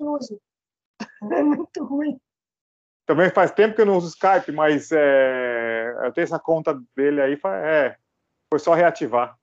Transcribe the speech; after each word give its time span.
usa. 0.00 0.38
É 1.32 1.42
muito 1.42 1.84
ruim. 1.84 2.18
Também 3.06 3.30
faz 3.30 3.52
tempo 3.52 3.74
que 3.74 3.82
eu 3.82 3.86
não 3.86 3.96
uso 3.96 4.08
Skype, 4.08 4.50
mas 4.52 4.90
é, 4.90 5.94
eu 6.04 6.12
tenho 6.12 6.24
essa 6.24 6.40
conta 6.40 6.74
dele 6.96 7.20
aí, 7.20 7.40
é, 7.62 7.96
foi 8.50 8.58
só 8.58 8.74
reativar. 8.74 9.38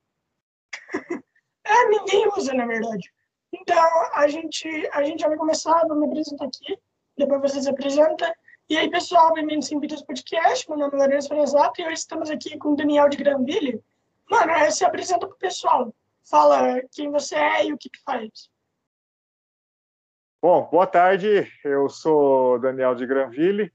é, 1.66 1.86
ninguém 1.88 2.28
usa, 2.36 2.54
na 2.54 2.66
verdade. 2.66 3.10
Então, 3.54 4.12
a 4.14 4.28
gente, 4.28 4.68
a 4.92 5.04
gente 5.04 5.22
já 5.22 5.30
vai 5.30 5.38
começar, 5.38 5.88
vou 5.88 5.96
me 5.96 6.08
apresentar 6.08 6.46
aqui, 6.46 6.78
depois 7.18 7.42
você 7.42 7.62
se 7.62 7.70
apresenta. 7.70 8.36
E 8.70 8.78
aí, 8.78 8.90
pessoal, 8.90 9.34
bem-vindos 9.34 9.70
Vidas 9.70 10.02
Podcast, 10.02 10.70
meu 10.70 10.80
nome 10.80 10.96
é 10.96 10.98
Lourenço 10.98 11.28
Fresato 11.30 11.80
e 11.80 11.86
hoje 11.86 11.94
estamos 11.94 12.30
aqui 12.30 12.58
com 12.58 12.74
o 12.74 12.76
Daniel 12.76 13.08
de 13.08 13.18
Granville. 13.18 13.82
Mano, 14.30 14.52
aí 14.52 14.72
se 14.72 14.84
apresenta 14.84 15.28
pro 15.28 15.38
pessoal, 15.38 15.94
fala 16.30 16.82
quem 16.92 17.12
você 17.12 17.36
é 17.36 17.68
e 17.68 17.74
o 17.74 17.78
que 17.78 17.90
que 17.90 18.02
faz. 18.04 18.50
Bom, 20.44 20.68
boa 20.70 20.86
tarde. 20.86 21.50
Eu 21.64 21.88
sou 21.88 22.60
Daniel 22.60 22.94
de 22.96 23.06
Granville. 23.06 23.72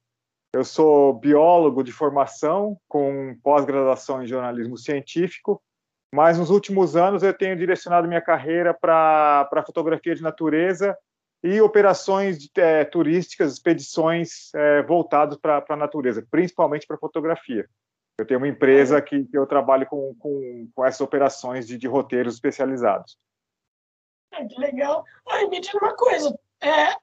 Eu 0.55 0.62
sou 0.62 1.15
biólogo 1.15 1.83
de 1.83 1.91
formação 1.91 2.79
com 2.87 3.34
pós-graduação 3.42 4.23
em 4.23 4.27
jornalismo 4.27 4.77
científico, 4.77 5.62
mas 6.15 6.39
nos 6.39 6.51
últimos 6.51 6.95
anos 6.95 7.23
eu 7.23 7.33
tenho 7.33 7.56
direcionado 7.56 8.06
minha 8.06 8.20
carreira 8.20 8.75
para 8.75 9.65
fotografia 9.65 10.15
de 10.15 10.23
natureza 10.23 10.95
e 11.42 11.59
operações 11.59 12.37
é, 12.59 12.84
turísticas, 12.84 13.55
expedições 13.55 14.53
é, 14.55 14.83
voltadas 14.83 15.39
para 15.39 15.64
a 15.66 15.77
natureza, 15.77 16.23
principalmente 16.30 16.87
para 16.87 16.98
fotografia. 16.98 17.66
Eu 18.20 18.27
tenho 18.27 18.41
uma 18.41 18.48
empresa 18.48 19.00
que, 19.00 19.25
que 19.25 19.39
eu 19.39 19.47
trabalho 19.47 19.87
com, 19.87 20.14
com, 20.16 20.69
com 20.75 20.84
essas 20.84 21.00
operações 21.00 21.66
de, 21.66 21.78
de 21.78 21.87
roteiros 21.89 22.34
especializados. 22.34 23.19
É, 24.34 24.45
que 24.45 24.61
legal. 24.61 25.03
Oi, 25.25 25.47
me 25.48 25.61
diz 25.61 25.73
uma 25.73 25.97
coisa, 25.97 26.39
é, 26.61 26.97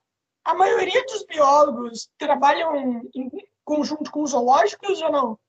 a 0.44 0.54
maioria 0.54 1.04
dos 1.06 1.26
biólogos 1.26 2.10
trabalham 2.18 3.02
em 3.16 3.32
conjunto 3.64 4.12
com 4.12 4.26
zoológicos 4.26 5.02
ou 5.02 5.12
não? 5.12 5.40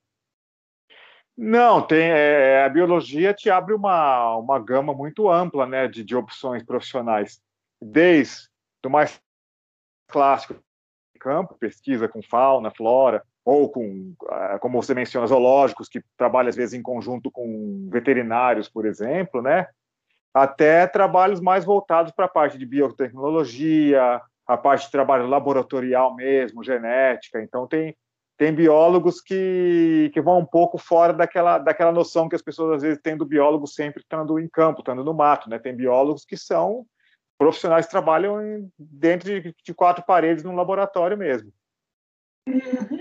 Não, 1.37 1.87
tem 1.87 2.11
é, 2.11 2.65
a 2.65 2.69
biologia 2.69 3.35
te 3.35 3.51
abre 3.51 3.75
uma, 3.75 4.37
uma 4.37 4.59
gama 4.59 4.95
muito 4.95 5.31
ampla 5.31 5.67
né, 5.67 5.87
de, 5.87 6.03
de 6.03 6.17
opções 6.17 6.63
profissionais, 6.65 7.43
desde 7.81 8.49
o 8.85 8.89
mais 8.89 9.21
clássico 10.09 10.57
campo, 11.21 11.57
pesquisa 11.59 12.09
com 12.09 12.23
fauna, 12.23 12.71
flora, 12.71 13.23
ou 13.45 13.71
com, 13.71 14.15
ah, 14.29 14.59
como 14.61 14.81
você 14.81 14.95
menciona, 14.95 15.27
zoológicos, 15.27 15.89
que 15.89 16.03
trabalham 16.17 16.49
às 16.49 16.57
vezes 16.57 16.73
em 16.73 16.83
conjunto 16.83 17.31
com 17.31 17.89
veterinários, 17.91 18.69
por 18.69 18.87
exemplo, 18.87 19.43
né? 19.43 19.69
Até 20.37 20.87
trabalhos 20.87 21.41
mais 21.41 21.65
voltados 21.65 22.13
para 22.13 22.27
a 22.27 22.29
parte 22.29 22.59
de 22.59 22.67
biotecnologia, 22.67 24.21
a 24.47 24.57
parte 24.57 24.85
de 24.85 24.93
trabalho 24.93 25.27
laboratorial 25.27 26.15
mesmo, 26.15 26.63
genética. 26.63 27.41
Então, 27.41 27.67
tem, 27.67 27.97
tem 28.37 28.55
biólogos 28.55 29.23
que, 29.23 30.11
que 30.13 30.21
vão 30.21 30.41
um 30.41 30.45
pouco 30.45 30.77
fora 30.77 31.15
daquela, 31.15 31.57
daquela 31.57 31.91
noção 31.91 32.29
que 32.29 32.37
as 32.37 32.43
pessoas 32.43 32.77
às 32.77 32.83
vezes 32.83 33.01
têm 33.03 33.17
do 33.17 33.25
biólogo 33.25 33.67
sempre 33.67 34.03
estando 34.03 34.39
em 34.39 34.47
campo, 34.47 34.81
estando 34.81 35.03
no 35.03 35.15
mato. 35.15 35.49
Né? 35.49 35.59
Tem 35.59 35.75
biólogos 35.75 36.27
que 36.27 36.37
são 36.37 36.85
profissionais 37.39 37.87
que 37.87 37.93
trabalham 37.93 38.43
em, 38.43 38.71
dentro 38.79 39.41
de, 39.41 39.55
de, 39.65 39.75
quatro 39.75 40.05
paredes 40.05 40.45
num 40.45 40.55
laboratório 40.55 41.17
mesmo. 41.17 41.51
Uhum. 42.47 43.01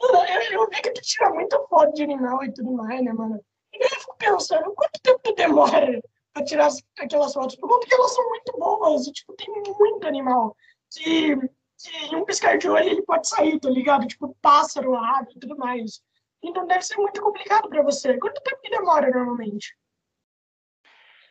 Eu, 0.00 0.60
eu 0.62 0.68
vi 0.68 0.82
que 0.82 0.90
tu 0.90 1.00
tira 1.00 1.30
muita 1.30 1.60
foto 1.68 1.92
de 1.92 2.02
animal 2.02 2.42
e 2.42 2.52
tudo 2.52 2.72
mais, 2.72 3.04
né, 3.04 3.12
mano? 3.12 3.40
E 3.72 3.84
eu 3.84 3.88
fico 3.88 4.16
pensando, 4.18 4.74
quanto 4.74 5.00
tempo 5.00 5.32
demora 5.36 6.02
a 6.34 6.42
tirar 6.42 6.68
aquelas 6.98 7.32
fotos, 7.32 7.56
por 7.56 7.68
conta 7.68 7.86
que 7.86 7.94
elas 7.94 8.14
são 8.14 8.28
muito 8.28 8.52
boas 8.58 9.06
e, 9.06 9.12
tipo, 9.12 9.34
tem 9.34 9.48
muito 9.48 10.06
animal. 10.06 10.56
Que, 10.90 11.36
que 11.36 12.06
em 12.10 12.16
um 12.16 12.24
piscar 12.24 12.58
de 12.58 12.68
olho 12.68 12.88
ele 12.88 13.02
pode 13.02 13.28
sair, 13.28 13.58
tá 13.60 13.68
ligado? 13.68 14.06
Tipo, 14.06 14.36
pássaro, 14.40 14.96
ave 14.96 15.32
e 15.36 15.38
tudo 15.38 15.56
mais. 15.56 16.00
Então 16.42 16.66
deve 16.66 16.82
ser 16.82 16.96
muito 16.96 17.20
complicado 17.22 17.68
para 17.68 17.82
você. 17.82 18.18
Quanto 18.18 18.42
tempo 18.42 18.60
que 18.62 18.70
demora 18.70 19.10
normalmente? 19.10 19.76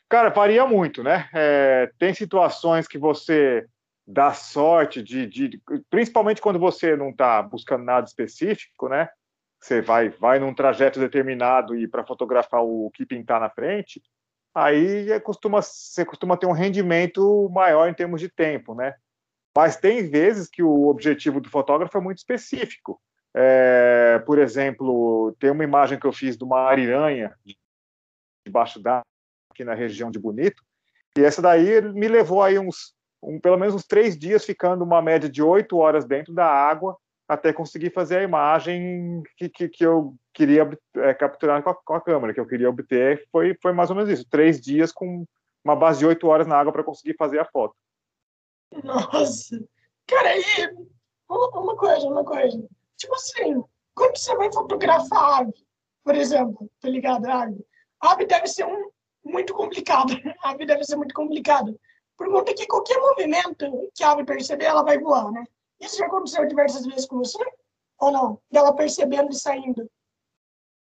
Cara, 0.07 0.29
varia 0.29 0.66
muito, 0.66 1.03
né? 1.03 1.29
É, 1.33 1.91
tem 1.97 2.13
situações 2.13 2.88
que 2.88 2.97
você 2.97 3.66
dá 4.06 4.33
sorte 4.33 5.01
de, 5.01 5.25
de, 5.25 5.62
principalmente 5.89 6.41
quando 6.41 6.59
você 6.59 6.95
não 6.97 7.12
está 7.12 7.41
buscando 7.41 7.83
nada 7.85 8.06
específico, 8.06 8.89
né? 8.89 9.09
Você 9.59 9.81
vai, 9.81 10.09
vai 10.09 10.39
num 10.39 10.53
trajeto 10.53 11.00
determinado 11.00 11.78
e 11.78 11.88
para 11.88 12.06
fotografar 12.06 12.62
o 12.63 12.89
que 12.94 13.06
pintar 13.06 13.39
na 13.39 13.50
frente, 13.50 14.01
aí 14.53 15.12
é, 15.12 15.19
costuma, 15.19 15.62
você 15.62 16.06
costuma 16.06 16.38
ter 16.38 16.45
um 16.45 16.51
rendimento 16.51 17.50
maior 17.53 17.88
em 17.88 17.94
termos 17.94 18.19
de 18.19 18.29
tempo, 18.29 18.73
né? 18.75 18.95
Mas 19.56 19.75
tem 19.75 20.09
vezes 20.09 20.50
que 20.50 20.63
o 20.63 20.88
objetivo 20.88 21.41
do 21.41 21.50
fotógrafo 21.50 21.97
é 21.97 22.01
muito 22.01 22.19
específico. 22.19 23.01
É, 23.34 24.19
por 24.25 24.38
exemplo, 24.38 25.35
tem 25.39 25.51
uma 25.51 25.63
imagem 25.63 26.00
que 26.00 26.06
eu 26.06 26.13
fiz 26.13 26.38
de 26.38 26.44
uma 26.44 26.62
ariranha 26.62 27.34
debaixo 28.45 28.81
d'água 28.81 29.06
aqui 29.51 29.63
na 29.63 29.73
região 29.73 30.09
de 30.09 30.19
Bonito, 30.19 30.63
e 31.18 31.23
essa 31.23 31.41
daí 31.41 31.81
me 31.94 32.07
levou 32.07 32.41
aí 32.41 32.57
uns, 32.57 32.94
um, 33.22 33.39
pelo 33.39 33.57
menos 33.57 33.75
uns 33.75 33.85
três 33.85 34.18
dias 34.18 34.45
ficando 34.45 34.83
uma 34.83 35.01
média 35.01 35.29
de 35.29 35.44
oito 35.44 35.78
horas 35.78 36.06
dentro 36.06 36.33
da 36.33 36.45
água 36.45 36.97
até 37.28 37.53
conseguir 37.53 37.91
fazer 37.91 38.18
a 38.18 38.23
imagem 38.23 39.23
que, 39.38 39.50
que, 39.50 39.69
que 39.69 39.85
eu 39.85 40.16
queria 40.34 40.69
é, 40.96 41.14
capturar 41.14 41.62
com 41.62 41.69
a, 41.69 41.75
com 41.75 41.94
a, 41.94 42.02
câmera, 42.02 42.34
que 42.34 42.40
eu 42.40 42.47
queria 42.47 42.69
obter, 42.69 43.28
foi, 43.31 43.58
foi 43.62 43.74
mais 43.74 43.90
ou 43.90 43.96
menos 43.96 44.09
isso, 44.09 44.28
três 44.30 44.59
dias 44.59 44.92
com 44.92 45.25
uma 45.64 45.75
base 45.75 46.00
de 46.00 46.06
oito 46.06 46.28
horas 46.28 46.47
na 46.47 46.58
água 46.58 46.72
para 46.72 46.84
conseguir 46.84 47.16
fazer 47.18 47.40
a 47.40 47.46
foto. 47.46 47.75
Nossa! 48.84 49.62
Cara, 50.08 50.30
aí, 50.30 50.44
uma 51.30 51.75
coisa, 51.75 52.08
uma 52.08 52.24
coisa. 52.24 52.68
Tipo 52.97 53.16
assim, 53.16 53.64
quando 53.94 54.18
você 54.18 54.36
vai 54.36 54.52
fotografar 54.52 55.42
ave, 55.42 55.53
por 56.03 56.16
exemplo, 56.16 56.69
tá 56.80 56.90
ligado? 56.90 57.25
Ave, 57.28 57.66
ave 58.00 58.25
deve 58.25 58.48
ser 58.48 58.66
um, 58.66 58.90
muito 59.24 59.53
complicado. 59.53 60.13
A 60.42 60.50
ave 60.52 60.66
deve 60.66 60.84
ser 60.84 60.96
muito 60.96 61.13
complicado. 61.13 61.80
Por 62.18 62.30
conta 62.30 62.53
que 62.53 62.68
qualquer 62.68 63.00
movimento 63.00 63.90
que 63.96 64.03
a 64.03 64.12
ave 64.12 64.24
perceber, 64.24 64.66
ela 64.66 64.84
vai 64.84 64.98
voar, 64.98 65.31
né? 65.31 65.44
Isso 65.80 65.98
já 65.98 66.06
aconteceu 66.06 66.46
diversas 66.46 66.86
vezes 66.86 67.06
com 67.06 67.18
você? 67.18 67.44
Ou 68.00 68.12
não? 68.12 68.42
Dela 68.52 68.75
percebendo 68.75 69.31
e 69.31 69.36
saindo? 69.36 69.90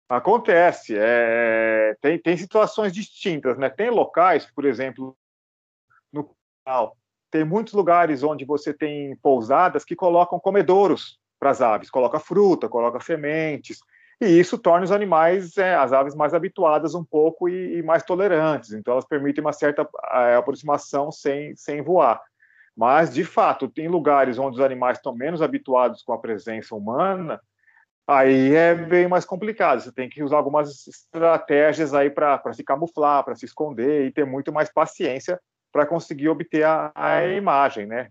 Acontece. 0.09 0.95
É, 0.97 1.97
tem, 2.01 2.19
tem 2.19 2.37
situações 2.37 2.93
distintas, 2.93 3.59
né? 3.59 3.69
Tem 3.69 3.91
locais, 3.91 4.47
por 4.55 4.65
exemplo, 4.65 5.17
no 6.13 6.35
canal, 6.65 6.97
tem 7.31 7.45
muitos 7.45 7.73
lugares 7.73 8.23
onde 8.23 8.45
você 8.45 8.73
tem 8.73 9.17
pousadas 9.17 9.85
que 9.85 9.97
colocam 9.97 10.39
comedouros 10.39 11.19
para 11.39 11.51
as 11.51 11.61
aves, 11.61 11.91
coloca 11.91 12.21
fruta, 12.21 12.69
coloca 12.69 13.01
sementes, 13.01 13.81
e 14.21 14.27
isso 14.27 14.57
torna 14.57 14.85
os 14.85 14.93
animais, 14.93 15.59
é, 15.59 15.75
as 15.75 15.93
aves, 15.93 16.15
mais 16.15 16.33
habituadas 16.33 16.95
um 16.95 17.05
pouco 17.05 17.49
e, 17.49 17.79
e, 17.79 17.83
mais 17.83 18.05
tolerantes. 18.05 18.73
Então, 18.73 18.93
elas 18.93 19.05
permitem 19.05 19.43
uma 19.43 19.53
certa 19.53 19.89
é, 20.13 20.37
aproximação 20.37 21.11
sem, 21.11 21.57
sem 21.57 21.83
voar. 21.83 22.23
Mas, 22.77 23.13
de 23.13 23.25
fato, 23.25 23.69
tem 23.69 23.89
lugares 23.89 24.39
onde 24.39 24.57
os 24.57 24.65
animais 24.65 24.99
estão 24.99 25.15
menos 25.15 25.43
habituados 25.43 26.03
com 26.03 26.13
a 26.13 26.19
presença 26.19 26.75
humana, 26.75 27.41
aí 28.07 28.55
é 28.55 28.75
bem 28.75 29.09
mais 29.09 29.25
complicado. 29.25 29.81
Você 29.81 29.93
tem 29.93 30.09
que 30.09 30.23
usar 30.23 30.37
algumas 30.37 30.87
estratégias 30.87 31.95
aí 31.95 32.11
para 32.11 32.53
se 32.53 32.63
camuflar, 32.63 33.25
para 33.25 33.35
se 33.35 33.45
esconder 33.45 34.07
e 34.07 34.13
ter 34.13 34.25
muito 34.25 34.53
mais 34.53 34.71
paciência 34.73 35.41
para 35.73 35.87
conseguir 35.87 36.29
obter 36.29 36.65
a, 36.65 36.93
a, 36.95 37.27
imagem, 37.27 37.87
né? 37.87 38.11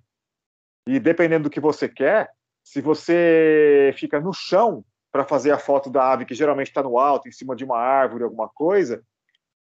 E 0.86 1.00
dependendo 1.00 1.46
do 1.46 1.50
que 1.50 1.62
você 1.62 1.88
quer, 1.88 2.30
se 2.64 2.82
você 2.82 3.94
fica 3.98 4.20
no 4.20 4.34
chão 4.34 4.84
para 5.12 5.24
fazer 5.24 5.52
a 5.52 5.58
foto 5.58 5.90
da 5.90 6.12
ave, 6.12 6.26
que 6.26 6.34
geralmente 6.34 6.68
está 6.68 6.84
no 6.84 6.98
alto, 6.98 7.30
em 7.30 7.32
cima 7.32 7.56
de 7.56 7.64
uma 7.64 7.78
árvore, 7.78 8.24
alguma 8.24 8.50
coisa, 8.50 9.02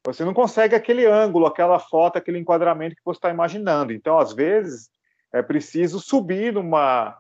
você 0.06 0.25
não 0.25 0.33
consegue 0.33 0.75
aquele 0.75 1.06
ângulo, 1.06 1.47
aquela 1.47 1.78
foto, 1.78 2.16
aquele 2.16 2.39
enquadramento 2.39 2.95
que 2.95 3.05
você 3.05 3.19
está 3.19 3.31
imaginando. 3.31 3.93
Então, 3.93 4.19
às 4.19 4.33
vezes, 4.33 4.91
é 5.33 5.43
preciso 5.43 5.98
subir 5.98 6.53
numa, 6.53 7.19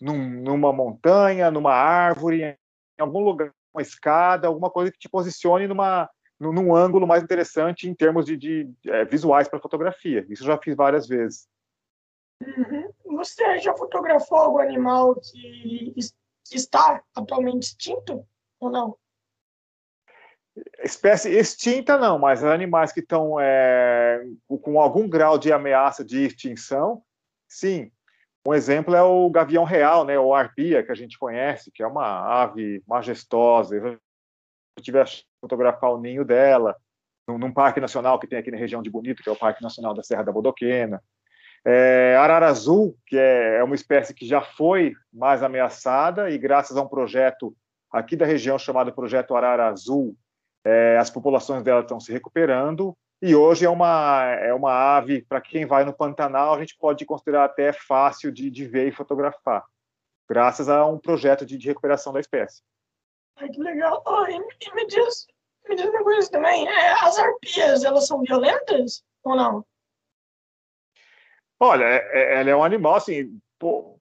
num, 0.00 0.18
numa 0.42 0.72
montanha, 0.72 1.50
numa 1.50 1.72
árvore, 1.72 2.42
em 2.42 3.02
algum 3.02 3.20
lugar, 3.20 3.52
uma 3.74 3.82
escada, 3.82 4.48
alguma 4.48 4.70
coisa 4.70 4.90
que 4.90 4.98
te 4.98 5.08
posicione 5.08 5.66
numa, 5.66 6.08
num, 6.40 6.52
num 6.52 6.74
ângulo 6.74 7.06
mais 7.06 7.22
interessante 7.22 7.88
em 7.88 7.94
termos 7.94 8.24
de, 8.24 8.36
de, 8.36 8.70
é, 8.86 9.04
visuais 9.04 9.48
para 9.48 9.60
fotografia. 9.60 10.24
Isso 10.28 10.42
eu 10.42 10.48
já 10.48 10.58
fiz 10.58 10.74
várias 10.74 11.06
vezes. 11.06 11.46
Uhum. 12.42 13.16
Você 13.16 13.58
já 13.58 13.74
fotografou 13.74 14.38
algum 14.38 14.58
animal 14.58 15.14
que, 15.14 15.94
que 16.44 16.56
está 16.56 17.02
atualmente 17.14 17.64
extinto 17.64 18.26
ou 18.60 18.70
não? 18.70 18.96
Espécie 20.82 21.30
extinta 21.30 21.98
não, 21.98 22.18
mas 22.18 22.42
animais 22.42 22.92
que 22.92 23.00
estão 23.00 23.38
é, 23.38 24.22
com 24.62 24.80
algum 24.80 25.08
grau 25.08 25.38
de 25.38 25.52
ameaça 25.52 26.02
de 26.02 26.24
extinção, 26.24 27.02
sim. 27.46 27.90
Um 28.46 28.54
exemplo 28.54 28.94
é 28.94 29.02
o 29.02 29.28
gavião 29.28 29.64
real, 29.64 30.04
né, 30.04 30.16
ou 30.16 30.32
arpia, 30.32 30.82
que 30.82 30.92
a 30.92 30.94
gente 30.94 31.18
conhece, 31.18 31.70
que 31.72 31.82
é 31.82 31.86
uma 31.86 32.42
ave 32.42 32.80
majestosa. 32.86 33.76
Eu 33.76 33.98
tive 34.80 35.00
a 35.00 35.04
fotografar 35.40 35.90
o 35.90 36.00
ninho 36.00 36.24
dela 36.24 36.76
num, 37.26 37.38
num, 37.38 37.52
parque 37.52 37.80
nacional 37.80 38.20
que 38.20 38.26
tem 38.28 38.38
aqui 38.38 38.52
na 38.52 38.56
região 38.56 38.80
de 38.80 38.88
Bonito, 38.88 39.20
que 39.20 39.28
é 39.28 39.32
o 39.32 39.38
Parque 39.38 39.62
Nacional 39.62 39.94
da 39.94 40.02
Serra 40.04 40.22
da 40.22 40.30
Bodoquena. 40.30 41.02
É, 41.64 42.14
arara 42.16 42.46
azul, 42.46 42.96
que 43.04 43.18
é, 43.18 43.56
é 43.56 43.64
uma 43.64 43.74
espécie 43.74 44.14
que 44.14 44.24
já 44.24 44.40
foi 44.40 44.94
mais 45.12 45.42
ameaçada, 45.42 46.30
e 46.30 46.38
graças 46.38 46.76
a 46.76 46.82
um 46.82 46.88
projeto 46.88 47.52
aqui 47.90 48.14
da 48.14 48.24
região 48.24 48.56
chamado 48.56 48.92
Projeto 48.92 49.34
Arara 49.34 49.66
Azul, 49.66 50.16
é, 50.64 50.96
as 50.98 51.10
populações 51.10 51.64
dela 51.64 51.80
estão 51.80 51.98
se 51.98 52.12
recuperando, 52.12 52.96
e 53.20 53.34
hoje 53.34 53.64
é 53.64 53.70
uma, 53.70 54.24
é 54.24 54.52
uma 54.52 54.72
ave, 54.72 55.22
para 55.22 55.40
quem 55.40 55.64
vai 55.64 55.84
no 55.84 55.92
Pantanal, 55.92 56.54
a 56.54 56.60
gente 56.60 56.76
pode 56.76 57.04
considerar 57.06 57.44
até 57.44 57.72
fácil 57.72 58.30
de, 58.30 58.50
de 58.50 58.66
ver 58.66 58.88
e 58.88 58.92
fotografar, 58.92 59.64
graças 60.28 60.68
a 60.68 60.84
um 60.84 60.98
projeto 60.98 61.46
de, 61.46 61.56
de 61.56 61.68
recuperação 61.68 62.12
da 62.12 62.20
espécie. 62.20 62.62
Ai, 63.36 63.48
que 63.48 63.60
legal. 63.60 64.02
Oh, 64.06 64.24
e, 64.26 64.36
e 64.36 64.74
me, 64.74 64.86
diz, 64.86 65.26
me 65.68 65.76
diz 65.76 65.86
uma 65.86 66.02
coisa 66.02 66.30
também, 66.30 66.68
é, 66.68 66.92
as 66.92 67.18
arpias, 67.18 67.84
elas 67.84 68.06
são 68.06 68.20
violentas 68.20 69.02
ou 69.24 69.34
não? 69.34 69.64
Olha, 71.58 71.84
é, 71.84 72.08
é, 72.12 72.40
ela 72.40 72.50
é 72.50 72.56
um 72.56 72.64
animal, 72.64 72.96
assim, 72.96 73.40
pô, 73.58 73.98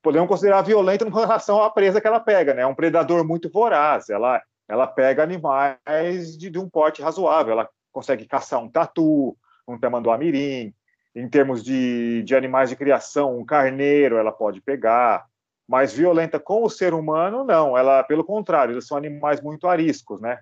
podemos 0.00 0.28
considerar 0.28 0.62
violenta 0.62 1.04
em 1.04 1.12
relação 1.12 1.60
à 1.60 1.70
presa 1.70 2.00
que 2.00 2.06
ela 2.06 2.20
pega, 2.20 2.54
né? 2.54 2.62
É 2.62 2.66
um 2.66 2.74
predador 2.74 3.26
muito 3.26 3.50
voraz, 3.50 4.08
ela, 4.08 4.40
ela 4.68 4.86
pega 4.86 5.24
animais 5.24 6.38
de, 6.38 6.50
de 6.50 6.58
um 6.58 6.70
porte 6.70 7.02
razoável, 7.02 7.52
ela 7.52 7.68
consegue 7.92 8.26
caçar 8.26 8.62
um 8.62 8.68
tatu, 8.68 9.36
um 9.66 9.78
tamanduá-mirim, 9.78 10.74
em 11.14 11.28
termos 11.28 11.64
de, 11.64 12.22
de 12.22 12.36
animais 12.36 12.70
de 12.70 12.76
criação, 12.76 13.38
um 13.38 13.44
carneiro 13.44 14.16
ela 14.16 14.32
pode 14.32 14.60
pegar, 14.60 15.26
mas 15.66 15.92
violenta 15.92 16.38
com 16.38 16.62
o 16.62 16.70
ser 16.70 16.94
humano, 16.94 17.44
não. 17.44 17.76
Ela, 17.76 18.02
pelo 18.04 18.24
contrário, 18.24 18.72
eles 18.72 18.86
são 18.86 18.96
animais 18.96 19.40
muito 19.40 19.66
ariscos, 19.66 20.20
né? 20.20 20.38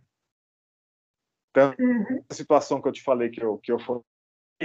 Então, 1.50 1.74
uhum. 1.78 2.22
a 2.28 2.34
situação 2.34 2.82
que 2.82 2.88
eu 2.88 2.92
te 2.92 3.02
falei 3.02 3.30
que 3.30 3.42
eu, 3.42 3.58
que 3.58 3.72
eu 3.72 3.78
fui 3.78 4.02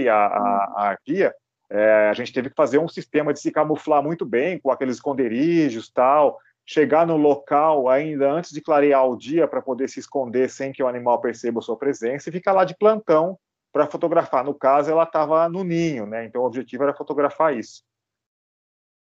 a, 0.09 0.15
a, 0.15 0.73
a 0.75 0.89
arquia, 0.89 1.33
é, 1.69 2.09
a 2.09 2.13
gente 2.13 2.33
teve 2.33 2.49
que 2.49 2.55
fazer 2.55 2.79
um 2.79 2.87
sistema 2.89 3.31
de 3.31 3.39
se 3.39 3.49
camuflar 3.49 4.03
muito 4.03 4.25
bem, 4.25 4.59
com 4.59 4.69
aqueles 4.69 4.97
esconderijos 4.97 5.89
tal, 5.89 6.37
chegar 6.65 7.05
no 7.05 7.17
local 7.17 7.89
ainda 7.89 8.31
antes 8.31 8.51
de 8.51 8.61
clarear 8.61 9.05
o 9.05 9.17
dia 9.17 9.47
para 9.47 9.61
poder 9.61 9.89
se 9.89 9.99
esconder 9.99 10.49
sem 10.49 10.71
que 10.71 10.81
o 10.81 10.87
animal 10.87 11.19
perceba 11.19 11.61
sua 11.61 11.77
presença 11.77 12.29
e 12.29 12.31
ficar 12.31 12.53
lá 12.53 12.63
de 12.63 12.77
plantão 12.77 13.37
para 13.73 13.87
fotografar. 13.87 14.43
No 14.43 14.53
caso, 14.53 14.91
ela 14.91 15.03
estava 15.03 15.47
no 15.49 15.63
ninho, 15.63 16.05
né? 16.05 16.25
Então 16.25 16.41
o 16.41 16.45
objetivo 16.45 16.83
era 16.83 16.93
fotografar 16.93 17.55
isso. 17.57 17.83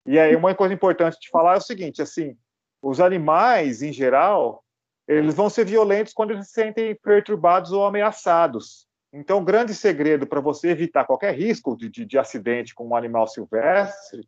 E 0.05 0.17
aí 0.17 0.35
uma 0.35 0.53
coisa 0.55 0.73
importante 0.73 1.19
de 1.19 1.29
falar 1.29 1.55
é 1.55 1.57
o 1.57 1.61
seguinte, 1.61 2.01
assim, 2.01 2.35
os 2.81 2.99
animais 2.99 3.83
em 3.83 3.93
geral, 3.93 4.63
eles 5.07 5.35
vão 5.35 5.49
ser 5.49 5.65
violentos 5.65 6.13
quando 6.13 6.31
eles 6.31 6.47
se 6.47 6.53
sentem 6.53 6.95
perturbados 6.95 7.71
ou 7.71 7.85
ameaçados. 7.85 8.87
Então, 9.13 9.39
o 9.39 9.43
grande 9.43 9.75
segredo 9.75 10.25
para 10.25 10.39
você 10.39 10.69
evitar 10.69 11.05
qualquer 11.05 11.35
risco 11.35 11.75
de, 11.75 11.89
de, 11.89 12.05
de 12.05 12.17
acidente 12.17 12.73
com 12.73 12.87
um 12.87 12.95
animal 12.95 13.27
silvestre 13.27 14.27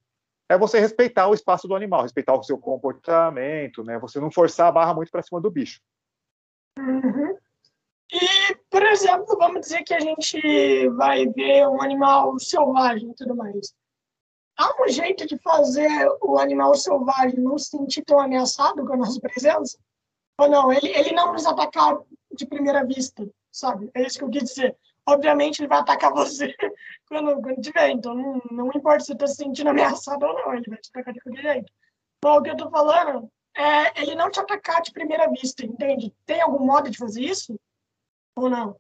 é 0.50 0.58
você 0.58 0.80
respeitar 0.80 1.28
o 1.28 1.34
espaço 1.34 1.68
do 1.68 1.76
animal, 1.76 2.04
respeitar 2.04 2.34
o 2.34 2.44
seu 2.44 2.58
comportamento, 2.58 3.84
né? 3.84 3.98
Você 4.00 4.20
não 4.20 4.32
forçar 4.32 4.68
a 4.68 4.72
barra 4.72 4.94
muito 4.94 5.12
para 5.12 5.22
cima 5.22 5.42
do 5.42 5.50
bicho. 5.50 5.80
Uhum. 6.78 7.38
E, 8.12 8.56
por 8.70 8.84
exemplo, 8.84 9.38
vamos 9.38 9.62
dizer 9.62 9.84
que 9.84 9.94
a 9.94 10.00
gente 10.00 10.90
vai 10.90 11.26
ver 11.28 11.68
um 11.68 11.82
animal 11.82 12.38
selvagem 12.40 13.10
e 13.10 13.16
tudo 13.16 13.36
mais. 13.36 13.74
Há 14.58 14.84
um 14.84 14.88
jeito 14.88 15.26
de 15.26 15.38
fazer 15.40 16.08
o 16.22 16.38
animal 16.38 16.76
selvagem 16.76 17.40
não 17.40 17.58
se 17.58 17.70
sentir 17.70 18.04
tão 18.04 18.20
ameaçado 18.20 18.86
com 18.86 18.94
a 18.94 18.98
nossa 18.98 19.20
presença? 19.20 19.80
Ou 20.40 20.48
não? 20.48 20.72
Ele, 20.72 20.90
ele 20.90 21.12
não 21.12 21.34
nos 21.34 21.46
atacar 21.46 21.98
de 22.32 22.46
primeira 22.46 22.86
vista, 22.86 23.28
sabe? 23.52 23.90
É 23.96 24.06
isso 24.06 24.20
que 24.20 24.24
eu 24.24 24.30
quis 24.30 24.44
dizer 24.44 24.78
obviamente 25.08 25.60
ele 25.60 25.68
vai 25.68 25.80
atacar 25.80 26.12
você 26.12 26.54
quando, 27.08 27.42
quando 27.42 27.62
tiver. 27.62 27.90
Então, 27.90 28.14
não, 28.16 28.42
não 28.52 28.68
importa 28.74 29.00
se 29.02 29.08
você 29.08 29.14
está 29.14 29.28
se 29.28 29.36
sentindo 29.36 29.70
ameaçado 29.70 30.26
ou 30.26 30.34
não, 30.34 30.54
ele 30.54 30.66
vai 30.68 30.78
te 30.80 30.90
atacar 30.90 31.14
de 31.14 31.20
qualquer 31.22 31.42
jeito. 31.42 31.72
Então, 32.18 32.38
o 32.38 32.42
que 32.42 32.50
eu 32.50 32.54
estou 32.54 32.70
falando 32.70 33.30
é 33.56 34.02
ele 34.02 34.16
não 34.16 34.32
te 34.32 34.40
atacar 34.40 34.82
de 34.82 34.92
primeira 34.92 35.30
vista, 35.30 35.66
entende? 35.66 36.14
Tem 36.26 36.42
algum 36.42 36.66
modo 36.66 36.90
de 36.90 36.98
fazer 36.98 37.22
isso? 37.22 37.56
Ou 38.36 38.50
não? 38.50 38.76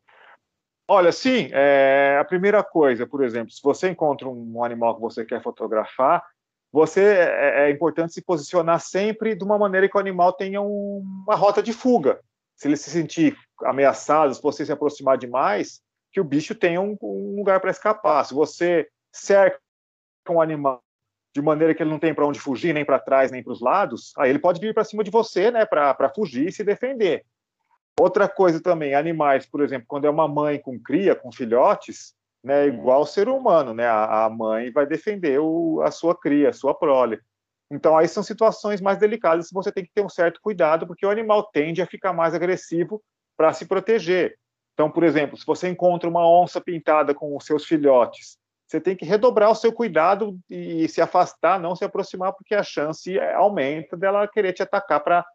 Olha, 0.87 1.11
sim. 1.11 1.49
É, 1.51 2.17
a 2.19 2.25
primeira 2.25 2.63
coisa, 2.63 3.05
por 3.05 3.23
exemplo, 3.23 3.51
se 3.51 3.61
você 3.61 3.89
encontra 3.89 4.27
um 4.27 4.63
animal 4.63 4.95
que 4.95 5.01
você 5.01 5.23
quer 5.23 5.41
fotografar, 5.41 6.23
você 6.71 7.03
é, 7.03 7.67
é 7.67 7.71
importante 7.71 8.13
se 8.13 8.21
posicionar 8.21 8.79
sempre 8.79 9.35
de 9.35 9.43
uma 9.43 9.57
maneira 9.59 9.87
que 9.87 9.95
o 9.95 9.99
animal 9.99 10.33
tenha 10.33 10.61
um, 10.61 11.03
uma 11.25 11.35
rota 11.35 11.61
de 11.61 11.71
fuga. 11.71 12.19
Se 12.55 12.67
ele 12.67 12.77
se 12.77 12.89
sentir 12.89 13.37
ameaçado, 13.63 14.33
se 14.33 14.41
você 14.41 14.65
se 14.65 14.71
aproximar 14.71 15.17
demais, 15.17 15.81
que 16.13 16.21
o 16.21 16.23
bicho 16.23 16.53
tenha 16.53 16.79
um, 16.79 16.95
um 17.01 17.35
lugar 17.35 17.59
para 17.59 17.71
escapar. 17.71 18.23
Se 18.23 18.33
você 18.33 18.87
cerca 19.11 19.59
um 20.29 20.39
animal 20.39 20.81
de 21.35 21.41
maneira 21.41 21.73
que 21.73 21.81
ele 21.81 21.89
não 21.89 21.97
tem 21.97 22.13
para 22.13 22.25
onde 22.25 22.39
fugir, 22.39 22.73
nem 22.73 22.85
para 22.85 22.99
trás, 22.99 23.31
nem 23.31 23.43
para 23.43 23.51
os 23.51 23.59
lados, 23.59 24.13
aí 24.17 24.29
ele 24.29 24.37
pode 24.37 24.61
vir 24.61 24.73
para 24.73 24.83
cima 24.83 25.03
de 25.03 25.09
você, 25.09 25.49
né, 25.49 25.65
para 25.65 26.09
fugir 26.15 26.47
e 26.47 26.51
se 26.51 26.63
defender. 26.63 27.25
Outra 27.99 28.29
coisa 28.29 28.61
também, 28.61 28.93
animais, 28.93 29.45
por 29.45 29.61
exemplo, 29.61 29.85
quando 29.87 30.05
é 30.05 30.09
uma 30.09 30.27
mãe 30.27 30.59
com 30.59 30.79
cria, 30.79 31.15
com 31.15 31.31
filhotes, 31.31 32.13
né, 32.43 32.67
igual 32.67 33.01
o 33.01 33.07
ser 33.07 33.27
humano, 33.27 33.73
né, 33.73 33.87
a, 33.87 34.25
a 34.25 34.29
mãe 34.29 34.71
vai 34.71 34.85
defender 34.85 35.39
o, 35.39 35.81
a 35.81 35.89
sua 35.89 36.15
cria, 36.15 36.49
a 36.49 36.53
sua 36.53 36.75
prole. 36.75 37.19
Então, 37.71 37.97
aí 37.97 38.07
são 38.07 38.21
situações 38.21 38.79
mais 38.79 38.99
delicadas, 38.99 39.49
você 39.51 39.71
tem 39.71 39.83
que 39.83 39.91
ter 39.91 40.05
um 40.05 40.09
certo 40.09 40.39
cuidado, 40.39 40.85
porque 40.85 41.05
o 41.05 41.09
animal 41.09 41.49
tende 41.51 41.81
a 41.81 41.87
ficar 41.87 42.13
mais 42.13 42.35
agressivo 42.35 43.01
para 43.35 43.51
se 43.53 43.65
proteger. 43.65 44.37
Então, 44.73 44.89
por 44.89 45.03
exemplo, 45.03 45.37
se 45.37 45.45
você 45.45 45.69
encontra 45.69 46.09
uma 46.09 46.27
onça 46.27 46.59
pintada 46.59 47.13
com 47.13 47.35
os 47.35 47.45
seus 47.45 47.65
filhotes, 47.65 48.37
você 48.67 48.81
tem 48.81 48.95
que 48.95 49.05
redobrar 49.05 49.51
o 49.51 49.55
seu 49.55 49.71
cuidado 49.71 50.39
e 50.49 50.87
se 50.87 50.99
afastar, 50.99 51.59
não 51.59 51.75
se 51.75 51.85
aproximar, 51.85 52.33
porque 52.33 52.55
a 52.55 52.63
chance 52.63 53.19
aumenta 53.19 53.95
dela 53.95 54.27
querer 54.27 54.53
te 54.53 54.63
atacar 54.63 55.03
para 55.03 55.25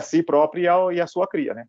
si 0.00 0.22
própria 0.22 0.62
e 0.62 0.68
a, 0.68 0.92
e 0.94 1.00
a 1.00 1.06
sua 1.06 1.28
cria, 1.28 1.54
né? 1.54 1.66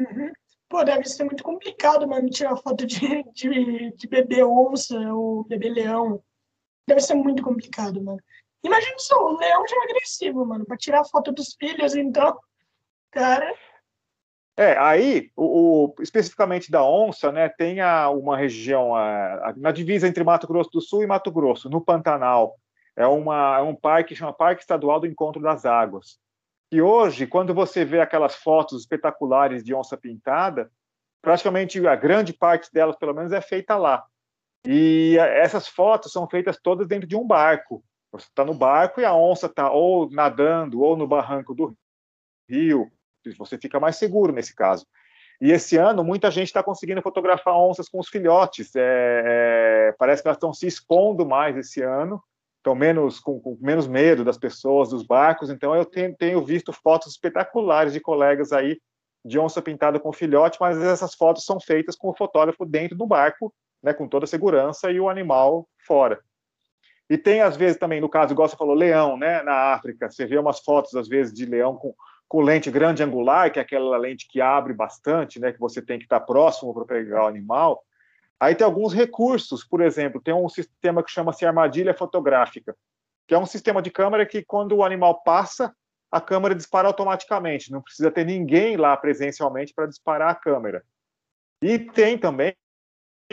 Uhum. 0.00 0.32
Pô, 0.68 0.82
deve 0.82 1.04
ser 1.04 1.22
muito 1.22 1.44
complicado, 1.44 2.08
mano, 2.08 2.28
tirar 2.28 2.56
foto 2.56 2.84
de, 2.84 3.22
de, 3.32 3.92
de 3.92 4.08
bebê 4.08 4.42
onça 4.42 4.98
ou 5.14 5.44
bebê 5.44 5.68
leão. 5.68 6.20
Deve 6.88 7.00
ser 7.00 7.14
muito 7.14 7.42
complicado, 7.42 8.02
mano. 8.02 8.18
Imagina 8.64 8.98
só, 8.98 9.16
o 9.26 9.36
leão 9.36 9.64
já 9.68 9.76
é 9.76 9.84
agressivo, 9.84 10.44
mano, 10.44 10.64
para 10.64 10.76
tirar 10.76 11.04
foto 11.04 11.30
dos 11.30 11.54
filhos, 11.54 11.94
então, 11.94 12.36
cara. 13.12 13.54
É, 14.56 14.78
aí, 14.78 15.30
o, 15.34 15.86
o, 15.86 15.94
especificamente 16.00 16.70
da 16.70 16.84
onça, 16.84 17.32
né, 17.32 17.48
tem 17.48 17.80
a, 17.80 18.08
uma 18.08 18.36
região 18.36 18.92
na 19.56 19.72
divisa 19.72 20.06
entre 20.06 20.22
Mato 20.22 20.46
Grosso 20.46 20.70
do 20.70 20.80
Sul 20.80 21.02
e 21.02 21.06
Mato 21.06 21.30
Grosso, 21.32 21.68
no 21.68 21.80
Pantanal. 21.80 22.56
É, 22.96 23.06
uma, 23.06 23.58
é 23.58 23.62
um 23.62 23.74
parque, 23.74 24.14
chama 24.14 24.32
Parque 24.32 24.62
Estadual 24.62 25.00
do 25.00 25.06
Encontro 25.06 25.42
das 25.42 25.64
Águas. 25.64 26.18
E 26.70 26.80
hoje, 26.80 27.26
quando 27.26 27.52
você 27.52 27.84
vê 27.84 28.00
aquelas 28.00 28.36
fotos 28.36 28.80
espetaculares 28.82 29.64
de 29.64 29.74
onça 29.74 29.96
pintada, 29.96 30.70
praticamente 31.20 31.84
a 31.86 31.96
grande 31.96 32.32
parte 32.32 32.72
delas, 32.72 32.96
pelo 32.96 33.14
menos, 33.14 33.32
é 33.32 33.40
feita 33.40 33.76
lá. 33.76 34.04
E 34.66 35.16
essas 35.18 35.66
fotos 35.68 36.12
são 36.12 36.28
feitas 36.28 36.58
todas 36.60 36.86
dentro 36.86 37.08
de 37.08 37.16
um 37.16 37.26
barco. 37.26 37.84
Você 38.12 38.26
está 38.26 38.44
no 38.44 38.54
barco 38.54 39.00
e 39.00 39.04
a 39.04 39.14
onça 39.14 39.46
está 39.46 39.70
ou 39.70 40.08
nadando 40.10 40.80
ou 40.80 40.96
no 40.96 41.06
barranco 41.06 41.54
do 41.54 41.76
rio, 42.48 42.90
você 43.36 43.58
fica 43.58 43.80
mais 43.80 43.96
seguro 43.96 44.32
nesse 44.32 44.54
caso. 44.54 44.86
E 45.40 45.50
esse 45.50 45.76
ano, 45.76 46.04
muita 46.04 46.30
gente 46.30 46.46
está 46.46 46.62
conseguindo 46.62 47.02
fotografar 47.02 47.56
onças 47.58 47.88
com 47.88 47.98
os 47.98 48.08
filhotes. 48.08 48.74
É, 48.76 49.22
é, 49.24 49.94
parece 49.98 50.22
que 50.22 50.28
elas 50.28 50.36
estão 50.36 50.52
se 50.52 50.66
expondo 50.66 51.26
mais 51.26 51.56
esse 51.56 51.82
ano, 51.82 52.22
estão 52.58 52.74
menos, 52.74 53.18
com, 53.18 53.40
com, 53.40 53.58
menos 53.60 53.86
medo 53.86 54.24
das 54.24 54.38
pessoas, 54.38 54.90
dos 54.90 55.02
barcos. 55.02 55.50
Então, 55.50 55.74
eu 55.74 55.84
tenho, 55.84 56.16
tenho, 56.16 56.44
visto 56.44 56.72
fotos 56.72 57.12
espetaculares 57.12 57.92
de 57.92 58.00
colegas 58.00 58.52
aí 58.52 58.78
de 59.24 59.38
onça 59.38 59.62
pintada 59.62 59.98
com 59.98 60.12
filhote, 60.12 60.58
mas 60.60 60.80
essas 60.80 61.14
fotos 61.14 61.44
são 61.44 61.58
feitas 61.58 61.96
com 61.96 62.10
o 62.10 62.16
fotógrafo 62.16 62.64
dentro 62.64 62.96
do 62.96 63.06
barco, 63.06 63.52
né, 63.82 63.94
com 63.94 64.06
toda 64.06 64.24
a 64.24 64.28
segurança, 64.28 64.90
e 64.90 65.00
o 65.00 65.08
animal 65.08 65.66
fora. 65.86 66.20
E 67.08 67.18
tem, 67.18 67.40
às 67.40 67.56
vezes, 67.56 67.78
também, 67.78 68.00
no 68.00 68.08
caso, 68.08 68.32
igual 68.32 68.48
você 68.48 68.56
falou, 68.56 68.74
leão, 68.74 69.16
né, 69.16 69.42
na 69.42 69.74
África. 69.74 70.10
Você 70.10 70.26
vê 70.26 70.38
umas 70.38 70.60
fotos, 70.60 70.94
às 70.94 71.08
vezes, 71.08 71.34
de 71.34 71.44
leão 71.44 71.76
com 71.76 71.94
com 72.34 72.40
lente 72.40 72.68
grande 72.68 73.00
angular, 73.00 73.48
que 73.52 73.60
é 73.60 73.62
aquela 73.62 73.96
lente 73.96 74.26
que 74.26 74.40
abre 74.40 74.72
bastante, 74.72 75.38
né, 75.38 75.52
que 75.52 75.60
você 75.60 75.80
tem 75.80 76.00
que 76.00 76.04
estar 76.04 76.18
próximo 76.18 76.74
para 76.74 76.84
pegar 76.84 77.22
o 77.22 77.28
animal. 77.28 77.84
Aí 78.40 78.56
tem 78.56 78.64
alguns 78.64 78.92
recursos, 78.92 79.62
por 79.62 79.80
exemplo, 79.80 80.20
tem 80.20 80.34
um 80.34 80.48
sistema 80.48 81.00
que 81.04 81.12
chama-se 81.12 81.46
armadilha 81.46 81.94
fotográfica, 81.94 82.76
que 83.28 83.36
é 83.36 83.38
um 83.38 83.46
sistema 83.46 83.80
de 83.80 83.88
câmera 83.88 84.26
que 84.26 84.42
quando 84.42 84.72
o 84.72 84.82
animal 84.82 85.22
passa, 85.22 85.72
a 86.10 86.20
câmera 86.20 86.56
dispara 86.56 86.88
automaticamente, 86.88 87.70
não 87.70 87.80
precisa 87.80 88.10
ter 88.10 88.26
ninguém 88.26 88.76
lá 88.76 88.96
presencialmente 88.96 89.72
para 89.72 89.86
disparar 89.86 90.30
a 90.30 90.34
câmera. 90.34 90.82
E 91.62 91.78
tem 91.78 92.18
também, 92.18 92.52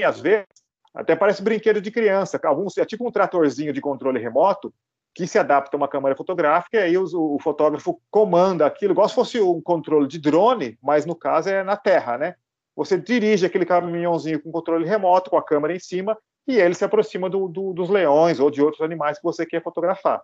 às 0.05 0.19
vezes, 0.19 0.45
até 0.93 1.15
parece 1.15 1.41
brinquedo 1.41 1.81
de 1.81 1.89
criança, 1.89 2.39
alguns 2.43 2.77
é 2.77 2.85
tipo 2.85 3.07
um 3.07 3.11
tratorzinho 3.11 3.73
de 3.73 3.81
controle 3.81 4.19
remoto, 4.19 4.71
que 5.13 5.27
se 5.27 5.37
adapta 5.37 5.75
a 5.75 5.79
uma 5.79 5.87
câmera 5.87 6.15
fotográfica, 6.15 6.77
e 6.77 6.83
aí 6.83 6.97
o, 6.97 7.03
o, 7.03 7.39
fotógrafo 7.39 8.01
comanda 8.09 8.65
aquilo, 8.65 8.93
igual 8.93 9.09
se 9.09 9.15
fosse 9.15 9.41
um 9.41 9.61
controle 9.61 10.07
de 10.07 10.19
drone, 10.19 10.77
mas 10.81 11.05
no 11.05 11.15
caso 11.15 11.49
é 11.49 11.63
na 11.63 11.75
terra, 11.75 12.17
né? 12.17 12.35
Você 12.75 12.97
dirige 12.97 13.45
aquele 13.45 13.65
caminhãozinho 13.65 14.41
com 14.41 14.51
controle 14.51 14.85
remoto, 14.85 15.29
com 15.29 15.37
a 15.37 15.43
câmera 15.43 15.75
em 15.75 15.79
cima, 15.79 16.17
e 16.47 16.57
ele 16.57 16.73
se 16.73 16.85
aproxima 16.85 17.29
do, 17.29 17.47
do, 17.47 17.73
dos 17.73 17.89
leões 17.89 18.39
ou 18.39 18.49
de 18.49 18.61
outros 18.61 18.81
animais 18.81 19.17
que 19.17 19.23
você 19.23 19.45
quer 19.45 19.61
fotografar. 19.61 20.21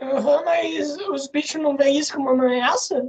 Uhum, 0.00 0.44
mas 0.44 0.96
os 1.08 1.28
bichos 1.28 1.62
não 1.62 1.76
veem 1.76 1.98
isso 1.98 2.14
como 2.14 2.30
uma 2.30 2.44
ameaça? 2.44 3.08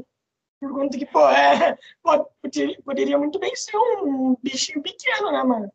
Por 0.59 0.71
conta 0.71 0.97
que, 0.97 1.05
pô, 1.05 1.27
é, 1.29 1.77
pô, 2.01 2.25
poderia, 2.41 2.81
poderia 2.83 3.17
muito 3.17 3.39
bem 3.39 3.55
ser 3.55 3.75
um 3.77 4.35
bichinho 4.41 4.81
pequeno, 4.81 5.31
né, 5.31 5.43
mano? 5.43 5.71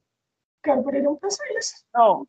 Cara, 0.62 0.82
poderiam 0.82 1.16
pensar 1.16 1.44
isso. 1.52 1.84
Não. 1.92 2.26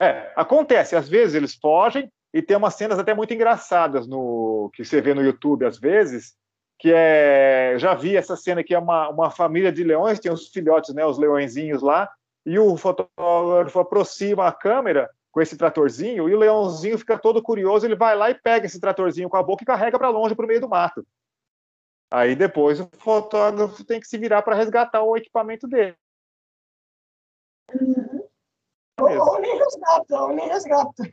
É, 0.00 0.32
acontece, 0.36 0.94
às 0.94 1.08
vezes 1.08 1.34
eles 1.34 1.54
fogem 1.54 2.10
e 2.32 2.42
tem 2.42 2.56
umas 2.56 2.74
cenas 2.74 2.98
até 2.98 3.14
muito 3.14 3.32
engraçadas 3.32 4.06
no 4.06 4.70
que 4.74 4.84
você 4.84 5.00
vê 5.00 5.14
no 5.14 5.22
YouTube 5.22 5.64
às 5.64 5.78
vezes, 5.78 6.34
que 6.78 6.92
é, 6.92 7.74
já 7.78 7.94
vi 7.94 8.14
essa 8.14 8.36
cena 8.36 8.62
que 8.62 8.74
é 8.74 8.78
uma, 8.78 9.08
uma 9.08 9.30
família 9.30 9.72
de 9.72 9.82
leões, 9.82 10.20
tem 10.20 10.30
os 10.30 10.48
filhotes, 10.48 10.94
né, 10.94 11.04
os 11.06 11.18
leõezinhos 11.18 11.82
lá, 11.82 12.10
e 12.44 12.58
o 12.58 12.76
fotógrafo 12.76 13.78
aproxima 13.80 14.46
a 14.46 14.52
câmera 14.52 15.10
com 15.32 15.40
esse 15.40 15.56
tratorzinho 15.56 16.28
e 16.28 16.34
o 16.34 16.38
leãozinho 16.38 16.98
fica 16.98 17.18
todo 17.18 17.42
curioso, 17.42 17.86
ele 17.86 17.96
vai 17.96 18.14
lá 18.14 18.30
e 18.30 18.34
pega 18.34 18.66
esse 18.66 18.80
tratorzinho 18.80 19.28
com 19.28 19.36
a 19.36 19.42
boca 19.42 19.62
e 19.62 19.66
carrega 19.66 19.98
para 19.98 20.08
longe 20.08 20.34
para 20.34 20.44
o 20.44 20.48
meio 20.48 20.60
do 20.60 20.68
mato. 20.68 21.06
Aí 22.10 22.36
depois 22.36 22.80
o 22.80 22.88
fotógrafo 22.98 23.84
tem 23.84 23.98
que 23.98 24.06
se 24.06 24.16
virar 24.16 24.42
para 24.42 24.54
resgatar 24.54 25.02
o 25.02 25.16
equipamento 25.16 25.66
dele. 25.66 25.96
Ou, 29.00 29.08
ou, 29.08 29.40
nem 29.40 29.58
resgata, 29.58 30.20
ou 30.22 30.28
nem 30.32 30.48
resgata. 30.48 31.10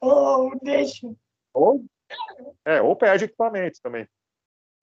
Ou 0.00 0.58
deixa. 0.62 1.06
Ou, 1.52 1.84
é, 2.64 2.80
ou 2.80 2.96
perde 2.96 3.24
equipamento 3.24 3.80
também. 3.82 4.08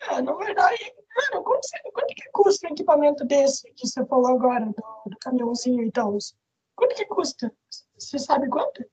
É, 0.01 0.21
na 0.21 0.33
verdade, 0.33 0.93
mano, 1.31 1.43
quanto, 1.43 1.67
quanto 1.93 2.15
que 2.15 2.29
custa 2.31 2.67
um 2.67 2.71
equipamento 2.71 3.25
desse 3.25 3.71
que 3.73 3.87
você 3.87 4.05
falou 4.05 4.35
agora, 4.35 4.65
do, 4.65 5.09
do 5.09 5.17
caminhãozinho 5.19 5.83
e 5.83 5.91
tal? 5.91 6.17
Quanto 6.75 6.95
que 6.95 7.05
custa? 7.05 7.51
Você 7.97 8.19
sabe 8.19 8.49
quanto? 8.49 8.83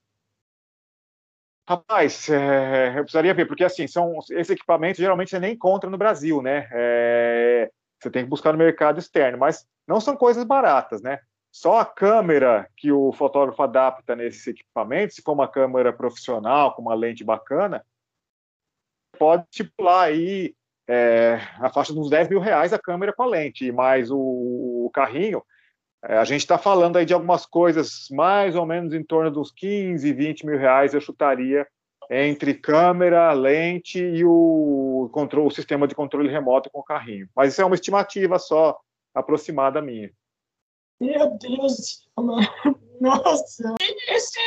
Rapaz, 1.69 2.29
é, 2.29 2.99
eu 2.99 3.03
precisaria 3.03 3.35
ver, 3.35 3.47
porque 3.47 3.65
assim, 3.65 3.87
são, 3.87 4.19
esse 4.31 4.53
equipamento 4.53 4.99
geralmente 4.99 5.31
você 5.31 5.39
nem 5.39 5.55
encontra 5.55 5.89
no 5.89 5.99
Brasil, 5.99 6.43
né? 6.43 6.69
É, 6.73 7.71
você 8.01 8.11
tem 8.11 8.25
que 8.25 8.31
buscar 8.31 8.53
no 8.53 8.59
mercado 8.59 8.99
externo, 8.99 9.39
mas 9.39 9.67
não 9.87 10.01
são 10.01 10.17
coisas 10.17 10.43
baratas, 10.45 11.01
né? 11.01 11.21
Só 11.53 11.81
a 11.81 11.85
câmera 11.85 12.69
que 12.77 12.93
o 12.93 13.13
fotógrafo 13.13 13.63
adapta 13.63 14.15
nesse 14.15 14.51
equipamento, 14.51 15.15
se 15.15 15.23
for 15.23 15.33
uma 15.33 15.49
câmera 15.49 15.93
profissional, 15.93 16.75
com 16.75 16.83
uma 16.83 16.95
lente 16.95 17.25
bacana, 17.25 17.85
pode 19.19 19.45
estipular 19.51 20.05
aí 20.05 20.55
é, 20.89 21.41
a 21.59 21.69
faixa 21.69 21.93
uns 21.93 22.09
10 22.09 22.29
mil 22.29 22.41
reais 22.41 22.73
a 22.73 22.79
câmera 22.79 23.13
com 23.13 23.23
a 23.23 23.27
lente, 23.27 23.71
mais 23.71 24.11
o, 24.11 24.19
o 24.19 24.91
carrinho. 24.93 25.43
É, 26.03 26.17
a 26.17 26.25
gente 26.25 26.41
está 26.41 26.57
falando 26.57 26.97
aí 26.97 27.05
de 27.05 27.13
algumas 27.13 27.45
coisas 27.45 28.09
mais 28.11 28.57
ou 28.57 28.65
menos 28.65 28.95
em 28.95 29.03
torno 29.03 29.31
dos 29.31 29.53
15, 29.53 30.13
20 30.13 30.47
mil 30.47 30.59
reais, 30.59 30.95
eu 30.95 31.01
chutaria, 31.01 31.67
entre 32.09 32.55
câmera, 32.55 33.33
lente 33.33 33.99
e 33.99 34.25
o, 34.25 35.09
controle, 35.13 35.47
o 35.47 35.51
sistema 35.51 35.87
de 35.87 35.95
controle 35.95 36.29
remoto 36.29 36.71
com 36.71 36.81
o 36.81 36.85
carrinho. 36.85 37.29
Mas 37.37 37.53
isso 37.53 37.63
é 37.63 37.65
uma 37.65 37.75
estimativa 37.75 38.39
só 38.39 38.79
aproximada 39.15 39.83
minha. 39.83 40.11
Meu 41.01 41.39
Deus, 41.39 42.07
nossa. 43.01 43.75
E, 43.81 44.15
esse, 44.15 44.39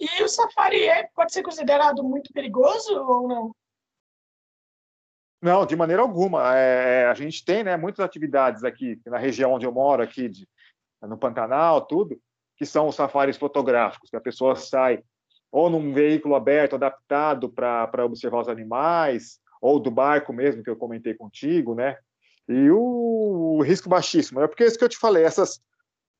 e 0.00 0.22
o 0.22 0.28
Safari 0.28 0.84
é, 0.84 1.08
pode 1.14 1.32
ser 1.32 1.42
considerado 1.42 2.02
muito 2.02 2.32
perigoso 2.32 2.94
ou 2.94 3.28
não? 3.28 3.54
Não, 5.42 5.66
de 5.66 5.76
maneira 5.76 6.00
alguma. 6.00 6.56
É, 6.56 7.06
a 7.06 7.14
gente 7.14 7.44
tem 7.44 7.62
né, 7.62 7.76
muitas 7.76 8.04
atividades 8.04 8.64
aqui 8.64 9.00
na 9.04 9.18
região 9.18 9.52
onde 9.52 9.66
eu 9.66 9.72
moro, 9.72 10.02
aqui 10.02 10.28
de, 10.28 10.48
no 11.02 11.18
Pantanal, 11.18 11.84
tudo, 11.84 12.18
que 12.56 12.64
são 12.64 12.88
os 12.88 12.94
safaris 12.94 13.36
fotográficos, 13.36 14.08
que 14.08 14.16
a 14.16 14.20
pessoa 14.20 14.56
sai 14.56 15.02
ou 15.50 15.68
num 15.68 15.92
veículo 15.92 16.34
aberto, 16.34 16.76
adaptado 16.76 17.50
para 17.50 18.06
observar 18.06 18.40
os 18.40 18.48
animais, 18.48 19.38
ou 19.60 19.78
do 19.78 19.90
barco 19.90 20.32
mesmo, 20.32 20.62
que 20.62 20.70
eu 20.70 20.76
comentei 20.76 21.12
contigo, 21.12 21.74
né? 21.74 21.98
E 22.48 22.70
o, 22.70 23.58
o 23.58 23.62
risco 23.62 23.88
baixíssimo. 23.88 24.40
É 24.40 24.48
porque 24.48 24.64
é 24.64 24.66
isso 24.66 24.78
que 24.78 24.84
eu 24.84 24.88
te 24.88 24.96
falei, 24.96 25.24
essas, 25.24 25.60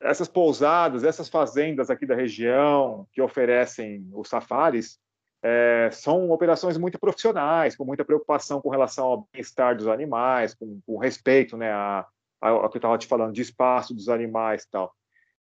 essas 0.02 0.28
pousadas, 0.28 1.04
essas 1.04 1.28
fazendas 1.28 1.90
aqui 1.90 2.04
da 2.06 2.14
região 2.14 3.06
que 3.12 3.22
oferecem 3.22 4.08
os 4.12 4.28
safaris, 4.28 4.98
é, 5.42 5.90
são 5.90 6.30
operações 6.30 6.76
muito 6.78 6.98
profissionais, 6.98 7.74
com 7.74 7.84
muita 7.84 8.04
preocupação 8.04 8.60
com 8.60 8.68
relação 8.68 9.06
ao 9.06 9.28
bem-estar 9.32 9.76
dos 9.76 9.88
animais, 9.88 10.54
com, 10.54 10.80
com 10.86 10.98
respeito 10.98 11.56
né, 11.56 11.72
a, 11.72 12.06
a, 12.40 12.50
a 12.50 12.68
que 12.68 12.76
eu 12.76 12.78
estava 12.78 12.98
te 12.98 13.06
falando, 13.06 13.32
de 13.32 13.42
espaço 13.42 13.94
dos 13.94 14.08
animais 14.08 14.62
e 14.62 14.70
tal. 14.70 14.94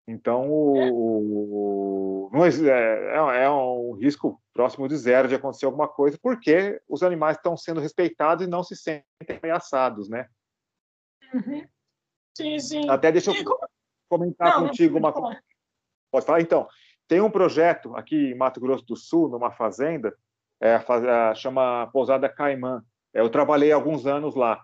Então, 0.08 0.50
o, 0.50 2.30
o, 2.32 2.32
é, 2.34 3.40
é, 3.40 3.44
é, 3.44 3.50
um 3.50 3.92
risco 3.94 4.42
próximo 4.54 4.88
de 4.88 4.98
zero 4.98 5.28
de 5.28 5.36
acontecer 5.36 5.66
alguma 5.66 5.88
coisa, 5.88 6.18
porque 6.20 6.82
os 6.88 7.04
animais 7.04 7.38
estão 7.38 7.56
sendo 7.56 7.80
respeitados 7.80 8.46
e 8.46 8.50
não 8.50 8.64
se 8.64 8.76
sentem 8.76 9.38
ameaçados, 9.42 10.10
né? 10.10 10.28
Uhum. 11.34 11.64
Sim, 12.36 12.60
sim. 12.60 12.90
Até 12.90 13.12
deixa 13.12 13.32
eu 13.32 13.36
comentar 14.10 14.60
não, 14.60 14.68
contigo 14.68 14.98
uma 14.98 15.14
coisa. 15.14 15.40
Pode 16.12 16.26
falar? 16.26 16.42
Então, 16.42 16.68
tem 17.08 17.22
um 17.22 17.30
projeto 17.30 17.96
aqui 17.96 18.32
em 18.32 18.36
Mato 18.36 18.60
Grosso 18.60 18.86
do 18.86 18.96
Sul, 18.96 19.30
numa 19.30 19.52
fazenda, 19.52 20.14
é, 20.62 20.80
chama 21.36 21.88
Pousada 21.94 22.28
Caimã. 22.28 22.84
É, 23.14 23.22
eu 23.22 23.30
trabalhei 23.30 23.72
alguns 23.72 24.06
anos 24.06 24.36
lá. 24.36 24.62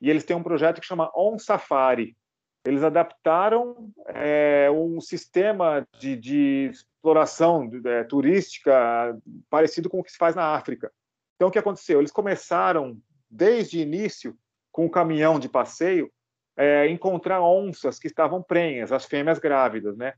E 0.00 0.10
eles 0.10 0.24
têm 0.24 0.36
um 0.36 0.42
projeto 0.42 0.80
que 0.80 0.86
chama 0.86 1.10
On 1.16 1.38
Safari. 1.38 2.16
Eles 2.64 2.82
adaptaram 2.82 3.90
é, 4.08 4.68
um 4.70 5.00
sistema 5.00 5.86
de, 5.98 6.16
de 6.16 6.70
exploração 6.70 7.70
é, 7.84 8.04
turística 8.04 9.18
parecido 9.48 9.88
com 9.88 10.00
o 10.00 10.04
que 10.04 10.12
se 10.12 10.18
faz 10.18 10.34
na 10.34 10.54
África. 10.54 10.92
Então, 11.36 11.48
o 11.48 11.50
que 11.50 11.58
aconteceu? 11.58 12.00
Eles 12.00 12.10
começaram, 12.10 12.98
desde 13.30 13.78
o 13.78 13.80
início, 13.80 14.36
com 14.70 14.86
um 14.86 14.90
caminhão 14.90 15.38
de 15.38 15.48
passeio, 15.48 16.12
é, 16.58 16.88
encontrar 16.88 17.40
onças 17.40 17.98
que 17.98 18.08
estavam 18.08 18.42
prenhas, 18.42 18.92
as 18.92 19.06
fêmeas 19.06 19.38
grávidas, 19.38 19.96
né? 19.96 20.12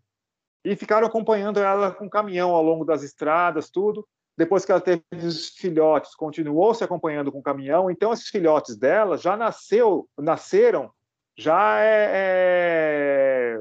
e 0.65 0.77
ficaram 0.77 1.07
acompanhando 1.07 1.59
ela 1.59 1.91
com 1.91 2.09
caminhão 2.09 2.51
ao 2.51 2.63
longo 2.63 2.85
das 2.85 3.03
estradas, 3.03 3.71
tudo. 3.71 4.07
Depois 4.37 4.65
que 4.65 4.73
ela 4.73 4.81
teve 4.81 5.03
os 5.13 5.51
filhotes, 5.51 6.15
continuou 6.15 6.73
se 6.75 6.85
acompanhando 6.85 7.33
com 7.33 7.43
caminhão. 7.43 7.91
Então, 7.91 8.13
esses 8.13 8.29
filhotes 8.29 8.77
dela 8.77 9.17
já 9.19 9.37
nasceu, 9.37 10.09
nasceram 10.19 10.91
já 11.37 11.81
é, 11.81 12.11
é, 12.13 13.59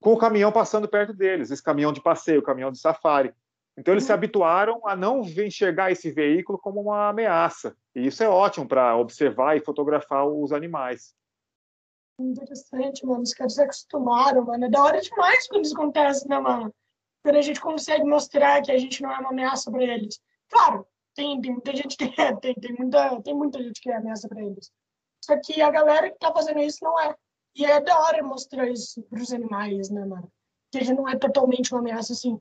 com 0.00 0.12
o 0.12 0.18
caminhão 0.18 0.50
passando 0.50 0.88
perto 0.88 1.12
deles, 1.12 1.50
esse 1.50 1.62
caminhão 1.62 1.92
de 1.92 2.02
passeio, 2.02 2.42
caminhão 2.42 2.72
de 2.72 2.78
safari. 2.78 3.32
Então, 3.76 3.94
eles 3.94 4.04
se 4.04 4.10
uhum. 4.10 4.18
habituaram 4.18 4.80
a 4.86 4.94
não 4.94 5.22
enxergar 5.22 5.90
esse 5.90 6.10
veículo 6.10 6.58
como 6.58 6.80
uma 6.80 7.08
ameaça. 7.08 7.76
E 7.94 8.06
isso 8.06 8.22
é 8.22 8.28
ótimo 8.28 8.66
para 8.66 8.96
observar 8.96 9.56
e 9.56 9.64
fotografar 9.64 10.26
os 10.26 10.52
animais. 10.52 11.14
Interessante, 12.18 13.04
mano. 13.04 13.22
Os 13.22 13.34
caras 13.34 13.54
se 13.54 13.62
acostumaram, 13.62 14.44
mano. 14.44 14.64
É 14.64 14.68
da 14.68 14.82
hora 14.82 15.00
demais 15.00 15.48
quando 15.48 15.64
isso 15.64 15.74
acontece, 15.74 16.28
né, 16.28 16.38
mano? 16.38 16.74
Quando 17.22 17.36
a 17.36 17.42
gente 17.42 17.60
consegue 17.60 18.04
mostrar 18.04 18.62
que 18.62 18.70
a 18.70 18.78
gente 18.78 19.02
não 19.02 19.10
é 19.10 19.18
uma 19.18 19.30
ameaça 19.30 19.70
para 19.70 19.82
eles. 19.82 20.20
Claro, 20.48 20.86
tem, 21.14 21.40
tem 21.40 21.52
muita 21.52 21.74
gente 21.74 21.96
que 21.96 22.04
é, 22.20 22.34
tem, 22.36 22.54
tem, 22.54 22.74
muita, 22.76 23.22
tem 23.22 23.34
muita 23.34 23.62
gente 23.62 23.80
que 23.80 23.90
é 23.90 23.96
ameaça 23.96 24.28
para 24.28 24.42
eles. 24.42 24.70
Só 25.24 25.38
que 25.40 25.60
a 25.60 25.70
galera 25.70 26.10
que 26.10 26.18
tá 26.18 26.32
fazendo 26.32 26.60
isso 26.60 26.78
não 26.82 26.98
é. 27.00 27.14
E 27.56 27.64
é 27.64 27.80
da 27.80 27.98
hora 28.00 28.22
mostrar 28.22 28.68
isso 28.68 29.02
pros 29.04 29.32
animais, 29.32 29.88
né, 29.90 30.04
mano? 30.04 30.30
Que 30.70 30.78
a 30.78 30.84
gente 30.84 30.96
não 30.96 31.08
é 31.08 31.16
totalmente 31.16 31.72
uma 31.72 31.80
ameaça 31.80 32.12
assim. 32.12 32.40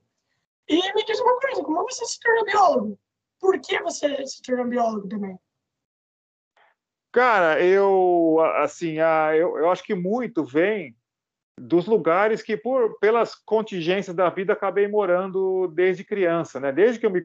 E 0.67 0.93
me 0.93 1.05
diz 1.05 1.19
uma 1.19 1.39
coisa, 1.39 1.63
como 1.63 1.83
você 1.83 2.05
se 2.05 2.19
tornou 2.19 2.45
biólogo? 2.45 2.99
Por 3.39 3.59
que 3.59 3.81
você 3.81 4.25
se 4.25 4.41
tornou 4.41 4.67
biólogo 4.67 5.07
também? 5.07 5.37
Cara, 7.13 7.63
eu 7.63 8.39
assim, 8.55 8.97
eu, 9.37 9.57
eu 9.59 9.69
acho 9.69 9.83
que 9.83 9.93
muito 9.93 10.43
vem 10.43 10.95
dos 11.55 11.85
lugares 11.85 12.41
que 12.41 12.57
por 12.57 12.97
pelas 12.97 13.35
contingências 13.35 14.15
da 14.15 14.31
vida 14.31 14.53
acabei 14.53 14.87
morando 14.87 15.67
desde 15.67 16.03
criança, 16.03 16.59
né? 16.59 16.71
Desde 16.71 16.99
que 16.99 17.05
eu 17.05 17.11
me 17.11 17.23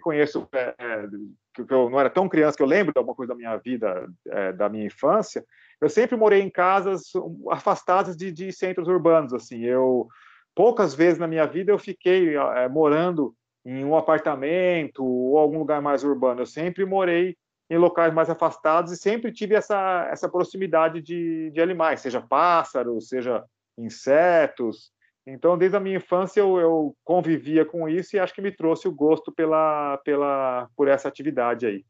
conheço, 0.00 0.48
é, 0.54 0.74
é 0.78 1.06
que 1.54 1.72
eu 1.72 1.90
não 1.90 2.00
era 2.00 2.08
tão 2.08 2.30
criança 2.30 2.56
que 2.56 2.62
eu 2.62 2.66
lembro 2.66 2.94
de 2.94 2.98
alguma 2.98 3.14
coisa 3.14 3.34
da 3.34 3.36
minha 3.36 3.54
vida, 3.58 4.08
é, 4.26 4.52
da 4.54 4.70
minha 4.70 4.86
infância, 4.86 5.44
eu 5.82 5.90
sempre 5.90 6.16
morei 6.16 6.40
em 6.40 6.48
casas 6.48 7.12
afastadas 7.50 8.16
de, 8.16 8.32
de, 8.32 8.50
centros 8.52 8.88
urbanos, 8.88 9.34
assim. 9.34 9.64
Eu 9.64 10.08
poucas 10.54 10.94
vezes 10.94 11.18
na 11.18 11.26
minha 11.26 11.46
vida 11.46 11.70
eu 11.70 11.78
fiquei 11.78 12.36
é, 12.36 12.68
morando 12.70 13.34
em 13.66 13.84
um 13.84 13.94
apartamento 13.94 15.04
ou 15.04 15.36
algum 15.36 15.58
lugar 15.58 15.82
mais 15.82 16.02
urbano. 16.04 16.40
Eu 16.40 16.46
sempre 16.46 16.86
morei 16.86 17.36
em 17.70 17.78
locais 17.78 18.12
mais 18.12 18.28
afastados 18.28 18.92
e 18.92 18.96
sempre 18.96 19.32
tive 19.32 19.54
essa, 19.54 20.06
essa 20.10 20.28
proximidade 20.28 21.00
de, 21.00 21.50
de 21.50 21.60
animais, 21.60 22.00
seja 22.00 22.20
pássaros, 22.20 23.08
seja 23.08 23.44
insetos. 23.78 24.92
Então, 25.26 25.56
desde 25.56 25.76
a 25.76 25.80
minha 25.80 25.96
infância, 25.96 26.40
eu, 26.40 26.58
eu, 26.58 26.96
convivia 27.02 27.64
com 27.64 27.88
isso 27.88 28.14
e 28.14 28.18
acho 28.18 28.34
que 28.34 28.42
me 28.42 28.52
trouxe 28.52 28.86
o 28.86 28.92
gosto 28.92 29.32
pela, 29.32 29.96
pela, 30.04 30.68
por 30.76 30.86
essa 30.86 31.08
atividade 31.08 31.66
aí, 31.66 31.84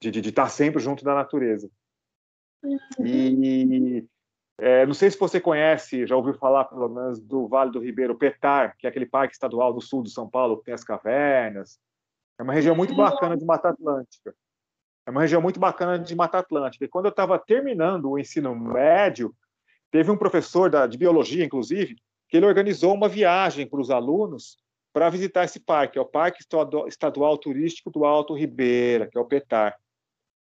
de, 0.00 0.10
de, 0.10 0.20
de 0.22 0.28
estar 0.30 0.48
sempre 0.48 0.80
junto 0.80 1.04
da 1.04 1.14
natureza. 1.14 1.70
E, 2.98 4.06
É, 4.58 4.86
não 4.86 4.94
sei 4.94 5.10
se 5.10 5.18
você 5.18 5.40
conhece, 5.40 6.06
já 6.06 6.14
ouviu 6.14 6.34
falar 6.34 6.66
pelo 6.66 6.88
menos 6.88 7.20
do 7.20 7.48
Vale 7.48 7.72
do 7.72 7.80
Ribeiro 7.80 8.16
Petar, 8.16 8.76
que 8.78 8.86
é 8.86 8.90
aquele 8.90 9.06
parque 9.06 9.34
estadual 9.34 9.72
do 9.72 9.80
sul 9.80 10.02
de 10.02 10.10
São 10.10 10.28
Paulo 10.28 10.58
que 10.58 10.64
tem 10.64 10.74
as 10.74 10.84
cavernas. 10.84 11.80
É 12.38 12.42
uma 12.42 12.52
região 12.52 12.76
muito 12.76 12.94
bacana 12.94 13.36
de 13.36 13.44
Mata 13.44 13.70
Atlântica. 13.70 14.34
É 15.06 15.10
uma 15.10 15.20
região 15.20 15.42
muito 15.42 15.58
bacana 15.58 15.98
de 15.98 16.14
Mata 16.14 16.38
Atlântica. 16.38 16.84
E 16.84 16.88
quando 16.88 17.06
eu 17.06 17.10
estava 17.10 17.38
terminando 17.38 18.10
o 18.10 18.18
ensino 18.18 18.54
médio, 18.54 19.34
teve 19.90 20.10
um 20.10 20.16
professor 20.16 20.70
da, 20.70 20.86
de 20.86 20.96
biologia, 20.96 21.44
inclusive, 21.44 21.96
que 22.28 22.36
ele 22.36 22.46
organizou 22.46 22.94
uma 22.94 23.08
viagem 23.08 23.66
para 23.66 23.80
os 23.80 23.90
alunos 23.90 24.56
para 24.92 25.08
visitar 25.08 25.44
esse 25.44 25.58
parque, 25.58 25.98
é 25.98 26.00
o 26.00 26.06
Parque 26.06 26.44
Estadual 26.86 27.38
Turístico 27.38 27.90
do 27.90 28.04
Alto 28.04 28.34
Ribeira, 28.34 29.06
que 29.06 29.16
é 29.16 29.20
o 29.20 29.24
PETAR, 29.24 29.74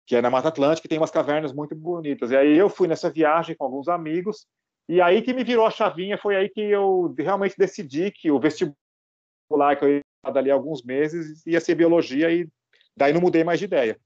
que 0.04 0.16
é 0.16 0.20
na 0.20 0.28
Mata 0.28 0.48
Atlântica, 0.48 0.86
e 0.86 0.88
tem 0.88 0.98
umas 0.98 1.10
cavernas 1.10 1.52
muito 1.52 1.74
bonitas. 1.74 2.32
E 2.32 2.36
aí 2.36 2.58
eu 2.58 2.68
fui 2.68 2.88
nessa 2.88 3.08
viagem 3.08 3.54
com 3.54 3.64
alguns 3.64 3.86
amigos, 3.86 4.46
e 4.88 5.00
aí 5.00 5.22
que 5.22 5.32
me 5.32 5.44
virou 5.44 5.66
a 5.66 5.70
chavinha, 5.70 6.18
foi 6.18 6.34
aí 6.34 6.48
que 6.48 6.60
eu 6.60 7.14
realmente 7.16 7.54
decidi 7.56 8.10
que 8.10 8.28
o 8.30 8.40
vestibular 8.40 9.76
que 9.78 9.84
eu 9.84 9.88
ia 9.96 10.32
dali 10.32 10.50
alguns 10.50 10.82
meses 10.82 11.46
ia 11.46 11.60
ser 11.60 11.76
biologia, 11.76 12.32
e 12.32 12.48
daí 12.96 13.12
não 13.12 13.20
mudei 13.20 13.44
mais 13.44 13.60
de 13.60 13.66
ideia. 13.66 14.00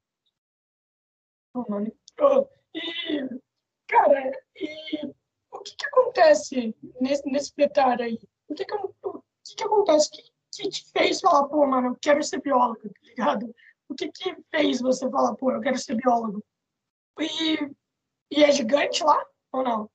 E, 2.75 3.29
cara, 3.89 4.33
e 4.57 5.07
o 5.53 5.61
que, 5.61 5.77
que 5.77 5.87
acontece 5.87 6.77
nesse, 7.01 7.31
nesse 7.31 7.55
PETAR 7.55 8.01
aí? 8.01 8.19
O 8.49 8.55
que, 8.55 8.65
que, 8.65 8.75
o 8.75 9.23
que, 9.45 9.55
que 9.57 9.65
acontece? 9.65 10.11
que, 10.11 10.23
que 10.53 10.69
te 10.69 10.91
fez 10.91 11.21
falar, 11.21 11.49
pô, 11.49 11.67
mano, 11.67 11.89
eu 11.89 11.99
quero 12.01 12.23
ser 12.23 12.41
biólogo, 12.41 12.81
tá 12.83 13.01
ligado? 13.03 13.55
O 13.89 13.95
que 13.95 14.11
que 14.11 14.37
fez 14.51 14.81
você 14.81 15.09
falar, 15.09 15.35
pô, 15.37 15.53
eu 15.53 15.61
quero 15.61 15.79
ser 15.79 15.95
biólogo? 15.95 16.43
E, 17.21 17.71
e 18.33 18.43
é 18.43 18.51
gigante 18.51 19.05
lá 19.05 19.25
ou 19.53 19.63
não? 19.63 19.91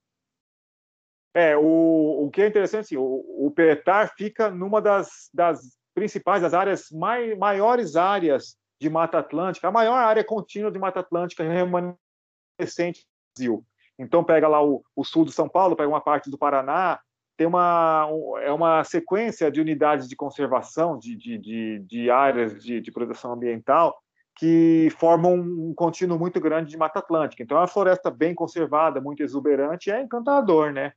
É, 1.34 1.56
o, 1.58 2.26
o 2.26 2.32
que 2.32 2.42
é 2.42 2.48
interessante, 2.48 2.86
assim, 2.86 2.98
o, 2.98 3.48
o 3.48 3.52
Petar 3.52 4.14
fica 4.16 4.50
numa 4.50 4.82
das, 4.82 5.30
das 5.34 5.78
principais, 5.94 6.42
das 6.42 6.54
áreas 6.54 6.90
mai, 6.92 7.36
maiores 7.36 7.96
áreas 7.96 8.58
de 8.80 8.90
Mata 8.90 9.20
Atlântica, 9.20 9.68
a 9.68 9.72
maior 9.72 9.98
área 9.98 10.24
contínua 10.24 10.72
de 10.72 10.80
Mata 10.80 11.02
Atlântica 11.02 11.44
remanescente 11.44 13.02
do 13.02 13.34
Brasil. 13.36 13.66
Então, 13.98 14.24
pega 14.24 14.48
lá 14.48 14.64
o, 14.64 14.82
o 14.96 15.04
sul 15.04 15.26
de 15.26 15.34
São 15.34 15.50
Paulo, 15.50 15.76
pega 15.76 15.90
uma 15.90 16.00
parte 16.00 16.30
do 16.30 16.38
Paraná, 16.38 17.00
tem 17.36 17.46
uma, 17.46 18.08
é 18.42 18.52
uma 18.52 18.84
sequência 18.84 19.52
de 19.52 19.60
unidades 19.60 20.08
de 20.08 20.16
conservação 20.16 20.98
de, 20.98 21.16
de, 21.16 21.38
de, 21.38 21.80
de 21.80 22.10
áreas 22.10 22.64
de, 22.64 22.82
de, 22.82 22.92
proteção 22.92 23.34
ambiental 23.34 23.98
que 24.36 24.90
formam 24.98 25.36
um 25.36 25.74
contínuo 25.74 26.18
muito 26.18 26.40
grande 26.40 26.72
de 26.72 26.78
Mata 26.78 27.00
Atlântica. 27.00 27.44
Então, 27.44 27.58
é 27.58 27.62
uma 27.62 27.68
floresta 27.68 28.10
bem 28.10 28.34
conservada, 28.34 29.02
muito 29.02 29.22
exuberante, 29.22 29.92
é 29.92 30.02
encantador, 30.02 30.72
né? 30.72 30.94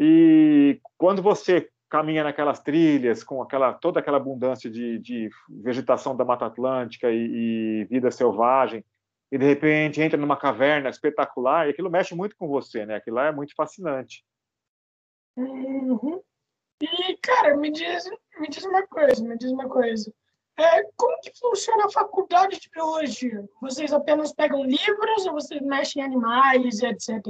E 0.00 0.80
quando 0.96 1.22
você 1.22 1.68
caminha 1.88 2.24
naquelas 2.24 2.60
trilhas 2.60 3.22
com 3.22 3.42
aquela 3.42 3.72
toda 3.72 4.00
aquela 4.00 4.16
abundância 4.16 4.70
de, 4.70 4.98
de 4.98 5.30
vegetação 5.48 6.16
da 6.16 6.24
Mata 6.24 6.46
Atlântica 6.46 7.10
e, 7.10 7.82
e, 7.82 7.84
vida 7.84 8.10
selvagem 8.10 8.84
e 9.30 9.38
de 9.38 9.44
repente 9.44 10.00
entra 10.00 10.18
numa 10.18 10.36
caverna 10.36 10.88
espetacular 10.88 11.66
e 11.66 11.70
aquilo 11.70 11.90
mexe 11.90 12.14
muito 12.14 12.36
com 12.36 12.48
você, 12.48 12.86
né? 12.86 12.96
Aquilo 12.96 13.16
lá 13.16 13.26
é 13.26 13.32
muito 13.32 13.54
fascinante. 13.54 14.24
Uhum. 15.36 16.20
E, 16.80 17.16
cara, 17.18 17.56
me 17.56 17.70
diz, 17.70 18.04
me 18.38 18.48
diz 18.48 18.64
uma 18.64 18.86
coisa, 18.86 19.24
me 19.24 19.36
diz 19.36 19.50
uma 19.50 19.68
coisa. 19.68 20.12
É, 20.58 20.84
como 20.96 21.20
que 21.20 21.32
funciona 21.38 21.86
a 21.86 21.90
faculdade 21.90 22.58
de 22.58 22.70
biologia? 22.70 23.44
Vocês 23.60 23.92
apenas 23.92 24.32
pegam 24.32 24.64
livros 24.64 25.26
ou 25.26 25.32
vocês 25.32 25.60
mexem 25.60 26.02
em 26.02 26.06
animais, 26.06 26.82
etc? 26.82 27.20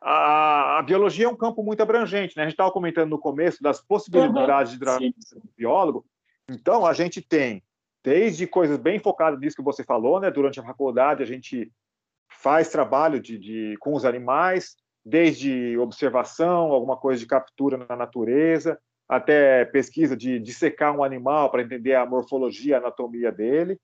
A, 0.00 0.78
a, 0.78 0.82
biologia 0.82 1.26
é 1.26 1.28
um 1.28 1.36
campo 1.36 1.62
muito 1.62 1.82
abrangente, 1.82 2.36
né? 2.36 2.42
A 2.42 2.46
gente 2.46 2.54
estava 2.54 2.70
comentando 2.70 3.10
no 3.10 3.18
começo 3.18 3.62
das 3.62 3.80
possibilidades 3.80 4.74
uhum, 4.74 4.98
de 4.98 5.14
biólogo. 5.56 6.04
Então, 6.48 6.86
a 6.86 6.92
gente 6.92 7.20
tem 7.20 7.62
desde 8.02 8.46
coisas 8.46 8.78
bem 8.78 8.98
focadas 8.98 9.40
nisso 9.40 9.56
que 9.56 9.62
você 9.62 9.82
falou, 9.82 10.20
né? 10.20 10.30
Durante 10.30 10.60
a 10.60 10.64
faculdade, 10.64 11.22
a 11.22 11.26
gente 11.26 11.72
faz 12.30 12.68
trabalho 12.68 13.20
de, 13.20 13.38
de 13.38 13.76
com 13.80 13.92
os 13.94 14.04
animais, 14.04 14.76
desde 15.04 15.76
observação, 15.78 16.72
alguma 16.72 16.96
coisa 16.96 17.20
de 17.20 17.26
captura 17.26 17.76
na 17.88 17.96
natureza, 17.96 18.78
até 19.08 19.64
pesquisa 19.64 20.16
de 20.16 20.38
dissecar 20.38 20.94
um 20.94 21.02
animal 21.02 21.50
para 21.50 21.62
entender 21.62 21.94
a 21.94 22.06
morfologia, 22.06 22.76
a 22.76 22.78
anatomia 22.78 23.32
dele, 23.32 23.78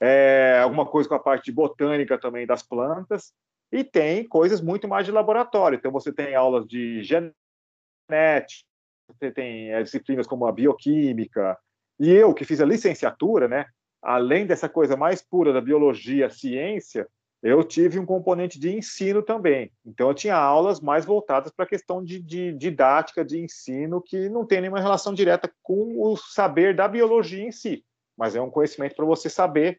é, 0.00 0.60
alguma 0.62 0.84
coisa 0.84 1.08
com 1.08 1.14
a 1.14 1.20
parte 1.20 1.46
de 1.46 1.52
botânica 1.52 2.18
também 2.18 2.46
das 2.46 2.62
plantas, 2.62 3.32
e 3.72 3.82
tem 3.82 4.26
coisas 4.26 4.60
muito 4.60 4.86
mais 4.86 5.04
de 5.04 5.12
laboratório. 5.12 5.76
Então, 5.76 5.90
você 5.90 6.12
tem 6.12 6.34
aulas 6.34 6.66
de 6.66 7.02
genética, 7.02 8.64
você 9.08 9.30
tem 9.30 9.72
é, 9.72 9.82
disciplinas 9.82 10.26
como 10.26 10.46
a 10.46 10.52
bioquímica, 10.52 11.58
e 11.98 12.10
eu, 12.10 12.34
que 12.34 12.44
fiz 12.44 12.60
a 12.60 12.66
licenciatura, 12.66 13.48
né, 13.48 13.66
além 14.02 14.46
dessa 14.46 14.68
coisa 14.68 14.96
mais 14.96 15.22
pura 15.22 15.52
da 15.52 15.60
biologia, 15.60 16.30
ciência, 16.30 17.06
eu 17.42 17.62
tive 17.62 17.98
um 17.98 18.06
componente 18.06 18.58
de 18.58 18.74
ensino 18.74 19.22
também. 19.22 19.70
Então, 19.84 20.08
eu 20.08 20.14
tinha 20.14 20.34
aulas 20.34 20.80
mais 20.80 21.04
voltadas 21.04 21.52
para 21.52 21.66
a 21.66 21.68
questão 21.68 22.02
de, 22.02 22.18
de, 22.18 22.52
didática, 22.54 23.22
de 23.22 23.38
ensino, 23.38 24.00
que 24.00 24.30
não 24.30 24.46
tem 24.46 24.62
nenhuma 24.62 24.80
relação 24.80 25.12
direta 25.12 25.52
com 25.62 26.00
o 26.00 26.16
saber 26.16 26.74
da 26.74 26.88
biologia 26.88 27.44
em 27.44 27.52
si, 27.52 27.84
mas 28.16 28.34
é 28.34 28.40
um 28.40 28.50
conhecimento 28.50 28.96
para 28.96 29.04
você 29.04 29.28
saber 29.28 29.78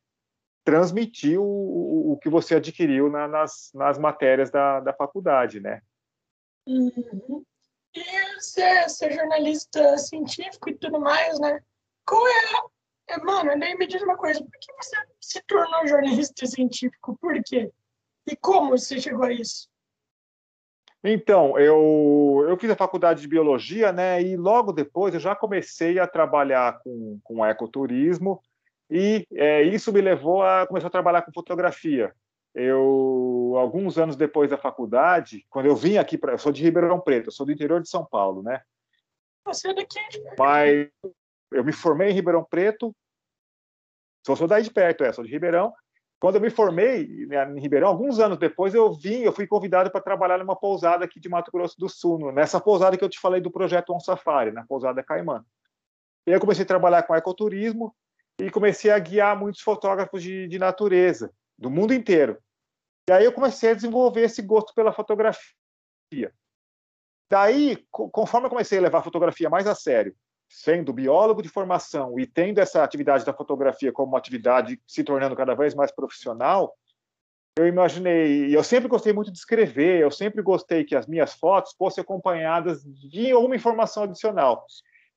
transmitir 0.66 1.40
o, 1.40 2.12
o 2.14 2.18
que 2.18 2.28
você 2.28 2.56
adquiriu 2.56 3.10
na, 3.10 3.28
nas, 3.28 3.72
nas 3.74 3.98
matérias 3.98 4.50
da, 4.50 4.82
da 4.82 4.94
faculdade, 4.94 5.62
né? 5.62 5.82
Uhum. 6.68 7.46
E 7.96 8.42
ser, 8.42 8.90
ser 8.90 9.14
jornalista 9.14 9.98
científico 9.98 10.70
e 10.70 10.76
tudo 10.76 11.00
mais, 11.00 11.40
né? 11.40 11.62
Qual 12.06 12.28
é 12.28 12.76
é, 13.08 13.20
mano, 13.20 13.58
daí 13.60 13.76
me 13.76 13.86
diz 13.86 14.02
uma 14.02 14.18
coisa, 14.18 14.40
por 14.40 14.52
que 14.60 14.74
você 14.82 14.96
se 15.22 15.42
tornou 15.44 15.88
jornalista 15.88 16.46
científico? 16.48 17.18
Por 17.22 17.40
quê? 17.44 17.72
E 18.28 18.36
como 18.36 18.72
você 18.72 19.00
chegou 19.00 19.26
a 19.26 19.32
isso? 19.32 19.70
Então, 21.04 21.58
eu, 21.60 22.46
eu 22.50 22.58
fiz 22.58 22.72
a 22.72 22.76
faculdade 22.76 23.22
de 23.22 23.28
biologia, 23.28 23.92
né? 23.92 24.20
E 24.24 24.36
logo 24.36 24.72
depois 24.72 25.14
eu 25.14 25.20
já 25.20 25.36
comecei 25.36 26.00
a 26.00 26.08
trabalhar 26.08 26.80
com, 26.80 27.20
com 27.24 27.46
ecoturismo 27.46 28.42
e 28.90 29.26
é, 29.34 29.64
isso 29.64 29.92
me 29.92 30.02
levou 30.02 30.44
a 30.44 30.68
começar 30.68 30.88
a 30.88 30.92
trabalhar 30.92 31.22
com 31.24 31.32
fotografia. 31.32 32.14
Eu, 32.54 33.54
alguns 33.58 33.98
anos 33.98 34.16
depois 34.16 34.50
da 34.50 34.58
faculdade, 34.58 35.46
quando 35.50 35.66
eu 35.66 35.76
vim 35.76 35.98
aqui 35.98 36.18
para, 36.18 36.34
eu 36.34 36.38
sou 36.38 36.52
de 36.52 36.64
Ribeirão 36.64 37.00
Preto, 37.00 37.28
eu 37.28 37.32
sou 37.32 37.46
do 37.46 37.52
interior 37.52 37.82
de 37.82 37.90
São 37.90 38.06
Paulo, 38.06 38.42
né? 38.42 38.62
Você 39.46 39.70
é 39.70 39.74
daqui? 39.74 40.00
Mas 40.40 40.90
eu 41.52 41.64
me 41.64 41.74
formei 41.74 42.12
em 42.12 42.14
Ribeirão 42.14 42.44
Preto, 42.44 42.96
sou, 44.26 44.36
sou 44.36 44.48
daí 44.48 44.64
de 44.64 44.72
perto, 44.72 45.04
é, 45.04 45.12
sou 45.12 45.24
de 45.24 45.32
Ribeirão. 45.32 45.74
Quando 46.18 46.36
eu 46.36 46.42
me 46.42 46.50
formei 46.50 47.26
né, 47.28 47.44
em 47.52 47.60
Ribeirão, 47.60 47.90
alguns 47.90 48.20
anos 48.20 48.38
depois, 48.38 48.74
eu 48.74 48.94
vim, 48.94 49.22
eu 49.22 49.34
fui 49.34 49.46
convidado 49.46 49.92
para 49.92 50.02
trabalhar 50.02 50.38
numa 50.38 50.56
pousada 50.56 51.04
aqui 51.04 51.20
de 51.20 51.28
Mato 51.28 51.52
Grosso 51.52 51.78
do 51.78 51.90
Sul, 51.90 52.32
nessa 52.32 52.60
pousada 52.60 52.98
que 52.98 53.04
eu 53.04 53.10
te 53.10 53.20
falei 53.20 53.42
do 53.42 53.52
projeto 53.52 53.94
On 53.94 54.00
Safari, 54.00 54.52
na 54.52 54.66
pousada 54.66 55.04
Caimã. 55.04 55.44
E 56.26 56.32
eu 56.32 56.40
comecei 56.40 56.64
a 56.64 56.68
trabalhar 56.68 57.04
com 57.04 57.14
ecoturismo 57.14 57.94
e 58.40 58.50
comecei 58.50 58.92
a 58.92 59.00
guiar 59.00 59.38
muitos 59.38 59.62
fotógrafos 59.62 60.22
de, 60.22 60.48
de 60.48 60.60
natureza, 60.60 61.32
do 61.58 61.70
mundo 61.70 61.94
inteiro. 61.94 62.38
E 63.10 63.14
aí 63.14 63.26
eu 63.26 63.32
comecei 63.32 63.72
a 63.72 63.74
desenvolver 63.74 64.22
esse 64.22 64.42
gosto 64.42 64.74
pela 64.74 64.92
fotografia. 64.92 66.34
Daí, 67.30 67.86
conforme 67.92 68.48
eu 68.48 68.50
comecei 68.50 68.78
a 68.78 68.82
levar 68.82 69.00
a 69.00 69.04
fotografia 69.04 69.50
mais 69.50 69.68
a 69.68 69.76
sério, 69.76 70.16
sendo 70.50 70.94
biólogo 70.94 71.42
de 71.42 71.50
formação 71.50 72.20
e 72.20 72.26
tendo 72.28 72.60
essa 72.60 72.84
atividade 72.84 73.26
da 73.26 73.34
fotografia 73.34 73.92
como 73.92 74.10
uma 74.10 74.18
atividade 74.18 74.80
se 74.88 75.04
tornando 75.04 75.36
cada 75.36 75.56
vez 75.56 75.74
mais 75.74 75.92
profissional, 75.92 76.76
eu 77.58 77.68
imaginei, 77.68 78.56
eu 78.56 78.64
sempre 78.64 78.90
gostei 78.90 79.14
muito 79.14 79.32
de 79.32 79.38
escrever, 79.38 80.02
eu 80.02 80.12
sempre 80.12 80.42
gostei 80.42 80.84
que 80.84 80.96
as 80.96 81.08
minhas 81.08 81.34
fotos 81.34 81.74
fossem 81.78 82.02
acompanhadas 82.02 82.84
de 82.84 83.32
alguma 83.32 83.56
informação 83.56 84.04
adicional. 84.04 84.66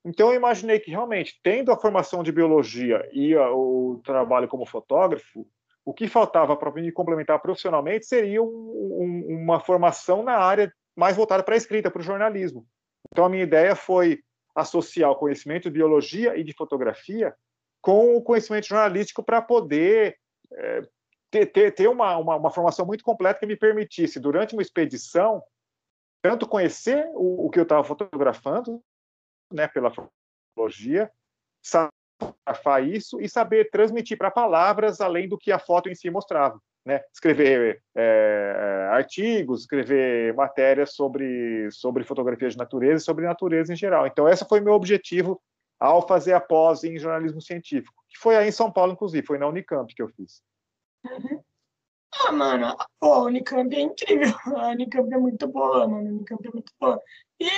Então 0.04 0.30
eu 0.30 0.36
imaginei 0.36 0.78
que 0.78 0.90
realmente, 0.90 1.38
tendo 1.42 1.72
a 1.72 1.76
formação 1.76 2.22
de 2.22 2.32
biologia 2.32 3.08
e 3.12 3.36
o 3.36 4.00
trabalho 4.04 4.48
como 4.48 4.64
fotógrafo, 4.64 5.46
o 5.84 5.92
que 5.92 6.06
faltava 6.06 6.56
para 6.56 6.70
me 6.70 6.92
complementar 6.92 7.40
profissionalmente 7.40 8.06
seria 8.06 8.42
um, 8.42 8.46
um, 8.46 9.42
uma 9.42 9.60
formação 9.60 10.22
na 10.22 10.36
área 10.36 10.72
mais 10.96 11.16
voltada 11.16 11.42
para 11.42 11.54
a 11.54 11.56
escrita, 11.56 11.90
para 11.90 12.00
o 12.00 12.04
jornalismo. 12.04 12.66
Então 13.10 13.24
a 13.24 13.28
minha 13.28 13.42
ideia 13.42 13.74
foi 13.74 14.20
associar 14.54 15.10
o 15.10 15.16
conhecimento 15.16 15.64
de 15.64 15.70
biologia 15.70 16.36
e 16.36 16.44
de 16.44 16.52
fotografia 16.52 17.34
com 17.80 18.16
o 18.16 18.22
conhecimento 18.22 18.66
jornalístico 18.66 19.22
para 19.22 19.40
poder 19.40 20.18
é, 20.52 20.82
ter, 21.30 21.46
ter, 21.46 21.74
ter 21.74 21.88
uma, 21.88 22.16
uma, 22.16 22.36
uma, 22.36 22.50
formação 22.50 22.84
muito 22.84 23.04
completa 23.04 23.40
que 23.40 23.46
me 23.46 23.56
permitisse, 23.56 24.18
durante 24.18 24.54
uma 24.54 24.62
expedição, 24.62 25.42
tanto 26.22 26.48
conhecer 26.48 27.08
o, 27.14 27.46
o 27.46 27.50
que 27.50 27.58
eu 27.58 27.62
estava 27.62 27.84
fotografando, 27.84 28.82
né, 29.52 29.68
pela 29.68 29.90
fotografia, 29.90 31.10
fotografar 32.20 32.86
isso 32.86 33.20
e 33.20 33.28
saber 33.28 33.70
transmitir 33.70 34.18
para 34.18 34.30
palavras 34.30 35.00
além 35.00 35.28
do 35.28 35.38
que 35.38 35.52
a 35.52 35.58
foto 35.58 35.88
em 35.88 35.94
si 35.94 36.10
mostrava. 36.10 36.60
né, 36.84 37.02
escrever 37.12 37.82
é, 37.94 38.88
artigos, 38.92 39.60
escrever 39.60 40.32
matérias 40.34 40.94
sobre, 40.94 41.70
sobre 41.70 42.02
fotografia 42.02 42.48
de 42.48 42.56
natureza 42.56 43.02
e 43.02 43.04
sobre 43.04 43.26
natureza 43.26 43.72
em 43.74 43.76
geral. 43.76 44.06
Então, 44.06 44.26
esse 44.26 44.48
foi 44.48 44.60
meu 44.60 44.72
objetivo 44.72 45.38
ao 45.78 46.06
fazer 46.08 46.32
a 46.32 46.40
pós 46.40 46.84
em 46.84 46.98
jornalismo 46.98 47.42
científico, 47.42 48.02
que 48.08 48.18
foi 48.18 48.36
aí 48.36 48.48
em 48.48 48.52
São 48.52 48.72
Paulo, 48.72 48.92
inclusive, 48.94 49.26
foi 49.26 49.36
na 49.36 49.46
Unicamp 49.46 49.94
que 49.94 50.02
eu 50.02 50.08
fiz. 50.08 50.42
Uhum. 51.04 51.42
Ah, 52.24 52.32
mano, 52.32 52.74
a 53.02 53.18
Unicamp 53.18 53.74
é 53.76 53.80
incrível. 53.80 54.34
A 54.56 54.68
Unicamp 54.68 55.12
é 55.12 55.18
muito 55.18 55.46
boa, 55.46 55.86
mano. 55.86 56.08
A 56.08 56.10
Unicamp 56.10 56.48
é 56.48 56.50
muito 56.50 56.72
boa. 56.80 57.00
E, 57.38 57.50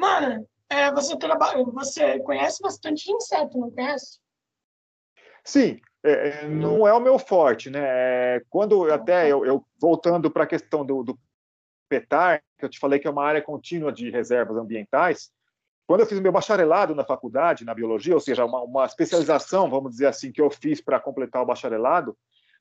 mano, 0.00 0.48
é, 0.72 0.92
você 0.92 1.16
trabalha, 1.16 1.64
você 1.64 2.18
conhece 2.20 2.62
bastante 2.62 3.04
de 3.04 3.12
inseto, 3.12 3.58
não 3.58 3.70
conhece? 3.70 4.18
Sim, 5.44 5.80
é, 6.02 6.28
é 6.44 6.48
não 6.48 6.86
é 6.86 6.92
o 6.92 7.00
meu 7.00 7.18
forte, 7.18 7.70
né? 7.70 7.80
É, 7.82 8.42
quando 8.48 8.90
até 8.90 9.30
eu, 9.30 9.44
eu 9.44 9.64
voltando 9.80 10.30
para 10.30 10.44
a 10.44 10.46
questão 10.46 10.84
do, 10.84 11.02
do 11.02 11.18
PETAR, 11.88 12.42
que 12.58 12.64
eu 12.64 12.68
te 12.68 12.78
falei 12.78 12.98
que 12.98 13.06
é 13.06 13.10
uma 13.10 13.24
área 13.24 13.42
contínua 13.42 13.92
de 13.92 14.10
reservas 14.10 14.56
ambientais, 14.56 15.30
quando 15.86 16.00
eu 16.00 16.06
fiz 16.06 16.18
meu 16.20 16.32
bacharelado 16.32 16.94
na 16.94 17.04
faculdade, 17.04 17.64
na 17.64 17.74
biologia, 17.74 18.14
ou 18.14 18.20
seja, 18.20 18.44
uma, 18.44 18.62
uma 18.62 18.86
especialização, 18.86 19.68
vamos 19.68 19.92
dizer 19.92 20.06
assim, 20.06 20.32
que 20.32 20.40
eu 20.40 20.50
fiz 20.50 20.80
para 20.80 21.00
completar 21.00 21.42
o 21.42 21.46
bacharelado, 21.46 22.16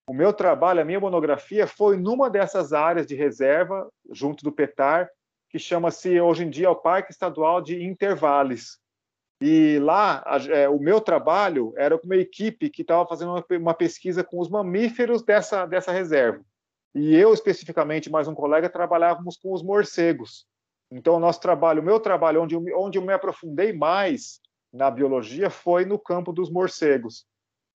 o 0.07 0.13
meu 0.13 0.33
trabalho, 0.33 0.81
a 0.81 0.85
minha 0.85 0.99
monografia 0.99 1.67
foi 1.67 1.95
numa 1.95 2.29
dessas 2.29 2.73
áreas 2.73 3.05
de 3.05 3.15
reserva, 3.15 3.89
junto 4.11 4.43
do 4.43 4.51
PETAR, 4.51 5.09
que 5.51 5.59
chama-se 5.59 6.19
hoje 6.19 6.45
em 6.45 6.49
dia 6.49 6.71
o 6.71 6.75
Parque 6.75 7.11
Estadual 7.11 7.61
de 7.61 7.83
Intervales. 7.83 8.79
E 9.41 9.79
lá, 9.79 10.23
a, 10.25 10.37
é, 10.37 10.69
o 10.69 10.79
meu 10.79 11.01
trabalho 11.01 11.73
era 11.75 11.97
com 11.97 12.05
uma 12.05 12.15
equipe 12.15 12.69
que 12.69 12.83
estava 12.83 13.05
fazendo 13.05 13.33
uma, 13.33 13.45
uma, 13.57 13.73
pesquisa 13.73 14.23
com 14.23 14.39
os 14.39 14.47
mamíferos 14.47 15.23
dessa, 15.23 15.65
dessa 15.65 15.91
reserva. 15.91 16.41
E 16.95 17.15
eu, 17.15 17.33
especificamente, 17.33 18.09
mais 18.09 18.27
um 18.27 18.35
colega, 18.35 18.69
trabalhávamos 18.69 19.35
com 19.35 19.51
os 19.51 19.61
morcegos. 19.61 20.45
Então, 20.89 21.15
o 21.15 21.19
nosso 21.19 21.41
trabalho, 21.41 21.81
o 21.81 21.85
meu 21.85 21.99
trabalho, 21.99 22.43
onde 22.43 22.55
eu, 22.55 22.63
onde 22.77 22.97
eu 22.97 23.01
me 23.01 23.13
aprofundei 23.13 23.73
mais 23.73 24.39
na 24.71 24.89
biologia, 24.89 25.49
foi 25.49 25.83
no 25.83 25.99
campo 25.99 26.31
dos 26.31 26.49
morcegos. 26.49 27.25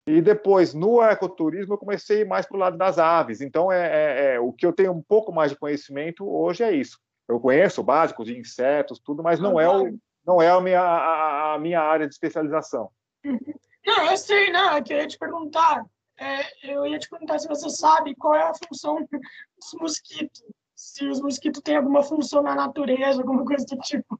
E 0.07 0.21
depois, 0.21 0.73
no 0.73 1.01
ecoturismo, 1.01 1.73
eu 1.73 1.77
comecei 1.77 2.23
mais 2.23 2.45
para 2.45 2.55
o 2.55 2.59
lado 2.59 2.77
das 2.77 2.99
aves. 2.99 3.41
Então, 3.41 3.71
é, 3.71 3.87
é, 3.87 4.35
é, 4.35 4.39
o 4.39 4.53
que 4.53 4.65
eu 4.65 4.71
tenho 4.71 4.93
um 4.93 5.01
pouco 5.01 5.31
mais 5.31 5.51
de 5.51 5.57
conhecimento 5.57 6.29
hoje 6.29 6.63
é 6.63 6.71
isso. 6.71 6.99
Eu 7.27 7.39
conheço 7.39 7.81
o 7.81 7.83
básico 7.83 8.23
de 8.23 8.37
insetos, 8.37 8.99
tudo, 8.99 9.23
mas 9.23 9.39
não 9.39 9.59
é, 9.59 9.67
o, 9.67 9.97
não 10.25 10.41
é 10.41 10.49
a, 10.49 10.61
minha, 10.61 10.81
a, 10.81 11.53
a 11.53 11.59
minha 11.59 11.81
área 11.81 12.07
de 12.07 12.13
especialização. 12.13 12.89
Não, 13.23 14.11
eu 14.11 14.17
sei, 14.17 14.51
não. 14.51 14.77
Eu 14.77 14.83
queria 14.83 15.07
te 15.07 15.17
perguntar. 15.17 15.85
É, 16.17 16.71
eu 16.71 16.85
ia 16.85 16.97
te 16.97 17.09
perguntar 17.09 17.39
se 17.39 17.47
você 17.47 17.69
sabe 17.69 18.15
qual 18.15 18.33
é 18.33 18.41
a 18.41 18.53
função 18.67 19.05
dos 19.11 19.73
mosquitos 19.79 20.43
se 20.75 21.07
os 21.07 21.21
mosquitos 21.21 21.61
têm 21.61 21.77
alguma 21.77 22.03
função 22.03 22.43
na 22.43 22.53
natureza, 22.53 23.21
alguma 23.21 23.45
coisa 23.45 23.65
do 23.65 23.77
tipo. 23.77 24.19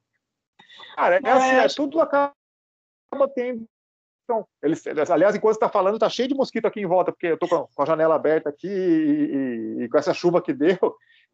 Cara, 0.95 1.19
é 1.21 1.29
assim, 1.29 1.55
é, 1.55 1.67
tudo 1.67 1.99
acaba 1.99 2.33
tendo. 3.35 3.67
Então, 4.23 4.47
eles, 4.63 4.81
aliás, 5.11 5.35
enquanto 5.35 5.55
está 5.55 5.69
falando, 5.69 5.95
está 5.95 6.09
cheio 6.09 6.29
de 6.29 6.33
mosquito 6.33 6.65
aqui 6.65 6.79
em 6.79 6.87
volta, 6.87 7.11
porque 7.11 7.27
eu 7.27 7.35
estou 7.35 7.67
com 7.67 7.81
a 7.83 7.85
janela 7.85 8.15
aberta 8.15 8.49
aqui 8.49 8.67
e, 8.67 9.81
e, 9.81 9.83
e, 9.83 9.89
com 9.89 9.97
essa 9.97 10.13
chuva 10.13 10.41
que 10.41 10.53
deu. 10.53 10.79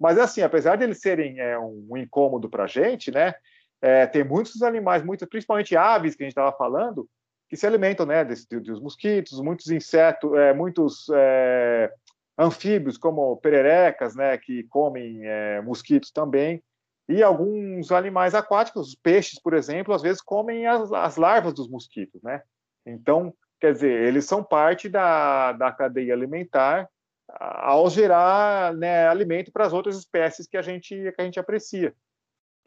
Mas, 0.01 0.17
assim, 0.17 0.41
apesar 0.41 0.77
de 0.77 0.83
eles 0.83 0.99
serem 0.99 1.39
é, 1.39 1.59
um, 1.59 1.95
incômodo 1.95 2.49
para 2.49 2.63
a 2.63 2.67
gente, 2.67 3.11
né, 3.11 3.35
é, 3.79 4.07
tem 4.07 4.23
muitos 4.23 4.63
animais, 4.63 5.03
muitos, 5.03 5.29
principalmente 5.29 5.77
aves, 5.77 6.15
que 6.15 6.23
a 6.23 6.25
gente 6.25 6.31
estava 6.31 6.51
falando, 6.57 7.07
que 7.47 7.55
se 7.55 7.67
alimentam 7.67 8.03
né, 8.07 8.25
dos, 8.25 8.43
dos 8.47 8.81
mosquitos, 8.81 9.39
muitos 9.39 9.69
insetos, 9.69 10.33
é, 10.33 10.53
muitos 10.55 11.05
é, 11.13 11.93
anfíbios 12.35 12.97
como 12.97 13.37
pererecas, 13.37 14.15
né, 14.15 14.39
que 14.39 14.63
comem 14.63 15.19
é, 15.23 15.61
mosquitos 15.61 16.09
também, 16.09 16.63
e 17.07 17.21
alguns 17.21 17.91
animais 17.91 18.33
aquáticos, 18.33 18.87
os 18.87 18.95
peixes, 18.95 19.39
por 19.39 19.53
exemplo, 19.53 19.93
às 19.93 20.01
vezes 20.01 20.19
comem 20.19 20.65
as, 20.65 20.91
as 20.91 21.15
larvas 21.15 21.53
dos 21.53 21.69
mosquitos, 21.69 22.23
né? 22.23 22.41
Então, 22.85 23.33
quer 23.59 23.73
dizer, 23.73 24.07
eles 24.07 24.25
são 24.25 24.43
parte 24.43 24.89
da, 24.89 25.51
da 25.51 25.71
cadeia 25.71 26.13
alimentar 26.13 26.89
ao 27.39 27.89
gerar 27.89 28.73
né, 28.73 29.07
alimento 29.07 29.51
para 29.51 29.65
as 29.65 29.73
outras 29.73 29.97
espécies 29.97 30.47
que 30.47 30.57
a 30.57 30.61
gente, 30.61 30.95
que 30.95 31.21
a 31.21 31.23
gente 31.23 31.39
aprecia. 31.39 31.93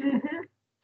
Uhum. 0.00 0.20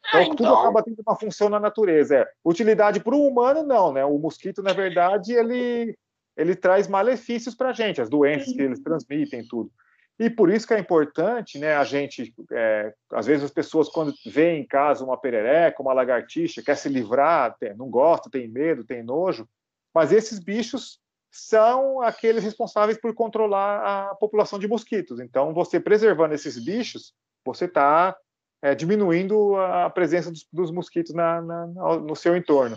Então, 0.09 0.23
então, 0.23 0.37
tudo 0.37 0.55
acaba 0.55 0.83
tendo 0.83 1.03
uma 1.07 1.16
função 1.16 1.49
na 1.49 1.61
natureza. 1.61 2.16
É. 2.16 2.29
Utilidade 2.45 3.01
para 3.01 3.14
o 3.14 3.27
humano, 3.27 3.62
não, 3.62 3.93
né? 3.93 4.05
O 4.05 4.19
mosquito, 4.19 4.62
na 4.62 4.73
verdade, 4.73 5.33
ele 5.33 5.97
ele 6.37 6.57
traz 6.57 6.88
malefícios 6.88 7.55
para 7.55 7.69
a 7.69 7.73
gente, 7.73 8.01
as 8.01 8.09
doenças 8.09 8.53
que 8.53 8.62
eles 8.62 8.81
transmitem, 8.81 9.47
tudo. 9.47 9.71
E 10.19 10.31
por 10.31 10.51
isso 10.51 10.66
que 10.66 10.73
é 10.73 10.79
importante, 10.79 11.59
né, 11.59 11.75
a 11.75 11.85
gente, 11.85 12.35
é, 12.53 12.95
às 13.12 13.27
vezes 13.27 13.45
as 13.45 13.51
pessoas 13.51 13.88
quando 13.88 14.14
vê 14.25 14.55
em 14.57 14.66
casa 14.66 15.05
uma 15.05 15.19
perereca, 15.19 15.83
uma 15.83 15.93
lagartixa, 15.93 16.62
quer 16.62 16.77
se 16.77 16.88
livrar, 16.88 17.57
não 17.77 17.90
gosta, 17.90 18.31
tem 18.31 18.49
medo, 18.49 18.85
tem 18.85 19.03
nojo, 19.03 19.47
mas 19.95 20.12
esses 20.12 20.38
bichos 20.38 20.99
são 21.31 22.01
aqueles 22.03 22.43
responsáveis 22.43 22.99
por 23.01 23.14
controlar 23.14 24.11
a 24.11 24.14
população 24.16 24.59
de 24.59 24.66
mosquitos. 24.66 25.21
Então, 25.21 25.55
você 25.55 25.79
preservando 25.79 26.35
esses 26.35 26.62
bichos, 26.62 27.14
você 27.45 27.66
está 27.66 28.16
é, 28.62 28.75
diminuindo 28.75 29.57
a 29.57 29.88
presença 29.88 30.31
dos, 30.31 30.47
dos 30.53 30.71
mosquitos 30.71 31.14
na, 31.14 31.40
na, 31.40 31.66
no 31.66 32.16
seu 32.16 32.37
entorno. 32.37 32.77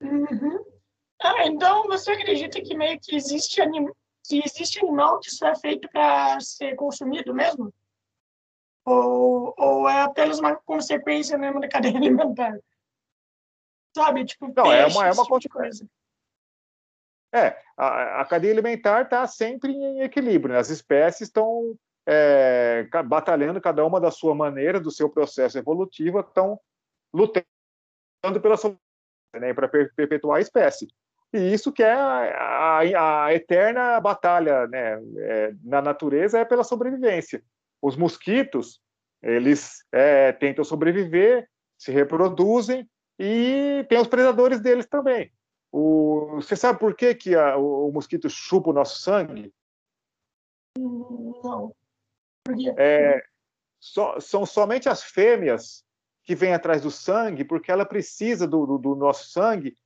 Uhum. 0.00 0.64
Ah, 1.20 1.46
então 1.46 1.84
você 1.84 2.12
acredita 2.12 2.60
que 2.60 2.76
meio 2.76 2.98
que 3.00 3.16
existe, 3.16 3.60
anim... 3.60 3.88
que 4.26 4.42
existe 4.44 4.78
animal 4.78 5.18
que 5.18 5.30
só 5.30 5.48
é 5.48 5.56
feito 5.56 5.88
para 5.90 6.38
ser 6.40 6.76
consumido 6.76 7.34
mesmo? 7.34 7.72
Ou, 8.84 9.52
ou 9.58 9.88
é 9.88 10.02
apenas 10.02 10.38
uma 10.38 10.54
consequência 10.54 11.36
mesmo 11.36 11.60
da 11.60 11.68
cadeia 11.68 11.96
alimentar? 11.98 12.58
Sabe, 13.96 14.24
tipo, 14.24 14.46
Não, 14.54 14.64
peixe, 14.64 14.78
é 14.78 14.86
uma, 14.86 15.06
é 15.08 15.12
uma 15.12 15.40
tipo 15.40 15.54
coisa. 15.54 15.88
É, 17.36 17.58
a, 17.76 18.20
a 18.22 18.24
cadeia 18.24 18.52
alimentar 18.52 19.02
está 19.02 19.26
sempre 19.26 19.72
em 19.72 20.00
equilíbrio. 20.00 20.54
Né? 20.54 20.60
As 20.60 20.70
espécies 20.70 21.28
estão 21.28 21.76
é, 22.06 22.88
batalhando 23.04 23.60
cada 23.60 23.84
uma 23.84 24.00
da 24.00 24.10
sua 24.10 24.34
maneira, 24.34 24.80
do 24.80 24.90
seu 24.90 25.10
processo 25.10 25.58
evolutivo, 25.58 26.20
estão 26.20 26.58
lutando 27.12 27.44
pela 28.40 28.56
sua 28.56 28.76
né, 29.34 29.52
para 29.52 29.68
perpetuar 29.68 30.38
a 30.38 30.40
espécie. 30.40 30.88
E 31.32 31.52
isso 31.52 31.72
que 31.72 31.82
é 31.82 31.92
a, 31.92 32.80
a, 32.80 33.24
a 33.26 33.34
eterna 33.34 34.00
batalha 34.00 34.66
né, 34.68 34.98
é, 35.18 35.52
na 35.62 35.82
natureza 35.82 36.38
é 36.38 36.44
pela 36.44 36.64
sobrevivência. 36.64 37.42
Os 37.82 37.96
mosquitos, 37.96 38.80
eles 39.22 39.84
é, 39.92 40.32
tentam 40.32 40.64
sobreviver, 40.64 41.48
se 41.76 41.92
reproduzem 41.92 42.88
e 43.18 43.84
tem 43.88 43.98
os 43.98 44.08
predadores 44.08 44.60
deles 44.60 44.86
também. 44.86 45.30
O, 45.72 46.36
você 46.36 46.56
sabe 46.56 46.78
por 46.78 46.94
que, 46.94 47.14
que 47.14 47.34
a, 47.34 47.56
o, 47.56 47.88
o, 47.88 47.92
mosquito 47.92 48.28
chupa 48.30 48.70
o 48.70 48.72
nosso 48.72 49.00
sangue? 49.00 49.52
Não. 50.78 51.74
É, 52.78 53.22
so, 53.80 54.20
são 54.20 54.46
somente 54.46 54.88
as 54.88 55.02
fêmeas 55.02 55.84
que 56.24 56.34
vêm 56.34 56.52
atrás 56.52 56.82
do 56.82 56.90
sangue, 56.90 57.44
porque 57.44 57.70
ela 57.70 57.84
precisa 57.84 58.46
do, 58.46 58.66
do, 58.66 58.78
do 58.78 58.94
nosso 58.94 59.28
sangue 59.30 59.76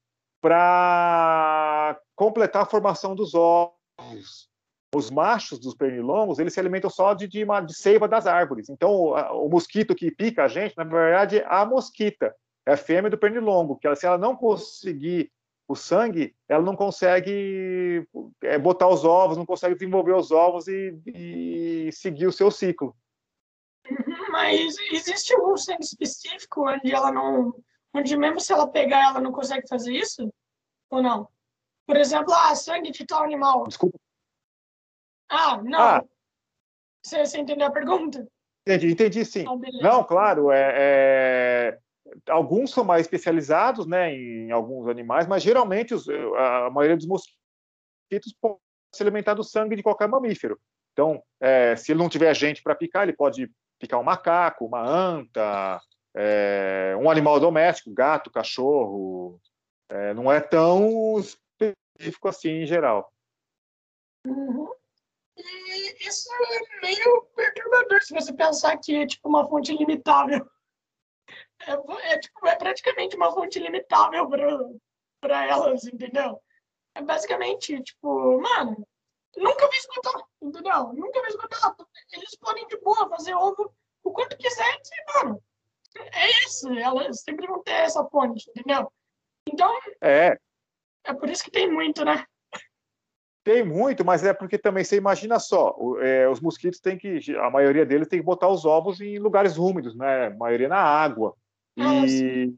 para 0.40 2.00
completar 2.16 2.62
a 2.62 2.66
formação 2.66 3.14
dos 3.14 3.34
ovos. 3.34 4.48
Os 4.94 5.10
machos 5.10 5.60
dos 5.60 5.74
pernilongos, 5.74 6.38
eles 6.38 6.52
se 6.52 6.58
alimentam 6.58 6.90
só 6.90 7.14
de, 7.14 7.28
de, 7.28 7.44
uma, 7.44 7.60
de 7.60 7.74
seiva 7.74 8.08
das 8.08 8.26
árvores. 8.26 8.68
Então, 8.68 8.90
o, 8.90 9.14
a, 9.14 9.32
o, 9.32 9.48
mosquito 9.48 9.94
que 9.94 10.10
pica 10.10 10.44
a 10.44 10.48
gente, 10.48 10.76
na 10.76 10.82
verdade, 10.82 11.38
é 11.38 11.46
a 11.46 11.64
mosquita, 11.64 12.34
é 12.66 12.72
a 12.72 12.76
fêmea 12.76 13.10
do 13.10 13.18
pernilongo, 13.18 13.76
que 13.76 13.86
ela, 13.86 13.94
se 13.94 14.06
ela 14.06 14.18
não 14.18 14.34
conseguir 14.34 15.30
o 15.70 15.76
sangue, 15.76 16.34
ela 16.48 16.64
não 16.64 16.74
consegue 16.74 18.04
é, 18.42 18.58
botar 18.58 18.88
os 18.88 19.04
ovos, 19.04 19.36
não 19.36 19.46
consegue 19.46 19.74
desenvolver 19.74 20.14
os 20.14 20.32
ovos 20.32 20.66
e, 20.66 21.00
e 21.06 21.92
seguir 21.92 22.26
o 22.26 22.32
seu 22.32 22.50
ciclo. 22.50 22.96
Uhum, 23.88 24.32
mas 24.32 24.76
existe 24.90 25.32
algum 25.32 25.56
sangue 25.56 25.84
específico 25.84 26.68
onde 26.68 26.92
ela 26.92 27.12
não 27.12 27.54
onde 27.94 28.16
mesmo 28.16 28.40
se 28.40 28.52
ela 28.52 28.66
pegar, 28.66 29.10
ela 29.10 29.20
não 29.20 29.30
consegue 29.30 29.68
fazer 29.68 29.92
isso? 29.92 30.32
Ou 30.90 31.00
não? 31.00 31.28
Por 31.86 31.96
exemplo, 31.96 32.34
ah, 32.34 32.54
sangue 32.56 32.90
de 32.90 33.06
tal 33.06 33.22
animal. 33.22 33.64
Desculpa. 33.68 33.98
Ah, 35.28 35.62
não. 35.62 35.80
Ah. 35.80 36.04
Você, 37.00 37.24
você 37.24 37.38
entendeu 37.38 37.68
a 37.68 37.72
pergunta? 37.72 38.26
Entendi, 38.66 38.92
entendi 38.92 39.24
sim. 39.24 39.44
Ah, 39.46 39.56
não, 39.80 40.02
claro, 40.02 40.50
é, 40.50 40.74
é, 40.76 41.78
alguns 42.28 42.70
são 42.70 42.84
mais 42.84 43.02
especializados 43.02 43.86
né, 43.86 44.14
em 44.14 44.50
alguns 44.50 44.88
animais, 44.88 45.26
mas 45.26 45.42
geralmente 45.42 45.94
os, 45.94 46.08
a 46.08 46.70
maioria 46.70 46.96
dos 46.96 47.06
mosquitos 47.06 48.34
pode 48.40 48.58
se 48.94 49.02
alimentar 49.02 49.34
do 49.34 49.44
sangue 49.44 49.76
de 49.76 49.82
qualquer 49.82 50.08
mamífero. 50.08 50.58
Então, 50.92 51.22
é, 51.40 51.76
se 51.76 51.92
ele 51.92 52.00
não 52.00 52.08
tiver 52.08 52.34
gente 52.34 52.62
para 52.62 52.74
picar, 52.74 53.04
ele 53.04 53.16
pode 53.16 53.50
picar 53.78 54.00
um 54.00 54.04
macaco, 54.04 54.66
uma 54.66 54.82
anta, 54.82 55.80
é, 56.14 56.94
um 57.00 57.08
animal 57.10 57.38
doméstico, 57.38 57.92
gato, 57.92 58.30
cachorro, 58.30 59.40
é, 59.88 60.12
não 60.14 60.30
é 60.30 60.40
tão 60.40 61.18
específico 61.18 62.28
assim 62.28 62.62
em 62.62 62.66
geral. 62.66 63.12
Uhum. 64.26 64.68
isso 66.00 66.28
é 66.30 66.82
meio 66.82 67.22
perturbador 67.34 68.02
se 68.02 68.12
você 68.12 68.34
pensar 68.34 68.76
que 68.76 68.94
é 68.94 69.06
tipo 69.06 69.28
uma 69.28 69.48
fonte 69.48 69.74
limitável. 69.74 70.46
É, 71.66 72.12
é, 72.12 72.18
tipo, 72.18 72.46
é 72.46 72.56
praticamente 72.56 73.16
uma 73.16 73.32
fonte 73.32 73.58
limitável 73.58 74.28
para 75.20 75.46
elas, 75.46 75.84
entendeu? 75.84 76.40
É 76.94 77.02
basicamente, 77.02 77.80
tipo, 77.82 78.40
mano, 78.40 78.86
nunca 79.36 79.66
vai 79.66 79.78
esgotar, 79.78 80.22
entendeu? 80.40 80.92
Nunca 80.94 81.20
vai 81.20 81.30
esgotar. 81.30 81.74
Eles 82.12 82.36
podem, 82.36 82.66
de 82.66 82.78
boa, 82.78 83.08
fazer 83.08 83.34
ovo 83.34 83.72
o 84.02 84.12
quanto 84.12 84.36
quiser 84.36 84.74
e, 84.74 85.18
mano, 85.18 85.42
é 85.96 86.28
isso. 86.44 86.72
Elas 86.72 87.20
sempre 87.20 87.46
vão 87.46 87.62
ter 87.62 87.72
essa 87.72 88.04
fonte, 88.06 88.48
entendeu? 88.50 88.90
Então, 89.46 89.70
é. 90.00 90.36
é 91.04 91.14
por 91.14 91.28
isso 91.28 91.44
que 91.44 91.50
tem 91.50 91.70
muito, 91.70 92.04
né? 92.04 92.24
Tem 93.42 93.64
muito, 93.64 94.04
mas 94.04 94.22
é 94.22 94.34
porque 94.34 94.58
também 94.58 94.84
você 94.84 94.96
imagina 94.96 95.38
só, 95.38 95.74
é, 96.00 96.28
os 96.28 96.40
mosquitos 96.40 96.78
têm 96.78 96.98
que, 96.98 97.20
a 97.36 97.50
maioria 97.50 97.86
deles 97.86 98.06
tem 98.06 98.18
que 98.18 98.24
botar 98.24 98.48
os 98.48 98.66
ovos 98.66 99.00
em 99.00 99.18
lugares 99.18 99.56
úmidos, 99.56 99.96
né? 99.96 100.26
A 100.26 100.30
maioria 100.30 100.68
na 100.68 100.78
água. 100.78 101.34
E, 102.06 102.54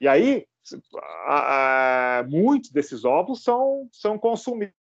e 0.00 0.08
aí, 0.08 0.46
a, 1.26 2.18
a, 2.18 2.22
muitos 2.24 2.70
desses 2.70 3.04
ovos 3.04 3.42
são, 3.42 3.88
são 3.92 4.18
consumidos, 4.18 4.72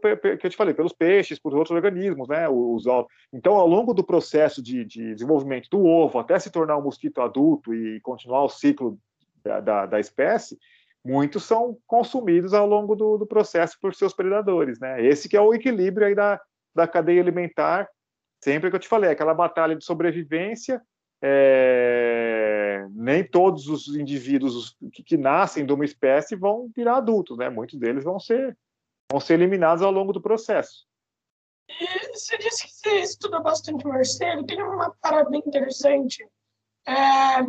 que 0.00 0.46
eu 0.46 0.50
te 0.50 0.56
falei, 0.56 0.74
pelos 0.74 0.92
peixes, 0.92 1.38
por 1.38 1.54
outros 1.54 1.74
organismos, 1.74 2.28
né? 2.28 2.48
Os 2.48 2.86
ovos. 2.86 3.12
Então, 3.32 3.54
ao 3.54 3.66
longo 3.66 3.92
do 3.92 4.04
processo 4.04 4.62
de, 4.62 4.84
de 4.84 5.14
desenvolvimento 5.14 5.68
do 5.68 5.84
ovo, 5.84 6.18
até 6.18 6.38
se 6.38 6.50
tornar 6.50 6.76
um 6.76 6.82
mosquito 6.82 7.20
adulto 7.20 7.74
e 7.74 8.00
continuar 8.00 8.44
o 8.44 8.48
ciclo 8.48 8.98
da, 9.44 9.60
da, 9.60 9.86
da 9.86 10.00
espécie, 10.00 10.58
muitos 11.04 11.44
são 11.44 11.76
consumidos 11.86 12.54
ao 12.54 12.66
longo 12.66 12.94
do, 12.94 13.18
do, 13.18 13.26
processo 13.26 13.76
por 13.80 13.94
seus 13.94 14.14
predadores, 14.14 14.78
né? 14.78 15.04
Esse 15.04 15.28
que 15.28 15.36
é 15.36 15.40
o 15.40 15.52
equilíbrio 15.52 16.06
aí 16.06 16.14
da, 16.14 16.40
da 16.74 16.86
cadeia 16.86 17.20
alimentar, 17.20 17.88
sempre 18.42 18.70
que 18.70 18.76
eu 18.76 18.80
te 18.80 18.88
falei, 18.88 19.10
aquela 19.10 19.34
batalha 19.34 19.76
de 19.76 19.84
sobrevivência, 19.84 20.80
é, 21.24 22.84
nem 22.90 23.24
todos 23.24 23.68
os 23.68 23.86
indivíduos 23.94 24.76
que, 24.92 25.04
que, 25.04 25.16
nascem 25.16 25.64
de 25.64 25.72
uma 25.72 25.84
espécie 25.84 26.34
vão 26.34 26.68
virar 26.74 26.96
adultos, 26.96 27.38
né? 27.38 27.48
Muitos 27.48 27.78
deles 27.78 28.02
vão 28.02 28.18
ser, 28.18 28.58
vão 29.10 29.20
ser 29.20 29.34
eliminados 29.34 29.84
ao 29.84 29.92
longo 29.92 30.12
do 30.12 30.20
processo. 30.20 30.84
E 31.68 32.08
você 32.08 32.36
disse 32.38 32.64
que 32.64 32.72
você 32.72 33.00
estuda 33.00 33.38
bastante 33.38 33.86
morcego, 33.86 34.44
tem 34.44 34.60
uma 34.60 34.90
parada 35.00 35.30
bem 35.30 35.42
interessante. 35.46 36.26
É, 36.86 37.42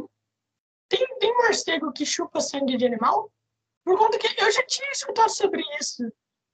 tem, 0.88 1.18
tem 1.20 1.34
morcego 1.38 1.92
que 1.92 2.06
chupa 2.06 2.40
sangue 2.40 2.78
de 2.78 2.86
animal? 2.86 3.32
Por 3.84 3.98
conta 3.98 4.20
que 4.20 4.28
eu 4.40 4.52
já 4.52 4.64
tinha 4.68 4.92
escutado 4.92 5.30
sobre 5.30 5.64
isso, 5.80 6.04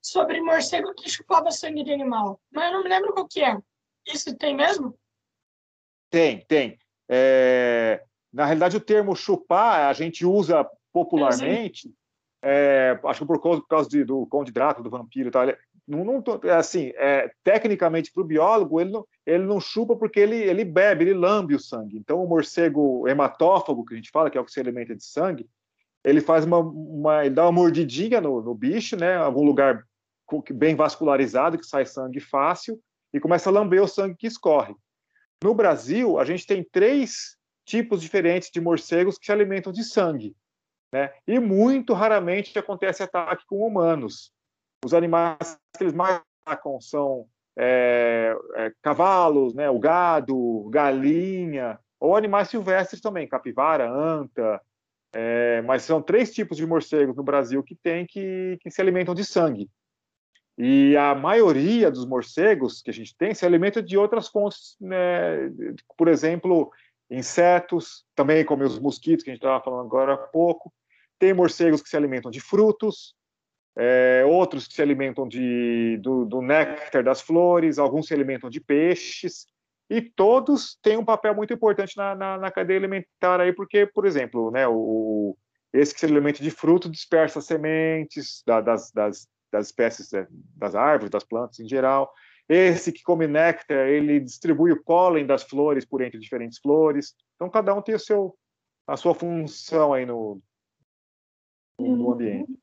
sobre 0.01 0.41
morcego 0.41 0.93
que 0.95 1.09
chupava 1.09 1.51
sangue 1.51 1.83
de 1.83 1.91
animal, 1.91 2.39
mas 2.49 2.67
eu 2.67 2.77
não 2.77 2.83
me 2.83 2.89
lembro 2.89 3.13
qual 3.13 3.27
que 3.27 3.43
é. 3.43 3.57
Isso 4.07 4.33
tem 4.37 4.55
mesmo? 4.55 4.97
Tem, 6.09 6.43
tem. 6.45 6.79
É, 7.09 8.03
na 8.31 8.45
realidade, 8.45 8.77
o 8.77 8.81
termo 8.81 9.15
chupar 9.15 9.89
a 9.89 9.93
gente 9.93 10.25
usa 10.25 10.65
popularmente, 10.93 11.91
é, 12.41 12.99
acho 13.03 13.21
que 13.21 13.25
por 13.25 13.41
causa, 13.41 13.61
por 13.61 13.67
causa 13.67 13.89
de, 13.89 14.03
do 14.03 14.25
Conde 14.27 14.51
Drácula, 14.51 14.83
do 14.83 14.89
vampiro 14.89 15.29
e 15.29 15.31
tal. 15.31 15.43
Ele, 15.43 15.57
não, 15.87 16.05
não, 16.05 16.23
é 16.43 16.51
assim, 16.51 16.91
é, 16.95 17.31
tecnicamente, 17.43 18.11
para 18.13 18.21
o 18.21 18.25
biólogo, 18.25 18.79
ele 18.79 18.91
não, 18.91 19.05
ele 19.25 19.43
não 19.43 19.59
chupa 19.59 19.95
porque 19.95 20.19
ele, 20.19 20.35
ele 20.35 20.63
bebe, 20.63 21.03
ele 21.03 21.15
lambe 21.15 21.55
o 21.55 21.59
sangue. 21.59 21.97
Então, 21.97 22.23
o 22.23 22.27
morcego 22.27 23.07
hematófago, 23.07 23.83
que 23.83 23.95
a 23.95 23.97
gente 23.97 24.11
fala, 24.11 24.29
que 24.29 24.37
é 24.37 24.41
o 24.41 24.45
que 24.45 24.51
se 24.51 24.59
alimenta 24.59 24.95
de 24.95 25.03
sangue, 25.03 25.49
ele 26.03 26.21
faz 26.21 26.45
uma, 26.45 26.59
uma 26.59 27.25
ele 27.25 27.35
dá 27.35 27.43
uma 27.43 27.51
mordidinha 27.51 28.21
no, 28.21 28.41
no 28.41 28.53
bicho, 28.53 28.95
né, 28.95 29.17
algum 29.17 29.43
lugar 29.43 29.83
bem 30.53 30.75
vascularizado 30.75 31.57
que 31.57 31.65
sai 31.65 31.85
sangue 31.85 32.19
fácil 32.19 32.79
e 33.11 33.19
começa 33.19 33.49
a 33.49 33.53
lamber 33.53 33.81
o 33.81 33.87
sangue 33.87 34.15
que 34.15 34.27
escorre. 34.27 34.75
No 35.43 35.53
Brasil, 35.53 36.19
a 36.19 36.25
gente 36.25 36.45
tem 36.45 36.63
três 36.63 37.37
tipos 37.65 38.01
diferentes 38.01 38.49
de 38.51 38.59
morcegos 38.59 39.17
que 39.17 39.25
se 39.25 39.31
alimentam 39.31 39.71
de 39.71 39.83
sangue, 39.83 40.35
né? 40.91 41.13
E 41.27 41.39
muito 41.39 41.93
raramente 41.93 42.57
acontece 42.57 43.03
ataque 43.03 43.45
com 43.47 43.65
humanos. 43.65 44.31
Os 44.83 44.93
animais 44.93 45.59
que 45.77 45.83
eles 45.83 45.93
mais 45.93 46.21
atacam 46.45 46.81
são 46.81 47.27
é, 47.57 48.35
é, 48.55 48.71
cavalos, 48.81 49.53
né? 49.53 49.69
O 49.69 49.79
gado, 49.79 50.69
galinha, 50.69 51.79
ou 51.99 52.15
animais 52.15 52.49
silvestres 52.49 53.01
também, 53.01 53.27
capivara, 53.27 53.89
anta, 53.89 54.61
é, 55.13 55.61
mas 55.61 55.83
são 55.83 56.01
três 56.01 56.33
tipos 56.33 56.57
de 56.57 56.65
morcegos 56.65 57.15
no 57.15 57.23
Brasil 57.23 57.63
que 57.63 57.75
tem 57.75 58.05
que, 58.05 58.57
que 58.61 58.69
se 58.69 58.81
alimentam 58.81 59.13
de 59.13 59.23
sangue. 59.23 59.69
E 60.61 60.97
a 60.97 61.15
maioria 61.15 61.89
dos 61.89 62.05
morcegos 62.05 62.81
que 62.81 62.89
a 62.89 62.93
gente 62.93 63.15
tem 63.15 63.33
se 63.33 63.45
alimenta 63.45 63.81
de 63.81 63.97
outras 63.97 64.27
fontes, 64.27 64.75
né? 64.81 65.49
por 65.97 66.09
exemplo, 66.09 66.69
insetos, 67.09 68.03
também 68.13 68.43
como 68.43 68.65
os 68.65 68.77
mosquitos 68.77 69.23
que 69.23 69.29
a 69.29 69.33
gente 69.33 69.41
estava 69.41 69.63
falando 69.63 69.85
agora 69.85 70.15
há 70.15 70.17
pouco. 70.17 70.69
Tem 71.17 71.33
morcegos 71.33 71.81
que 71.81 71.87
se 71.87 71.95
alimentam 71.95 72.29
de 72.29 72.41
frutos, 72.41 73.15
é, 73.77 74.25
outros 74.27 74.67
que 74.67 74.73
se 74.73 74.81
alimentam 74.81 75.25
de, 75.25 75.97
do, 76.01 76.25
do 76.25 76.41
néctar 76.41 77.05
das 77.05 77.21
flores, 77.21 77.79
alguns 77.79 78.07
se 78.07 78.13
alimentam 78.13 78.49
de 78.49 78.59
peixes 78.59 79.47
e 79.89 80.01
todos 80.01 80.77
têm 80.83 80.97
um 80.97 81.05
papel 81.05 81.33
muito 81.33 81.53
importante 81.53 81.95
na, 81.95 82.13
na, 82.13 82.37
na 82.37 82.51
cadeia 82.51 82.77
alimentar 82.77 83.39
aí, 83.39 83.53
porque, 83.53 83.85
por 83.85 84.05
exemplo, 84.05 84.51
né, 84.51 84.67
o, 84.67 85.37
esse 85.71 85.93
que 85.93 86.01
se 86.01 86.05
alimenta 86.05 86.43
de 86.43 86.51
fruto 86.51 86.89
dispersa 86.89 87.39
sementes 87.39 88.43
da, 88.45 88.59
das, 88.59 88.91
das, 88.91 89.25
das 89.51 89.67
espécies 89.67 90.11
né, 90.11 90.27
das 90.55 90.75
árvores, 90.75 91.09
das 91.09 91.23
plantas 91.23 91.59
em 91.59 91.67
geral. 91.67 92.13
Esse 92.47 92.91
que 92.91 93.03
come 93.03 93.27
néctar, 93.27 93.87
ele 93.87 94.19
distribui 94.19 94.71
o 94.71 94.83
pólen 94.83 95.25
das 95.25 95.43
flores 95.43 95.85
por 95.85 96.01
entre 96.01 96.19
diferentes 96.19 96.59
flores. 96.59 97.13
Então, 97.35 97.49
cada 97.49 97.73
um 97.73 97.81
tem 97.81 97.93
o 97.93 97.99
seu, 97.99 98.35
a 98.87 98.97
sua 98.97 99.13
função 99.13 99.93
aí 99.93 100.05
no, 100.05 100.41
no 101.79 101.85
uhum. 101.85 102.11
ambiente. 102.13 102.59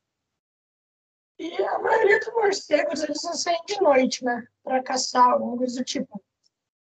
E 1.39 1.53
a 1.63 1.79
maioria 1.79 2.19
dos 2.19 2.33
morcegos, 2.33 3.03
eles 3.03 3.21
saem 3.21 3.61
de 3.65 3.79
noite, 3.79 4.25
né? 4.25 4.45
Para 4.63 4.83
caçar, 4.83 5.29
alguma 5.29 5.55
coisa 5.55 5.79
do 5.79 5.85
tipo. 5.85 6.21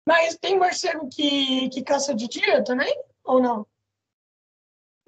Mas 0.07 0.37
tem 0.37 0.57
morcego 0.57 1.09
que, 1.09 1.69
que 1.69 1.83
caça 1.83 2.15
de 2.15 2.27
dia 2.27 2.63
também? 2.63 2.95
Ou 3.25 3.41
não? 3.41 3.67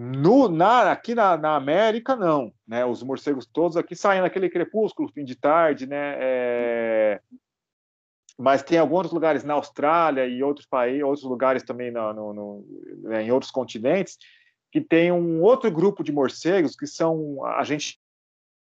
No, 0.02 0.48
na, 0.48 0.94
aqui 0.94 1.14
na, 1.14 1.36
na, 1.36 1.58
América, 1.58 2.16
não. 2.16 2.54
Né? 2.66 2.86
Os 2.86 3.04
morcegos 3.04 3.46
todos 3.46 3.76
aqui 3.76 3.98
saem 3.98 4.22
naquele 4.22 4.50
crepúsculo, 4.50 5.12
fim 5.12 5.26
de 5.26 5.36
tarde, 5.36 5.86
né? 5.86 6.16
É... 6.18 7.22
Mas 8.38 8.64
tem 8.64 8.78
alguns 8.78 9.12
lugares 9.12 9.44
na 9.44 9.56
Austrália 9.56 10.26
e 10.26 10.42
outros 10.42 10.66
países, 10.66 11.04
outros 11.04 11.26
lugares 11.26 11.64
também 11.64 11.92
no, 11.92 12.14
no, 12.14 12.66
né, 13.00 13.24
em 13.24 13.32
outros 13.32 13.52
continentes, 13.52 14.18
que 14.72 14.80
tem 14.80 15.12
um 15.12 15.42
outro 15.42 15.70
grupo 15.70 16.02
de 16.02 16.14
morcegos 16.14 16.78
que 16.78 16.88
são, 16.88 17.44
a 17.44 17.66
gente 17.66 18.00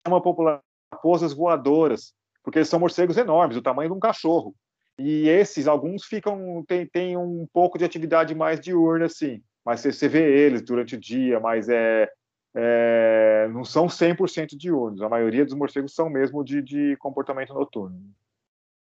chama 0.06 0.22
popular 0.22 0.62
raposas 0.94 1.34
voadoras, 1.34 2.14
porque 2.44 2.60
eles 2.60 2.70
são 2.70 2.80
morcegos 2.80 3.18
enormes, 3.18 3.56
do 3.56 3.64
tamanho 3.64 3.90
de 3.90 3.96
um 3.96 4.00
cachorro. 4.00 4.54
E 5.00 5.28
esses, 5.28 5.68
alguns 5.68 6.06
ficam, 6.06 6.64
tem, 6.68 6.86
tem 6.86 7.18
um 7.18 7.48
pouco 7.52 7.80
de 7.80 7.86
atividade 7.86 8.36
mais 8.36 8.60
diurna, 8.60 9.08
assim, 9.08 9.42
mas 9.66 9.82
você, 9.82 10.08
vê 10.08 10.46
eles 10.46 10.62
durante 10.62 10.96
o 10.96 11.00
dia, 11.00 11.40
mas 11.40 11.70
é, 11.70 12.10
é 12.56 13.48
não 13.52 13.64
são 13.64 13.88
100% 13.88 14.58
diurnos, 14.58 15.02
a 15.02 15.10
maioria 15.10 15.46
dos 15.46 15.54
morcegos 15.54 15.94
são 15.94 16.10
mesmo 16.10 16.44
de, 16.44 16.62
de 16.62 16.96
comportamento 16.98 17.54
noturno. 17.54 18.00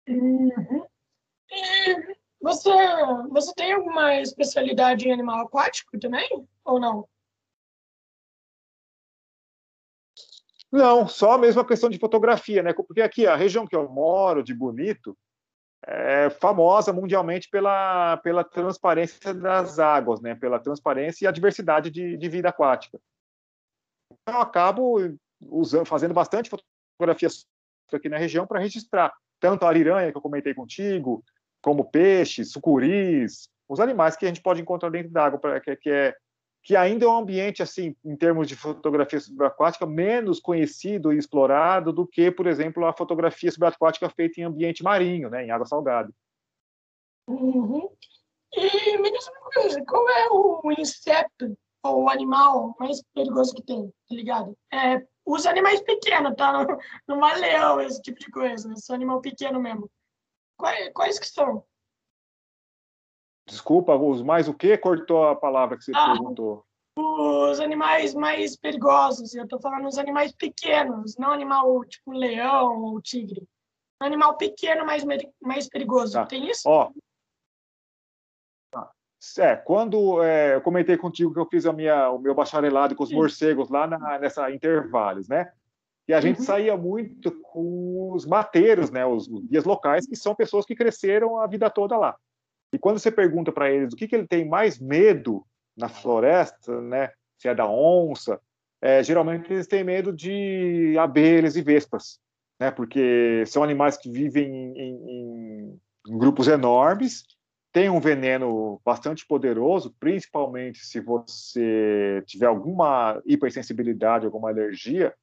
Uhum. 0.09 0.85
E 1.51 2.17
você, 2.41 2.71
você 3.31 3.53
tem 3.55 3.73
alguma 3.73 4.21
especialidade 4.21 5.07
em 5.07 5.13
animal 5.13 5.47
aquático 5.47 5.99
também, 5.99 6.29
ou 6.65 6.81
não? 6.81 7.07
Não, 10.73 11.07
só 11.07 11.37
mesmo 11.37 11.61
a 11.61 11.67
questão 11.67 11.91
de 11.91 11.99
fotografia, 11.99 12.63
né? 12.63 12.73
Porque 12.73 13.03
aqui, 13.03 13.27
a 13.27 13.37
região 13.37 13.67
que 13.67 13.77
eu 13.77 13.87
moro, 13.91 14.43
de 14.43 14.55
Bonito, 14.55 15.17
é 15.87 16.31
famosa 16.31 16.93
mundialmente 16.93 17.49
pela, 17.51 18.17
pela 18.19 18.45
transparência 18.45 19.35
das 19.35 19.79
águas, 19.79 20.21
né? 20.21 20.35
pela 20.35 20.61
transparência 20.61 21.25
e 21.25 21.29
a 21.29 21.33
diversidade 21.33 21.91
de, 21.91 22.17
de 22.17 22.29
vida 22.29 22.49
aquática. 22.49 23.01
Então, 24.13 24.35
eu 24.35 24.41
acabo 24.41 24.99
usando, 25.41 25.87
fazendo 25.87 26.15
bastante 26.15 26.51
fotografias 26.51 27.47
aqui 27.93 28.09
na 28.09 28.17
região 28.17 28.47
para 28.47 28.61
registrar 28.61 29.13
tanto 29.41 29.65
a 29.65 29.69
ariranha 29.69 30.11
que 30.11 30.17
eu 30.17 30.23
comentei 30.23 30.55
contigo, 30.55 31.23
como 31.61 31.91
peixes, 31.91 32.53
sucuris, 32.53 33.49
os 33.69 33.81
animais 33.81 34.17
que 34.17 34.25
a 34.25 34.29
gente 34.29 34.41
pode 34.41 34.61
encontrar 34.61 34.91
dentro 34.91 35.11
da 35.11 35.25
água, 35.25 35.61
que, 35.61 35.77
que 35.77 35.91
é 35.91 36.15
que 36.63 36.77
ainda 36.77 37.05
é 37.05 37.09
um 37.09 37.17
ambiente, 37.17 37.63
assim, 37.63 37.97
em 38.05 38.17
termos 38.17 38.47
de 38.47 38.55
fotografia 38.55 39.19
subaquática, 39.19 39.85
menos 39.85 40.39
conhecido 40.39 41.13
e 41.13 41.19
explorado 41.19 41.93
do 41.93 42.07
que, 42.07 42.31
por 42.31 42.47
exemplo, 42.47 42.87
a 42.87 42.93
fotografia 42.93 43.51
subaquática 43.51 44.09
feita 44.09 44.41
em 44.41 44.45
ambiente 44.45 44.83
marinho, 44.83 45.29
né, 45.29 45.45
em 45.45 45.51
água 45.51 45.67
salgada. 45.67 46.13
Uhum. 47.27 47.91
E 48.55 48.99
me 48.99 49.11
diz 49.11 49.27
uma 49.29 49.51
coisa, 49.51 49.85
qual 49.85 50.09
é 50.09 50.29
o 50.31 50.73
inseto 50.79 51.57
ou 51.83 52.05
o 52.05 52.11
animal 52.11 52.77
mais 52.79 53.03
perigoso 53.15 53.55
que 53.55 53.63
tem, 53.63 53.89
tá 53.89 54.15
ligado? 54.15 54.57
É, 54.73 55.05
os 55.27 55.47
animais 55.47 55.81
pequenos, 55.81 56.35
tá? 56.37 56.53
Não, 56.53 56.79
não 57.09 57.27
é 57.27 57.35
leão, 57.37 57.81
esse 57.81 58.01
tipo 58.03 58.21
de 58.21 58.31
coisa, 58.31 58.69
né? 58.69 58.75
Só 58.77 58.95
animal 58.95 59.21
pequeno 59.21 59.61
mesmo. 59.61 59.91
Quais, 60.57 60.93
quais 60.93 61.19
que 61.19 61.27
são? 61.27 61.65
Desculpa, 63.47 63.97
os 63.97 64.23
mais 64.23 64.49
o 64.49 64.55
quê? 64.55 64.77
Cortou 64.79 65.25
a 65.25 65.37
palavra 65.37 65.77
que 65.77 65.85
você 65.85 65.93
ah, 65.95 66.13
perguntou. 66.13 66.65
Os 66.97 67.61
animais 67.61 68.15
mais 68.15 68.57
perigosos. 68.57 69.35
Eu 69.35 69.45
estou 69.45 69.61
falando 69.61 69.87
os 69.87 69.99
animais 69.99 70.33
pequenos, 70.33 71.17
não 71.17 71.31
animal 71.31 71.85
tipo 71.85 72.13
leão 72.13 72.83
ou 72.83 73.01
tigre. 73.01 73.47
Animal 74.01 74.37
pequeno, 74.37 74.85
mais, 74.85 75.05
mais 75.41 75.69
perigoso. 75.69 76.15
Tá. 76.15 76.27
Tem 76.27 76.49
isso? 76.49 76.69
Ó, 76.69 76.91
é, 79.39 79.55
quando 79.55 80.23
é, 80.23 80.57
eu 80.57 80.61
comentei 80.61 80.97
contigo 80.97 81.33
que 81.33 81.39
eu 81.39 81.47
fiz 81.47 81.65
a 81.65 81.73
minha, 81.73 82.11
o 82.11 82.19
meu 82.19 82.35
bacharelado 82.35 82.97
com 82.97 83.05
os 83.05 83.11
Sim. 83.11 83.15
morcegos 83.15 83.71
lá 83.71 83.87
na, 83.87 84.19
nessa 84.19 84.51
intervalos, 84.51 85.29
né? 85.29 85.53
E 86.09 86.13
a 86.13 86.21
gente 86.21 86.41
uhum. 86.41 86.45
saía 86.45 86.77
muito 86.77 87.31
com 87.43 88.13
os 88.13 88.27
mateiros, 88.27 88.91
né? 88.91 89.07
Os, 89.07 89.29
os 89.29 89.45
guias 89.47 89.65
locais, 89.65 90.07
que 90.07 90.17
são 90.17 90.35
pessoas 90.35 90.67
que 90.67 90.75
cresceram 90.75 91.39
a 91.39 91.47
vida 91.47 91.71
toda 91.71 91.97
lá. 91.97 92.17
E 92.73 92.79
quando 92.79 92.99
você 92.99 93.11
pergunta 93.11 93.53
para 93.53 93.71
eles 93.71 93.93
o 93.93 93.97
que, 93.97 94.09
que 94.09 94.17
ele 94.17 94.27
tem 94.27 94.49
mais 94.49 94.79
medo 94.79 95.45
na 95.77 95.89
floresta, 95.89 96.81
né? 96.81 97.11
Se 97.39 97.49
é 97.49 97.55
da 97.55 97.69
onça, 97.69 98.41
é, 98.81 99.03
geralmente 99.03 99.53
eles 99.53 99.67
têm 99.67 99.85
medo 99.85 100.13
de 100.13 100.97
abelhas 100.99 101.57
e 101.57 101.63
vespas, 101.63 102.19
né? 102.61 102.71
Porque 102.71 103.45
são 103.47 103.63
animais 103.63 103.97
que 103.97 104.11
vivem 104.11 104.49
em, 104.77 104.81
em, 104.81 105.81
em 106.09 106.19
grupos 106.19 106.49
enormes 106.49 107.25
tem 107.73 107.89
um 107.89 108.01
veneno 108.01 108.81
bastante 108.85 109.27
poderoso, 109.27 109.95
principalmente 109.99 110.85
se 110.85 111.01
você 111.01 112.23
tiver 112.27 112.47
alguma 112.47 113.21
hipersensibilidade, 113.25 114.27
alguma 114.27 114.51
alergia, 114.51 115.15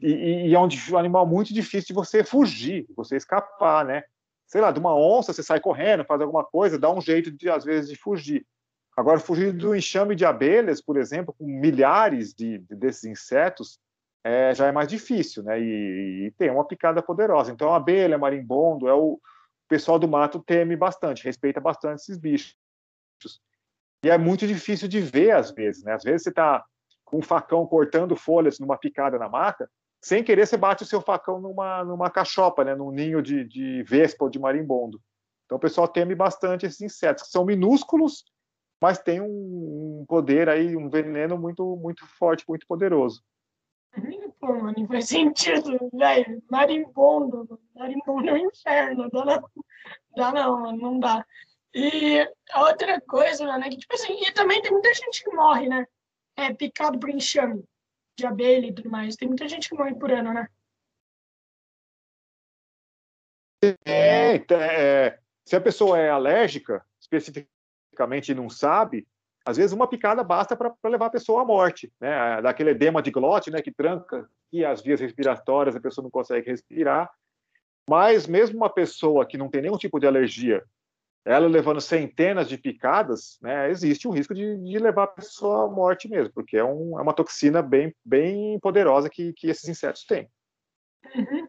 e, 0.00 0.48
e, 0.48 0.54
é 0.54 0.58
um, 0.58 0.98
animal 0.98 1.26
muito 1.26 1.52
difícil 1.52 1.88
de 1.88 1.92
você 1.92 2.24
fugir, 2.24 2.86
de 2.86 2.94
você 2.94 3.16
escapar, 3.16 3.84
né? 3.84 4.02
Sei 4.46 4.60
lá, 4.60 4.70
de 4.70 4.78
uma 4.78 4.94
onça, 4.96 5.32
você 5.32 5.42
sai 5.42 5.60
correndo, 5.60 6.04
faz 6.04 6.20
alguma 6.20 6.44
coisa, 6.44 6.78
dá 6.78 6.92
um 6.92 7.00
jeito, 7.00 7.30
de, 7.30 7.48
às 7.48 7.64
vezes, 7.64 7.88
de 7.88 7.96
fugir. 7.96 8.46
Agora, 8.96 9.18
fugir 9.18 9.52
do 9.52 9.74
enxame 9.74 10.14
de 10.14 10.24
abelhas, 10.24 10.80
por 10.80 10.96
exemplo, 10.96 11.34
com 11.36 11.46
milhares 11.46 12.32
de, 12.32 12.58
de 12.58 12.76
desses 12.76 13.04
insetos, 13.04 13.80
é, 14.22 14.54
já 14.54 14.66
é 14.66 14.72
mais 14.72 14.88
difícil, 14.88 15.42
né? 15.42 15.60
E, 15.60 16.26
e, 16.26 16.30
tem 16.32 16.50
uma 16.50 16.66
picada 16.66 17.02
poderosa. 17.02 17.52
Então, 17.52 17.72
a 17.72 17.76
abelha, 17.76 18.16
marimbondo, 18.16 18.88
é 18.88 18.94
o, 18.94 19.14
o 19.14 19.20
pessoal 19.68 19.98
do 19.98 20.08
mato 20.08 20.40
teme 20.40 20.76
bastante, 20.76 21.24
respeita 21.24 21.60
bastante 21.60 22.00
esses 22.00 22.16
bichos. 22.16 22.56
E 24.04 24.10
é 24.10 24.16
muito 24.16 24.46
difícil 24.46 24.86
de 24.86 25.00
ver 25.00 25.32
às 25.32 25.50
vezes, 25.50 25.82
né? 25.82 25.92
Às 25.94 26.04
vezes 26.04 26.22
você 26.22 26.28
está 26.28 26.64
com 27.04 27.18
um 27.18 27.22
facão 27.22 27.66
cortando 27.66 28.16
folhas 28.16 28.58
numa 28.58 28.78
picada 28.78 29.18
na 29.18 29.28
mata, 29.28 29.70
sem 30.04 30.22
querer 30.22 30.46
você 30.46 30.58
bate 30.58 30.82
o 30.82 30.86
seu 30.86 31.00
facão 31.00 31.40
numa, 31.40 31.82
numa 31.82 32.10
cachopa, 32.10 32.62
né? 32.62 32.74
Num 32.74 32.90
ninho 32.90 33.22
de, 33.22 33.42
de 33.42 33.82
vespa 33.84 34.24
ou 34.24 34.30
de 34.30 34.38
marimbondo. 34.38 35.00
Então 35.46 35.56
o 35.56 35.60
pessoal 35.60 35.88
teme 35.88 36.14
bastante 36.14 36.66
esses 36.66 36.82
insetos, 36.82 37.24
que 37.24 37.30
são 37.30 37.42
minúsculos, 37.42 38.22
mas 38.78 38.98
tem 38.98 39.22
um, 39.22 40.02
um 40.02 40.04
poder 40.06 40.50
aí, 40.50 40.76
um 40.76 40.90
veneno 40.90 41.38
muito, 41.38 41.74
muito 41.76 42.06
forte, 42.18 42.44
muito 42.46 42.66
poderoso. 42.66 43.22
Pô, 44.38 44.48
mano, 44.48 44.86
faz 44.88 45.08
sentido, 45.08 45.88
velho. 45.94 46.42
Marimbondo. 46.50 47.58
Marimbondo 47.74 48.28
é 48.28 48.32
um 48.34 48.48
inferno. 48.48 49.08
Dá 49.10 49.24
não, 49.24 49.50
dá 50.14 50.32
não, 50.32 50.60
mano, 50.60 50.78
não 50.78 51.00
dá. 51.00 51.24
E 51.74 52.20
a 52.52 52.60
outra 52.60 53.00
coisa, 53.00 53.46
mano, 53.46 53.64
é 53.64 53.70
que, 53.70 53.78
tipo 53.78 53.94
assim, 53.94 54.20
e 54.20 54.32
também 54.32 54.60
tem 54.60 54.70
muita 54.70 54.92
gente 54.92 55.24
que 55.24 55.34
morre, 55.34 55.66
né? 55.66 55.86
É 56.36 56.52
picado 56.52 56.98
por 56.98 57.08
enxame 57.08 57.64
de 58.16 58.26
abelha 58.26 58.66
e 58.66 58.74
tudo 58.74 58.90
mais. 58.90 59.16
Tem 59.16 59.28
muita 59.28 59.48
gente 59.48 59.68
que 59.68 59.74
morre 59.74 59.94
por 59.94 60.10
ano, 60.10 60.32
né? 60.32 60.48
É, 63.84 64.36
é, 64.36 65.18
se 65.44 65.56
a 65.56 65.60
pessoa 65.60 65.98
é 65.98 66.10
alérgica, 66.10 66.84
especificamente 67.00 68.34
não 68.34 68.50
sabe, 68.50 69.06
às 69.46 69.56
vezes 69.56 69.72
uma 69.72 69.88
picada 69.88 70.22
basta 70.22 70.56
para 70.56 70.74
levar 70.84 71.06
a 71.06 71.10
pessoa 71.10 71.42
à 71.42 71.44
morte, 71.44 71.92
né? 72.00 72.40
Daquele 72.42 72.70
edema 72.70 73.02
de 73.02 73.10
glote, 73.10 73.50
né, 73.50 73.60
que 73.60 73.70
tranca 73.70 74.28
e 74.52 74.64
as 74.64 74.82
vias 74.82 75.00
respiratórias, 75.00 75.76
a 75.76 75.80
pessoa 75.80 76.02
não 76.02 76.10
consegue 76.10 76.50
respirar. 76.50 77.10
Mas 77.88 78.26
mesmo 78.26 78.56
uma 78.56 78.70
pessoa 78.70 79.26
que 79.26 79.36
não 79.36 79.50
tem 79.50 79.62
nenhum 79.62 79.76
tipo 79.76 79.98
de 79.98 80.06
alergia, 80.06 80.64
ela 81.24 81.46
levando 81.46 81.80
centenas 81.80 82.48
de 82.48 82.58
picadas, 82.58 83.38
né, 83.40 83.70
existe 83.70 84.06
o 84.06 84.10
risco 84.10 84.34
de, 84.34 84.56
de 84.58 84.78
levar 84.78 85.04
a 85.04 85.08
pessoa 85.08 85.64
à 85.64 85.68
morte 85.68 86.08
mesmo, 86.08 86.32
porque 86.34 86.56
é, 86.56 86.64
um, 86.64 86.98
é 86.98 87.02
uma 87.02 87.14
toxina 87.14 87.62
bem, 87.62 87.94
bem 88.04 88.58
poderosa 88.60 89.08
que, 89.08 89.32
que 89.32 89.48
esses 89.48 89.68
insetos 89.68 90.04
têm. 90.04 90.28
Uhum. 91.14 91.46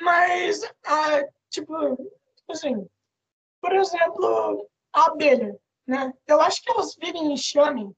Mas, 0.00 0.60
ah, 0.86 1.22
tipo, 1.50 1.74
assim, 2.50 2.86
por 3.60 3.72
exemplo, 3.72 4.68
a 4.92 5.06
abelha 5.06 5.56
né? 5.86 6.12
Eu 6.26 6.40
acho 6.40 6.62
que 6.62 6.70
elas 6.70 6.94
vivem 6.96 7.26
em 7.26 7.32
enxame 7.32 7.94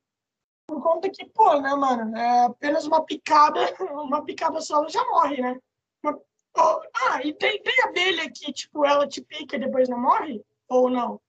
por 0.67 0.83
conta 0.83 1.09
que, 1.09 1.25
pô, 1.27 1.61
né, 1.61 1.73
mano, 1.75 2.17
é 2.17 2.45
apenas 2.47 2.85
uma 2.87 3.05
picada, 3.05 3.61
uma 4.03 4.25
picada 4.25 4.61
só 4.61 4.79
ela 4.79 4.89
já 4.89 5.05
morre, 5.05 5.41
né? 5.41 5.57
Uma, 6.03 6.21
ah, 6.57 7.23
e 7.23 7.33
tem, 7.33 7.63
tem 7.63 7.85
abelha 7.85 8.31
que, 8.33 8.53
tipo, 8.53 8.85
ela 8.85 9.07
te 9.07 9.23
pica 9.23 9.57
e 9.57 9.61
depois 9.61 9.89
não 9.89 10.01
morre? 10.01 10.43
Ou 10.69 10.91
não? 10.91 11.21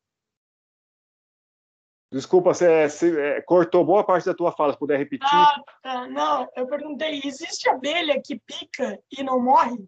Desculpa, 2.11 2.53
você, 2.53 2.87
você 2.87 3.19
é, 3.19 3.41
cortou 3.41 3.85
boa 3.85 4.05
parte 4.05 4.25
da 4.25 4.33
tua 4.33 4.51
fala, 4.53 4.71
se 4.71 4.79
puder 4.79 4.97
repetir. 4.97 5.27
Ah, 5.29 5.61
tá. 5.83 6.07
Não, 6.07 6.47
eu 6.55 6.65
perguntei, 6.67 7.21
existe 7.23 7.69
abelha 7.69 8.21
que 8.21 8.39
pica 8.39 8.97
e 9.11 9.21
não 9.23 9.41
morre? 9.41 9.85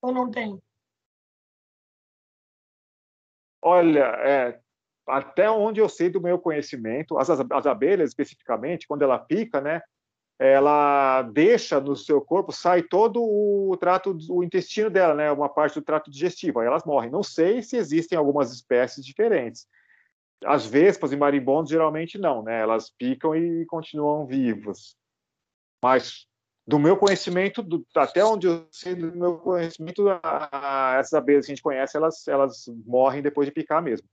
Ou 0.00 0.12
não 0.12 0.30
tem? 0.30 0.60
Olha, 3.60 4.04
é, 4.24 4.60
até 5.06 5.50
onde 5.50 5.80
eu 5.80 5.88
sei 5.88 6.08
do 6.08 6.20
meu 6.20 6.38
conhecimento, 6.38 7.18
as, 7.18 7.28
as 7.28 7.66
abelhas 7.66 8.10
especificamente, 8.10 8.86
quando 8.86 9.02
ela 9.02 9.18
pica, 9.18 9.60
né, 9.60 9.82
ela 10.38 11.22
deixa 11.22 11.80
no 11.80 11.94
seu 11.94 12.20
corpo, 12.20 12.52
sai 12.52 12.82
todo 12.82 13.22
o 13.22 13.76
trato, 13.78 14.16
o 14.28 14.42
intestino 14.42 14.90
dela, 14.90 15.14
né, 15.14 15.30
uma 15.30 15.48
parte 15.48 15.74
do 15.74 15.84
trato 15.84 16.10
digestivo, 16.10 16.60
aí 16.60 16.66
elas 16.66 16.84
morrem. 16.84 17.10
Não 17.10 17.22
sei 17.22 17.62
se 17.62 17.76
existem 17.76 18.18
algumas 18.18 18.52
espécies 18.52 19.04
diferentes. 19.04 19.66
As 20.44 20.66
vespas 20.66 21.12
e 21.12 21.16
marimbondos 21.16 21.70
geralmente 21.70 22.18
não, 22.18 22.42
né, 22.42 22.60
elas 22.60 22.90
picam 22.90 23.36
e 23.36 23.64
continuam 23.66 24.26
vivas. 24.26 24.96
Mas 25.82 26.26
do 26.66 26.78
meu 26.78 26.96
conhecimento, 26.96 27.62
do, 27.62 27.84
até 27.94 28.24
onde 28.24 28.46
eu 28.46 28.66
sei 28.70 28.94
do 28.94 29.14
meu 29.16 29.38
conhecimento, 29.38 30.08
a, 30.08 30.48
a, 30.52 30.98
essas 30.98 31.12
abelhas 31.12 31.46
que 31.46 31.52
a 31.52 31.54
gente 31.54 31.62
conhece, 31.62 31.96
elas, 31.96 32.26
elas 32.28 32.64
morrem 32.86 33.22
depois 33.22 33.46
de 33.46 33.52
picar 33.52 33.82
mesmo. 33.82 34.08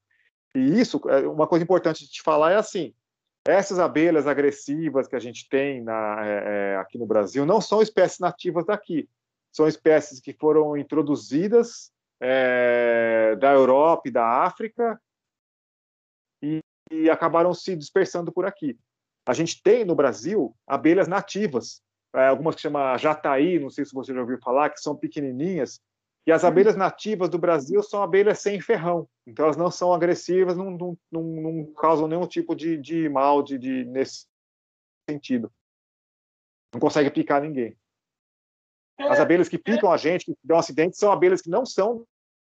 E 0.55 0.79
isso, 0.79 0.99
é, 1.07 1.27
uma 1.27 1.47
coisa 1.47 1.63
importante 1.63 2.03
de 2.03 2.11
te 2.11 2.21
falar 2.21 2.51
é 2.51 2.55
assim: 2.55 2.93
essas 3.45 3.79
abelhas 3.79 4.27
agressivas 4.27 5.07
que 5.07 5.15
a 5.15 5.19
gente 5.19 5.47
tem 5.49 5.81
na, 5.81 6.25
é, 6.25 6.43
é, 6.73 6.77
aqui 6.77 6.97
no 6.97 7.05
Brasil 7.05 7.45
não 7.45 7.61
são 7.61 7.81
espécies 7.81 8.19
nativas 8.19 8.65
daqui. 8.65 9.09
São 9.51 9.67
espécies 9.67 10.19
que 10.19 10.33
foram 10.33 10.77
introduzidas 10.77 11.91
é, 12.19 13.35
da 13.37 13.51
Europa 13.53 14.07
e 14.07 14.11
da 14.11 14.43
África 14.43 15.01
e, 16.41 16.59
e, 16.91 17.09
acabaram 17.09 17.53
se 17.53 17.75
dispersando 17.75 18.31
por 18.31 18.45
aqui. 18.45 18.77
A 19.25 19.33
gente 19.33 19.61
tem 19.61 19.85
no 19.85 19.95
Brasil 19.95 20.55
abelhas 20.67 21.07
nativas, 21.07 21.81
é, 22.13 22.27
algumas 22.27 22.55
que 22.55 22.61
chama 22.61 22.97
jataí, 22.97 23.59
não 23.59 23.69
sei 23.69 23.85
se 23.85 23.93
você 23.93 24.13
já 24.13 24.21
ouviu 24.21 24.39
falar, 24.39 24.69
que 24.69 24.79
são 24.79 24.95
pequenininhas, 24.95 25.79
e 26.29 26.31
as 26.31 26.43
abelhas 26.43 26.75
nativas 26.75 27.27
do 27.27 27.39
Brasil 27.39 27.81
são 27.81 28.03
abelhas 28.03 28.37
sem 28.37 28.61
ferrão, 28.61 29.09
então 29.25 29.45
elas 29.45 29.57
não 29.57 29.71
são 29.71 29.91
agressivas, 29.91 30.55
não, 30.55 30.69
não, 30.69 30.97
não, 31.11 31.23
não 31.23 31.73
causam 31.73 32.07
nenhum 32.07 32.27
tipo 32.27 32.55
de, 32.55 32.77
de 32.77 33.09
mal 33.09 33.41
de, 33.41 33.57
de, 33.57 33.83
nesse 33.85 34.27
sentido. 35.09 35.51
Não 36.71 36.79
consegue 36.79 37.09
picar 37.09 37.41
ninguém. 37.41 37.75
As 38.99 39.17
é, 39.17 39.23
abelhas 39.23 39.49
que 39.49 39.57
picam 39.57 39.91
a 39.91 39.97
gente, 39.97 40.25
que 40.25 40.37
dão 40.43 40.59
acidentes, 40.59 40.99
são 40.99 41.11
abelhas 41.11 41.41
que 41.41 41.49
não 41.49 41.65
são 41.65 42.05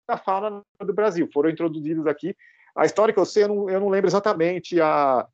da 0.07 0.19
fauna 0.19 0.63
do 0.79 0.93
Brasil, 0.93 1.27
foram 1.33 1.49
introduzidas 1.49 2.05
aqui. 2.05 2.37
A 2.75 2.85
história 2.85 3.11
que 3.11 3.19
eu 3.19 3.25
sei, 3.25 3.45
eu 3.45 3.47
não, 3.47 3.69
eu 3.71 3.79
não 3.79 3.89
lembro 3.89 4.07
exatamente 4.07 4.79
a, 4.79 5.27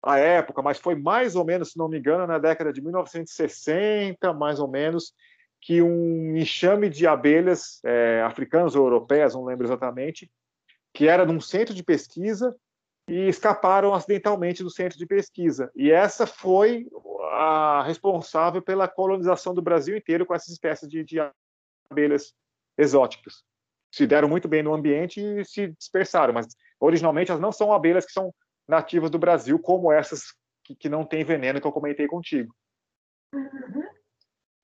a 0.00 0.16
época, 0.16 0.62
mas 0.62 0.78
foi 0.78 0.94
mais 0.94 1.34
ou 1.34 1.44
menos, 1.44 1.72
se 1.72 1.76
não 1.76 1.88
me 1.88 1.98
engano, 1.98 2.24
na 2.24 2.38
década 2.38 2.72
de 2.72 2.80
1960, 2.80 4.32
mais 4.32 4.60
ou 4.60 4.68
menos, 4.68 5.12
que 5.60 5.82
um 5.82 6.36
enxame 6.36 6.88
de 6.88 7.06
abelhas 7.06 7.80
é, 7.84 8.22
africanas 8.22 8.74
ou 8.74 8.84
europeias, 8.84 9.34
não 9.34 9.44
lembro 9.44 9.66
exatamente, 9.66 10.30
que 10.94 11.06
era 11.06 11.24
num 11.24 11.40
centro 11.40 11.74
de 11.74 11.82
pesquisa 11.82 12.56
e 13.08 13.28
escaparam 13.28 13.92
acidentalmente 13.92 14.62
do 14.62 14.70
centro 14.70 14.96
de 14.96 15.06
pesquisa. 15.06 15.70
E 15.74 15.90
essa 15.90 16.26
foi 16.26 16.86
a 17.32 17.82
responsável 17.82 18.62
pela 18.62 18.88
colonização 18.88 19.52
do 19.52 19.62
Brasil 19.62 19.96
inteiro 19.96 20.24
com 20.24 20.34
essas 20.34 20.48
espécies 20.48 20.88
de, 20.88 21.04
de 21.04 21.18
abelhas 21.90 22.32
exóticas. 22.78 23.42
Se 23.92 24.06
deram 24.06 24.28
muito 24.28 24.48
bem 24.48 24.62
no 24.62 24.72
ambiente 24.72 25.20
e 25.20 25.44
se 25.44 25.68
dispersaram, 25.78 26.32
mas 26.32 26.46
originalmente 26.78 27.30
elas 27.30 27.42
não 27.42 27.52
são 27.52 27.72
abelhas 27.72 28.06
que 28.06 28.12
são 28.12 28.32
nativas 28.66 29.10
do 29.10 29.18
Brasil, 29.18 29.58
como 29.58 29.92
essas 29.92 30.32
que, 30.64 30.74
que 30.74 30.88
não 30.88 31.04
têm 31.04 31.24
veneno 31.24 31.60
que 31.60 31.66
eu 31.66 31.72
comentei 31.72 32.06
contigo. 32.06 32.54
Uhum. 33.34 33.89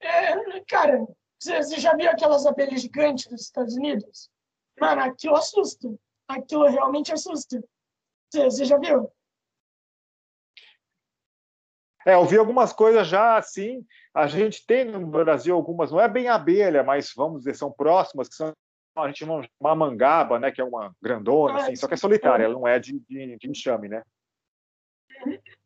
É, 0.07 0.61
cara, 0.69 1.07
você 1.39 1.79
já 1.79 1.95
viu 1.95 2.09
aquelas 2.09 2.47
abelhas 2.47 2.81
gigantes 2.81 3.27
dos 3.27 3.43
Estados 3.43 3.75
Unidos? 3.75 4.31
Mano, 4.81 5.03
aquilo 5.03 5.37
assusta. 5.37 5.89
Aquilo 6.29 6.67
realmente 6.69 7.13
assusta. 7.13 7.63
Você, 8.33 8.65
já 8.65 8.79
viu? 8.79 9.11
É, 12.07 12.15
eu 12.15 12.25
vi 12.25 12.37
algumas 12.37 12.73
coisas 12.73 13.07
já 13.09 13.37
assim. 13.37 13.85
A 14.15 14.27
gente 14.27 14.65
tem 14.65 14.85
no 14.85 15.07
Brasil 15.07 15.55
algumas, 15.55 15.91
não 15.91 16.01
é 16.01 16.09
bem 16.09 16.29
abelha, 16.29 16.83
mas 16.83 17.13
vamos 17.15 17.41
dizer, 17.41 17.55
são 17.55 17.73
próximas, 17.73 18.29
que 18.29 18.35
são 18.35 18.53
a 18.97 19.09
gente 19.09 19.19
chama 19.19 19.47
uma 19.61 19.75
mangaba, 19.75 20.39
né, 20.39 20.51
que 20.51 20.59
é 20.59 20.65
uma 20.65 20.91
grandona, 21.03 21.59
assim, 21.61 21.77
só 21.77 21.87
que 21.87 21.93
é 21.93 21.99
solitária, 21.99 22.45
ela 22.45 22.55
não 22.55 22.67
é 22.67 22.79
de, 22.79 22.99
de, 23.01 23.37
de 23.37 23.51
enxame, 23.51 23.89
né? 23.89 24.03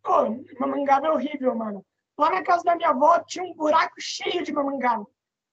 Pô, 0.03 0.45
mamangaba 0.59 1.07
é 1.07 1.11
horrível, 1.13 1.55
mano. 1.55 1.85
Lá 2.21 2.29
na 2.29 2.43
casa 2.43 2.63
da 2.63 2.77
minha 2.77 2.91
avó 2.91 3.19
tinha 3.21 3.43
um 3.43 3.55
buraco 3.55 3.95
cheio 3.99 4.45
de 4.45 4.53
mamangaba. 4.53 5.07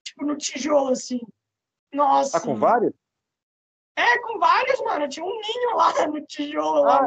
Tipo, 0.04 0.26
no 0.26 0.36
tijolo, 0.36 0.90
assim. 0.90 1.22
Nossa. 1.94 2.38
Tá 2.38 2.46
com 2.46 2.56
vários? 2.58 2.94
É, 3.96 4.20
com 4.20 4.38
vários, 4.38 4.82
mano. 4.82 5.08
Tinha 5.08 5.26
um 5.26 5.30
ninho 5.30 5.78
lá 5.78 5.94
no 6.08 6.26
tijolo. 6.26 6.82
Lá. 6.82 7.00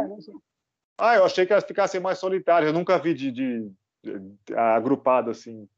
Ah, 0.97 1.11
ah, 1.11 1.17
eu 1.17 1.27
achei 1.27 1.45
que 1.45 1.53
elas 1.53 1.67
ficassem 1.67 2.01
mais 2.01 2.19
solitárias. 2.19 2.73
Eu 2.73 2.79
nunca 2.79 2.99
vi 2.99 3.13
de, 3.13 3.31
de, 3.31 3.71
de 4.03 4.55
agrupado 4.57 5.31
assim. 5.31 5.69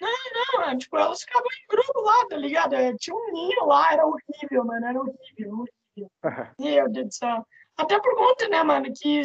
Não, 0.00 0.08
não, 0.34 0.62
é, 0.62 0.78
tipo, 0.78 0.96
elas 0.96 1.20
ficavam 1.20 1.48
em 1.48 1.66
grupo 1.68 2.00
lá, 2.00 2.26
tá 2.28 2.36
ligado? 2.38 2.74
É, 2.76 2.94
tinha 2.96 3.14
um 3.14 3.30
ninho 3.30 3.66
lá, 3.66 3.92
era 3.92 4.06
horrível, 4.06 4.64
mano. 4.64 4.86
Era 4.86 4.98
horrível, 4.98 5.66
horrível. 5.94 6.10
Meu 6.58 6.90
Deus 6.90 7.06
do 7.08 7.12
céu. 7.12 7.46
Até 7.76 8.00
por 8.00 8.16
conta, 8.16 8.48
né, 8.48 8.62
mano, 8.62 8.86
que, 8.90 9.20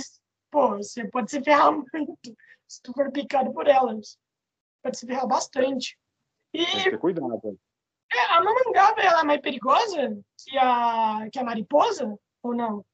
pô, 0.51 0.75
você 0.75 1.07
pode 1.07 1.31
se 1.31 1.41
ferrar 1.41 1.71
muito 1.71 2.35
se 2.73 2.81
tu 2.81 2.93
for 2.93 3.11
picado 3.11 3.53
por 3.53 3.67
elas. 3.67 4.17
Pode 4.81 4.97
se 4.97 5.05
ferrar 5.05 5.27
bastante. 5.27 5.97
E. 6.53 6.65
Tem 6.65 6.83
que 6.83 6.89
ter 6.91 6.99
cuidado. 6.99 7.59
É, 8.11 8.19
a 8.33 8.43
mamangaba, 8.43 9.01
ela 9.01 9.21
é 9.21 9.23
mais 9.23 9.41
perigosa 9.41 10.17
que 10.37 10.57
a, 10.57 11.27
que 11.31 11.39
a 11.39 11.43
mariposa, 11.43 12.17
ou 12.43 12.55
não? 12.55 12.85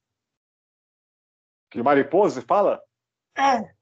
Que 1.69 1.83
mariposa, 1.83 2.41
fala? 2.41 2.81
É. 3.37 3.73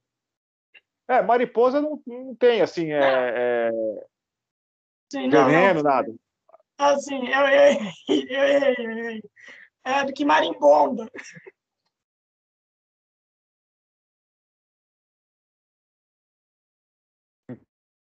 É, 1.10 1.22
mariposa 1.22 1.80
não, 1.80 2.02
não 2.06 2.36
tem, 2.36 2.62
assim, 2.62 2.92
é, 2.92 3.00
é... 3.00 3.72
Sim, 5.12 5.30
veneno, 5.30 5.82
não, 5.82 5.84
nada. 5.84 6.14
Assim, 6.78 7.28
eu 7.28 7.48
errei, 7.48 7.94
eu 8.08 8.44
errei, 8.44 8.76
eu 8.78 8.92
errei. 8.92 9.24
É 9.86 10.04
do 10.04 10.14
que 10.14 10.26
marimbondo. 10.26 11.10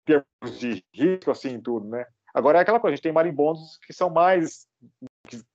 Termos 0.06 0.60
de 0.60 0.84
risco, 0.94 1.32
assim, 1.32 1.60
tudo, 1.60 1.88
né? 1.88 2.06
Agora 2.34 2.60
é 2.60 2.62
aquela 2.62 2.80
coisa, 2.80 2.94
a 2.94 2.96
gente 2.96 3.04
tem 3.04 3.12
marimbondos 3.12 3.78
que 3.86 3.94
são 3.94 4.10
mais 4.10 4.68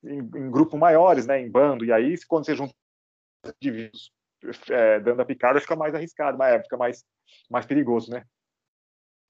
em, 0.02 0.18
em 0.18 0.50
grupos 0.50 0.78
maiores, 0.78 1.26
né, 1.26 1.40
em 1.40 1.50
bando, 1.50 1.84
e 1.84 1.92
aí 1.92 2.16
quando 2.26 2.46
você 2.46 2.56
junta 2.56 2.74
indivíduos 3.60 4.12
é, 4.70 5.00
dando 5.00 5.20
a 5.20 5.24
picada, 5.24 5.60
fica 5.60 5.76
mais 5.76 5.94
arriscado, 5.94 6.38
mas 6.38 6.54
é, 6.54 6.62
fica 6.62 6.76
mais, 6.76 7.04
mais 7.50 7.66
perigoso, 7.66 8.10
né? 8.10 8.24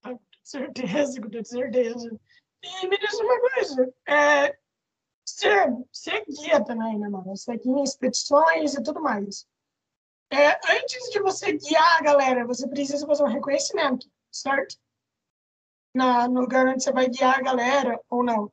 Com 0.02 0.20
certeza, 0.42 1.20
com 1.20 1.44
certeza. 1.44 2.20
E 2.62 2.86
me 2.86 2.98
diz 2.98 3.14
uma 3.14 3.40
coisa, 3.40 3.94
é, 4.06 4.56
você, 5.24 5.48
você 5.92 6.10
é 6.10 6.24
guia 6.24 6.64
também, 6.64 6.98
né, 6.98 7.08
mano? 7.08 7.36
Você 7.36 7.52
é 7.52 7.56
guia 7.56 7.72
em 7.72 7.82
expedições 7.82 8.74
e 8.74 8.82
tudo 8.82 9.00
mais. 9.00 9.46
É, 10.32 10.50
antes 10.76 11.10
de 11.10 11.20
você 11.20 11.52
guiar 11.52 11.98
a 11.98 12.02
galera, 12.02 12.46
você 12.46 12.68
precisa 12.68 13.06
fazer 13.06 13.24
um 13.24 13.28
reconhecimento, 13.28 14.06
certo? 14.30 14.76
Na, 15.94 16.28
no 16.28 16.40
lugar 16.40 16.66
onde 16.66 16.82
você 16.82 16.92
vai 16.92 17.08
guiar 17.08 17.38
a 17.38 17.42
galera 17.42 18.00
ou 18.08 18.22
não? 18.22 18.50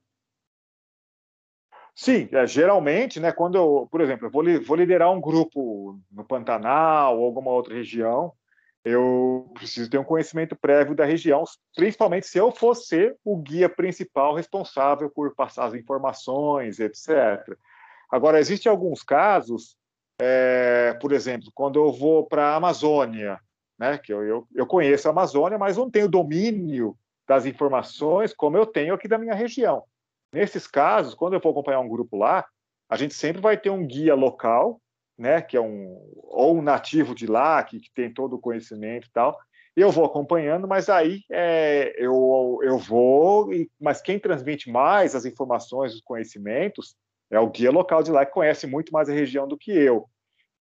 Sim, 1.95 2.29
é, 2.31 2.45
geralmente, 2.45 3.19
né, 3.19 3.31
quando 3.31 3.57
eu, 3.57 3.87
por 3.91 4.01
exemplo, 4.01 4.27
eu 4.27 4.31
vou, 4.31 4.43
vou 4.63 4.75
liderar 4.75 5.11
um 5.11 5.19
grupo 5.19 5.99
no 6.11 6.23
Pantanal 6.23 7.17
ou 7.17 7.25
alguma 7.25 7.49
outra 7.49 7.73
região, 7.73 8.33
eu 8.85 9.51
preciso 9.55 9.89
ter 9.89 9.97
um 9.97 10.03
conhecimento 10.03 10.55
prévio 10.55 10.95
da 10.95 11.05
região, 11.05 11.43
principalmente 11.75 12.27
se 12.27 12.37
eu 12.37 12.51
fosse 12.51 13.15
o 13.25 13.35
guia 13.37 13.67
principal 13.67 14.35
responsável 14.35 15.09
por 15.09 15.33
passar 15.35 15.65
as 15.65 15.73
informações, 15.73 16.79
etc. 16.79 17.57
Agora, 18.11 18.39
existem 18.39 18.71
alguns 18.71 19.01
casos, 19.01 19.75
é, 20.21 20.93
por 21.01 21.11
exemplo, 21.11 21.51
quando 21.53 21.79
eu 21.79 21.91
vou 21.91 22.27
para 22.27 22.49
a 22.49 22.55
Amazônia, 22.55 23.39
né, 23.77 23.97
que 23.97 24.13
eu, 24.13 24.23
eu, 24.23 24.47
eu 24.55 24.67
conheço 24.67 25.07
a 25.07 25.11
Amazônia, 25.11 25.57
mas 25.57 25.77
não 25.77 25.89
tenho 25.89 26.07
domínio 26.07 26.95
das 27.27 27.45
informações 27.45 28.33
como 28.33 28.57
eu 28.57 28.65
tenho 28.65 28.93
aqui 28.93 29.07
da 29.07 29.17
minha 29.17 29.35
região. 29.35 29.83
Nesses 30.31 30.65
casos, 30.65 31.13
quando 31.13 31.33
eu 31.33 31.41
for 31.41 31.49
acompanhar 31.49 31.79
um 31.79 31.89
grupo 31.89 32.17
lá, 32.17 32.45
a 32.89 32.95
gente 32.95 33.13
sempre 33.13 33.41
vai 33.41 33.57
ter 33.57 33.69
um 33.69 33.85
guia 33.85 34.15
local, 34.15 34.81
né, 35.17 35.41
que 35.41 35.57
é 35.57 35.61
um 35.61 35.97
ou 36.23 36.57
um 36.57 36.61
nativo 36.61 37.13
de 37.13 37.25
lá 37.25 37.61
que, 37.63 37.79
que 37.79 37.91
tem 37.93 38.13
todo 38.13 38.35
o 38.35 38.39
conhecimento 38.39 39.07
e 39.07 39.11
tal. 39.11 39.37
Eu 39.75 39.91
vou 39.91 40.05
acompanhando, 40.05 40.67
mas 40.67 40.89
aí 40.89 41.21
é, 41.29 41.93
eu, 41.97 42.59
eu 42.63 42.77
vou, 42.77 43.49
mas 43.79 44.01
quem 44.01 44.19
transmite 44.19 44.71
mais 44.71 45.13
as 45.13 45.25
informações, 45.25 45.93
os 45.93 46.01
conhecimentos, 46.01 46.95
é 47.29 47.39
o 47.39 47.49
guia 47.49 47.71
local 47.71 48.01
de 48.01 48.11
lá 48.11 48.25
que 48.25 48.31
conhece 48.31 48.65
muito 48.65 48.91
mais 48.91 49.09
a 49.09 49.13
região 49.13 49.47
do 49.47 49.57
que 49.57 49.71
eu. 49.71 50.09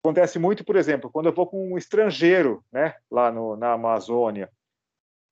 Acontece 0.03 0.39
muito, 0.39 0.65
por 0.65 0.75
exemplo, 0.75 1.09
quando 1.11 1.27
eu 1.27 1.33
vou 1.33 1.47
com 1.47 1.73
um 1.73 1.77
estrangeiro, 1.77 2.63
né, 2.71 2.95
lá 3.09 3.31
no, 3.31 3.55
na 3.55 3.73
Amazônia, 3.73 4.49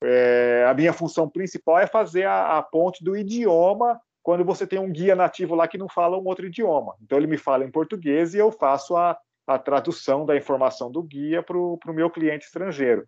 é, 0.04 0.66
a 0.68 0.74
minha 0.74 0.94
função 0.94 1.30
principal 1.30 1.80
é 1.80 1.88
fazer 1.88 2.24
a, 2.24 2.58
a 2.58 2.64
ponte 2.64 3.04
do 3.04 3.16
idioma 3.16 4.00
quando 4.24 4.46
você 4.46 4.66
tem 4.68 4.80
um 4.80 4.92
guia 4.92 5.16
nativo 5.16 5.56
lá 5.56 5.68
que 5.68 5.78
não 5.78 5.90
fala 5.90 6.18
um 6.18 6.26
outro 6.26 6.46
idioma. 6.46 6.96
Então 7.02 7.18
ele 7.18 7.28
me 7.28 7.38
fala 7.38 7.64
em 7.64 7.72
português 7.72 8.34
e 8.34 8.38
eu 8.38 8.52
faço 8.52 8.96
a, 8.96 9.18
a 9.48 9.58
tradução 9.58 10.26
da 10.26 10.36
informação 10.36 10.92
do 10.92 11.02
guia 11.02 11.42
para 11.42 11.58
o 11.58 11.80
meu 11.88 12.10
cliente 12.10 12.46
estrangeiro. 12.46 13.08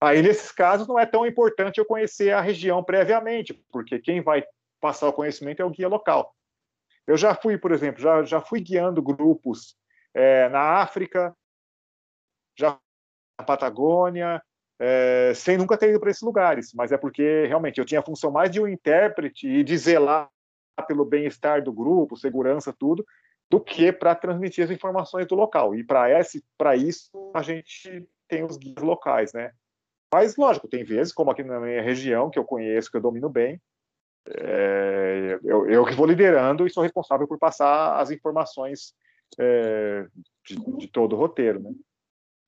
Aí, 0.00 0.20
nesses 0.20 0.50
casos, 0.50 0.88
não 0.88 0.98
é 0.98 1.06
tão 1.06 1.24
importante 1.24 1.78
eu 1.78 1.84
conhecer 1.84 2.32
a 2.32 2.40
região 2.40 2.82
previamente, 2.82 3.54
porque 3.70 4.00
quem 4.00 4.20
vai 4.20 4.42
passar 4.80 5.08
o 5.08 5.12
conhecimento 5.12 5.62
é 5.62 5.64
o 5.64 5.70
guia 5.70 5.86
local. 5.86 6.34
Eu 7.06 7.16
já 7.16 7.36
fui, 7.36 7.56
por 7.56 7.70
exemplo, 7.70 8.02
já, 8.02 8.24
já 8.24 8.40
fui 8.40 8.60
guiando 8.60 9.00
grupos 9.00 9.76
é, 10.12 10.48
na 10.48 10.82
África, 10.82 11.32
já 12.58 12.76
na 13.38 13.44
Patagônia, 13.44 14.42
é, 14.78 15.32
sem 15.34 15.56
nunca 15.56 15.76
ter 15.76 15.90
ido 15.90 16.00
para 16.00 16.10
esses 16.10 16.22
lugares, 16.22 16.72
mas 16.74 16.92
é 16.92 16.96
porque 16.96 17.46
realmente 17.46 17.78
eu 17.78 17.84
tinha 17.84 18.00
a 18.00 18.04
função 18.04 18.30
mais 18.30 18.50
de 18.50 18.60
um 18.60 18.66
intérprete 18.66 19.46
e 19.46 19.62
de 19.62 19.76
zelar 19.78 20.28
pelo 20.88 21.04
bem-estar 21.04 21.62
do 21.62 21.72
grupo, 21.72 22.16
segurança, 22.16 22.74
tudo, 22.76 23.04
do 23.50 23.60
que 23.60 23.92
para 23.92 24.14
transmitir 24.14 24.64
as 24.64 24.70
informações 24.70 25.26
do 25.26 25.34
local. 25.34 25.74
E 25.74 25.84
para 25.84 26.76
isso 26.76 27.10
a 27.34 27.42
gente 27.42 28.06
tem 28.26 28.44
os 28.44 28.56
guias 28.56 28.82
locais, 28.82 29.32
né? 29.32 29.52
Mas 30.12 30.36
lógico, 30.36 30.68
tem 30.68 30.84
vezes, 30.84 31.12
como 31.12 31.30
aqui 31.30 31.42
na 31.42 31.60
minha 31.60 31.82
região 31.82 32.30
que 32.30 32.38
eu 32.38 32.44
conheço, 32.44 32.90
que 32.90 32.96
eu 32.96 33.00
domino 33.00 33.28
bem, 33.28 33.60
é, 34.28 35.38
eu, 35.42 35.68
eu, 35.68 35.84
que 35.84 35.94
vou 35.94 36.06
liderando 36.06 36.66
e 36.66 36.70
sou 36.70 36.82
responsável 36.82 37.26
por 37.26 37.38
passar 37.38 38.00
as 38.00 38.10
informações 38.10 38.94
é, 39.38 40.06
de, 40.46 40.56
de 40.78 40.88
todo 40.88 41.14
o 41.14 41.18
roteiro, 41.18 41.60
né? 41.60 41.70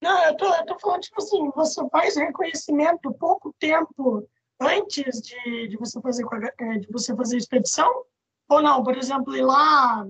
Não, 0.04 0.22
eu 0.22 0.36
tô, 0.36 0.54
eu 0.54 0.66
tô 0.66 0.78
falando, 0.78 1.00
tipo 1.00 1.16
assim, 1.16 1.50
você 1.56 1.88
faz 1.88 2.14
reconhecimento 2.14 3.10
pouco 3.14 3.54
tempo 3.58 4.28
antes 4.60 5.22
de, 5.22 5.68
de, 5.68 5.78
você, 5.78 5.98
fazer, 5.98 6.26
é, 6.60 6.78
de 6.78 6.86
você 6.88 7.16
fazer 7.16 7.38
expedição? 7.38 8.04
Ou 8.50 8.60
não? 8.60 8.84
Por 8.84 8.98
exemplo, 8.98 9.34
ir 9.34 9.40
lá, 9.40 10.06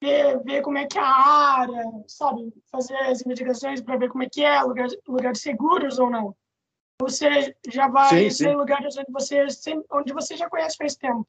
ver, 0.00 0.40
ver 0.44 0.62
como 0.62 0.78
é 0.78 0.86
que 0.86 0.96
é 0.96 1.02
a 1.02 1.58
área, 1.58 1.82
sabe? 2.06 2.54
Fazer 2.70 2.96
as 2.98 3.22
investigações 3.22 3.80
para 3.82 3.96
ver 3.96 4.08
como 4.08 4.22
é 4.22 4.28
que 4.30 4.44
é, 4.44 4.62
lugar, 4.62 4.86
lugares 5.08 5.40
seguros 5.40 5.98
ou 5.98 6.08
não? 6.08 6.36
Você 7.02 7.56
já 7.68 7.88
vai 7.88 8.30
sim. 8.30 8.50
em 8.50 8.54
lugares 8.54 8.96
onde 8.96 9.10
você, 9.10 9.44
onde 9.90 10.12
você 10.12 10.36
já 10.36 10.48
conhece 10.48 10.76
faz 10.76 10.94
tempo? 10.94 11.26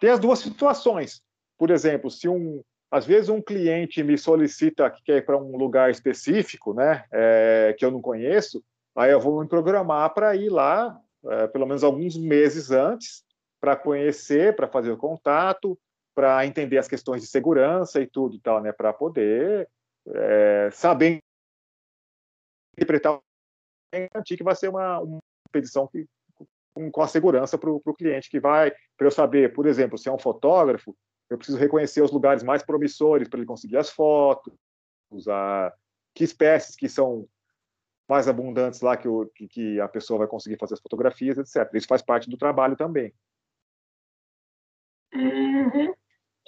Tem 0.00 0.10
as 0.10 0.18
duas 0.18 0.40
situações. 0.40 1.22
Por 1.56 1.70
exemplo, 1.70 2.10
se 2.10 2.28
um, 2.28 2.60
às 2.92 3.06
vezes 3.06 3.30
um 3.30 3.40
cliente 3.40 4.02
me 4.02 4.18
solicita 4.18 4.90
que 4.90 5.02
quer 5.02 5.16
ir 5.16 5.24
para 5.24 5.38
um 5.38 5.56
lugar 5.56 5.90
específico, 5.90 6.74
né, 6.74 7.06
é, 7.10 7.74
que 7.78 7.82
eu 7.86 7.90
não 7.90 8.02
conheço, 8.02 8.62
aí 8.94 9.10
eu 9.10 9.18
vou 9.18 9.40
me 9.40 9.48
programar 9.48 10.12
para 10.12 10.36
ir 10.36 10.50
lá, 10.50 11.00
é, 11.24 11.46
pelo 11.46 11.66
menos 11.66 11.82
alguns 11.82 12.18
meses 12.18 12.70
antes, 12.70 13.24
para 13.58 13.74
conhecer, 13.76 14.54
para 14.54 14.68
fazer 14.68 14.90
o 14.92 14.98
contato, 14.98 15.78
para 16.14 16.44
entender 16.44 16.76
as 16.76 16.86
questões 16.86 17.22
de 17.22 17.28
segurança 17.28 17.98
e 17.98 18.06
tudo 18.06 18.36
e 18.36 18.40
tal, 18.40 18.60
né, 18.60 18.72
para 18.72 18.92
poder 18.92 19.66
é, 20.08 20.68
saber 20.70 21.18
interpretar 22.76 23.20
garantir 23.90 24.36
que 24.36 24.44
vai 24.44 24.54
ser 24.54 24.68
uma, 24.68 25.00
uma 25.00 25.18
expedição 25.46 25.86
que, 25.86 26.04
com, 26.74 26.90
com 26.90 27.02
a 27.02 27.08
segurança 27.08 27.56
para 27.56 27.70
o 27.70 27.94
cliente 27.94 28.28
que 28.28 28.38
vai, 28.38 28.70
para 28.98 29.06
eu 29.06 29.10
saber, 29.10 29.54
por 29.54 29.66
exemplo, 29.66 29.96
se 29.96 30.10
é 30.10 30.12
um 30.12 30.18
fotógrafo, 30.18 30.94
eu 31.32 31.38
preciso 31.38 31.58
reconhecer 31.58 32.02
os 32.02 32.12
lugares 32.12 32.42
mais 32.42 32.62
promissores 32.62 33.28
para 33.28 33.38
ele 33.38 33.46
conseguir 33.46 33.76
as 33.76 33.90
fotos, 33.90 34.54
usar 35.10 35.74
que 36.14 36.24
espécies 36.24 36.76
que 36.76 36.88
são 36.88 37.26
mais 38.08 38.28
abundantes 38.28 38.80
lá 38.80 38.96
que, 38.96 39.08
o, 39.08 39.26
que, 39.48 39.80
a 39.80 39.88
pessoa 39.88 40.18
vai 40.18 40.28
conseguir 40.28 40.58
fazer 40.58 40.74
as 40.74 40.80
fotografias, 40.80 41.38
etc. 41.38 41.72
Isso 41.74 41.86
faz 41.86 42.02
parte 42.02 42.28
do 42.28 42.36
trabalho 42.36 42.76
também. 42.76 43.14
Uhum. 45.14 45.94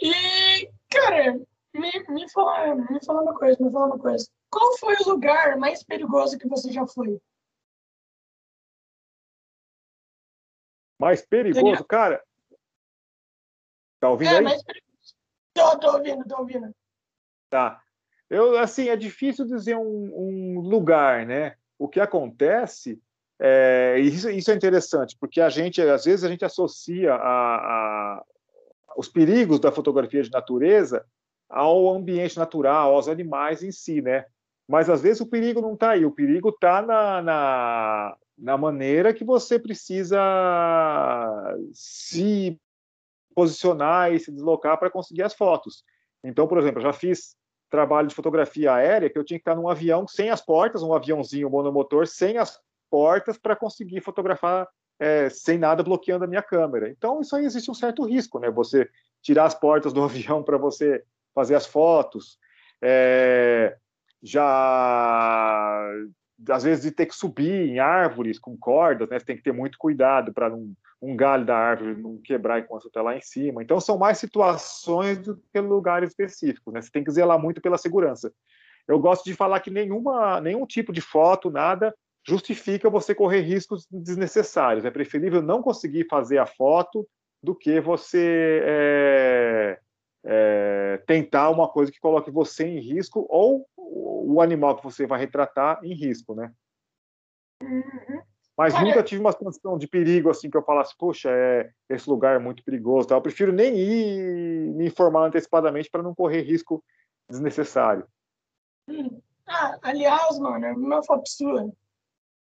E, 0.03 0.69
cara, 0.91 1.33
me, 1.73 1.91
me, 2.09 2.31
fala, 2.31 2.75
me 2.75 3.05
fala 3.05 3.23
uma 3.23 3.35
coisa, 3.35 3.65
me 3.65 3.71
fala 3.71 3.87
uma 3.87 3.99
coisa. 3.99 4.29
Qual 4.51 4.77
foi 4.79 4.95
o 4.97 5.09
lugar 5.09 5.57
mais 5.57 5.83
perigoso 5.83 6.39
que 6.39 6.49
você 6.49 6.71
já 6.71 6.87
foi? 6.87 7.19
Mais 11.01 11.25
perigoso? 11.25 11.65
Daniel. 11.65 11.85
Cara, 11.85 12.23
tá 14.05 14.11
ouvindo 14.11 14.31
é, 14.31 14.37
aí? 14.37 14.65
Perigoso. 14.65 15.15
Tô, 15.55 15.79
tô 15.79 15.97
ouvindo, 15.97 16.25
tô 16.27 16.39
ouvindo. 16.39 16.75
Tá. 17.49 17.81
Eu, 18.29 18.59
assim, 18.59 18.89
é 18.89 18.97
difícil 18.97 19.47
dizer 19.47 19.77
um, 19.77 20.13
um 20.15 20.61
lugar, 20.61 21.25
né? 21.27 21.55
O 21.79 21.89
que 21.89 22.01
acontece, 22.01 23.01
é, 23.41 23.99
isso, 24.01 24.29
isso 24.31 24.51
é 24.51 24.55
interessante, 24.55 25.17
porque 25.19 25.41
a 25.41 25.49
gente, 25.49 25.81
às 25.81 26.05
vezes, 26.05 26.25
a 26.25 26.29
gente 26.29 26.45
associa 26.45 27.15
a, 27.15 27.57
a, 27.57 28.25
os 28.97 29.09
perigos 29.09 29.59
da 29.61 29.73
fotografia 29.73 30.23
de 30.23 30.31
natureza 30.31 31.05
ao 31.49 31.95
ambiente 31.95 32.37
natural, 32.37 32.95
aos 32.95 33.09
animais 33.09 33.63
em 33.63 33.71
si, 33.71 34.01
né? 34.03 34.25
Mas 34.67 34.89
às 34.89 35.03
vezes 35.03 35.21
o 35.21 35.27
perigo 35.27 35.61
não 35.61 35.75
está 35.75 35.91
aí, 35.91 36.07
o 36.07 36.11
perigo 36.11 36.49
está 36.49 36.81
na, 36.81 37.21
na, 37.21 38.17
na, 38.39 38.57
maneira 38.57 39.13
que 39.13 39.23
você 39.23 39.59
precisa 39.59 40.19
se 41.73 42.59
posicionar 43.35 44.13
e 44.13 44.21
se 44.21 44.33
deslocar 44.33 44.79
para 44.79 44.91
conseguir 44.91 45.23
as 45.23 45.35
fotos. 45.35 45.85
Então, 46.23 46.47
por 46.47 46.59
exemplo, 46.59 46.79
eu 46.79 46.85
já 46.85 46.93
fiz 46.93 47.37
trabalho 47.71 48.09
de 48.09 48.15
fotografia 48.15 48.73
aérea 48.73 49.11
que 49.11 49.19
eu 49.19 49.25
tinha 49.25 49.39
que 49.39 49.43
estar 49.43 49.57
num 49.57 49.69
avião 49.69 50.07
sem 50.07 50.31
as 50.31 50.41
portas, 50.41 50.83
um 50.83 50.95
aviãozinho 50.95 51.51
monomotor 51.51 52.07
sem 52.07 52.39
as 52.39 52.61
portas 52.89 53.37
para 53.37 53.57
conseguir 53.57 54.01
fotografar 54.01 54.69
é, 54.99 55.29
sem 55.29 55.59
nada 55.59 55.83
bloqueando 55.83 56.25
a 56.25 56.29
minha 56.29 56.43
câmera. 56.43 56.89
Então, 56.89 57.21
isso 57.21 57.35
aí 57.35 57.45
existe 57.45 57.71
um 57.71 57.75
certo 57.75 58.05
risco, 58.05 58.39
né? 58.39 58.51
Você 58.51 58.89
tirar 59.21 59.45
as 59.45 59.55
portas 59.55 59.93
do 59.93 60.03
avião 60.05 60.43
para 60.43 60.57
você 60.57 61.03
fazer 61.35 61.57
as 61.57 61.67
fotos, 61.67 62.39
é, 62.81 63.77
já 64.23 65.91
às 66.51 66.63
vezes 66.63 66.85
de 66.85 66.91
ter 66.91 67.07
que 67.07 67.15
subir 67.15 67.69
em 67.69 67.79
árvores 67.79 68.39
com 68.39 68.57
cordas, 68.57 69.09
né? 69.09 69.19
Você 69.19 69.25
tem 69.25 69.37
que 69.37 69.43
ter 69.43 69.53
muito 69.53 69.79
cuidado 69.79 70.33
para 70.33 70.55
um 71.05 71.17
galho 71.17 71.45
da 71.45 71.57
árvore 71.57 72.01
não 72.01 72.19
quebrar 72.19 72.61
enquanto 72.61 72.87
está 72.87 73.03
lá 73.03 73.17
em 73.17 73.21
cima. 73.21 73.63
Então 73.63 73.79
são 73.79 73.99
mais 73.99 74.19
situações 74.19 75.19
do 75.19 75.41
que 75.53 75.61
lugares 75.61 76.11
específicos, 76.11 76.73
né? 76.73 76.81
Você 76.81 76.91
tem 76.91 77.05
que 77.05 77.11
zelar 77.11 77.39
muito 77.39 77.61
pela 77.61 77.77
segurança. 77.77 78.33
Eu 78.89 78.99
gosto 78.99 79.25
de 79.25 79.35
falar 79.35 79.61
que 79.61 79.71
nenhuma, 79.71 80.41
nenhum 80.41 80.67
tipo 80.67 80.93
de 80.93 81.01
foto, 81.01 81.51
nada, 81.51 81.95
justifica 82.27 82.89
você 82.89 83.15
correr 83.15 83.41
riscos 83.41 83.87
desnecessários. 83.91 84.85
É 84.85 84.91
preferível 84.91 85.43
não 85.43 85.63
conseguir 85.63 86.07
fazer 86.09 86.39
a 86.39 86.47
foto 86.47 87.07
do 87.43 87.55
que 87.55 87.81
você 87.81 88.63
é, 88.65 89.79
é, 90.25 91.03
tentar 91.07 91.51
uma 91.51 91.69
coisa 91.69 91.93
que 91.93 92.01
coloque 92.01 92.31
você 92.31 92.67
em 92.67 92.81
risco 92.81 93.27
ou 93.29 93.69
o 93.77 94.41
animal 94.41 94.77
que 94.77 94.85
você 94.85 95.07
vai 95.07 95.21
retratar 95.21 95.79
em 95.85 95.95
risco, 95.95 96.35
né? 96.35 96.53
Uhum. 97.63 98.23
Mas 98.57 98.73
nunca 98.81 99.03
tive 99.03 99.21
uma 99.21 99.33
situação 99.33 99.77
de 99.77 99.89
perigo 99.89 100.31
assim 100.31 100.49
que 100.49 100.57
eu 100.57 100.63
falasse, 100.63 100.97
poxa, 100.97 101.29
é, 101.31 101.71
esse 101.89 102.09
lugar 102.09 102.37
é 102.37 102.39
muito 102.39 102.63
perigoso. 102.63 103.09
Tá? 103.09 103.17
Eu 103.17 103.23
prefiro 103.23 103.53
nem 103.53 103.77
ir 103.77 104.71
me 104.75 104.87
informar 104.87 105.27
antecipadamente 105.27 105.91
para 105.91 106.03
não 106.03 106.15
correr 106.15 106.43
risco 106.43 106.83
desnecessário. 107.29 108.07
Hum. 108.89 109.21
Ah, 109.47 109.79
aliás, 109.83 110.39
mano, 110.39 110.67
uma 110.79 111.03
foto 111.03 111.29
sua, 111.29 111.71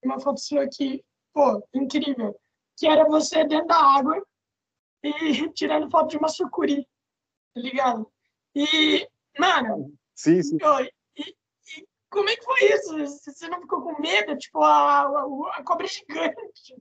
uma 0.03 0.19
foto 0.19 0.39
sua 0.39 0.67
que, 0.67 1.03
pô, 1.33 1.61
incrível, 1.73 2.39
que 2.77 2.87
era 2.87 3.05
você 3.05 3.43
dentro 3.45 3.67
da 3.67 3.75
água 3.75 4.23
e 5.03 5.49
tirando 5.51 5.89
foto 5.89 6.09
de 6.09 6.17
uma 6.17 6.29
sucuri 6.29 6.87
tá 7.53 7.61
ligado? 7.61 8.11
E, 8.55 9.07
mano. 9.39 9.93
Sim, 10.15 10.41
sim. 10.41 10.57
e, 11.17 11.21
e, 11.21 11.87
como 12.09 12.29
é 12.29 12.35
que 12.35 12.43
foi 12.43 12.63
isso? 12.73 12.97
Você 13.25 13.47
não 13.47 13.61
ficou 13.61 13.81
com 13.81 14.01
medo? 14.01 14.37
Tipo, 14.37 14.61
a, 14.61 15.01
a, 15.01 15.57
a 15.57 15.63
cobra 15.63 15.85
é 15.85 15.89
gigante. 15.89 16.75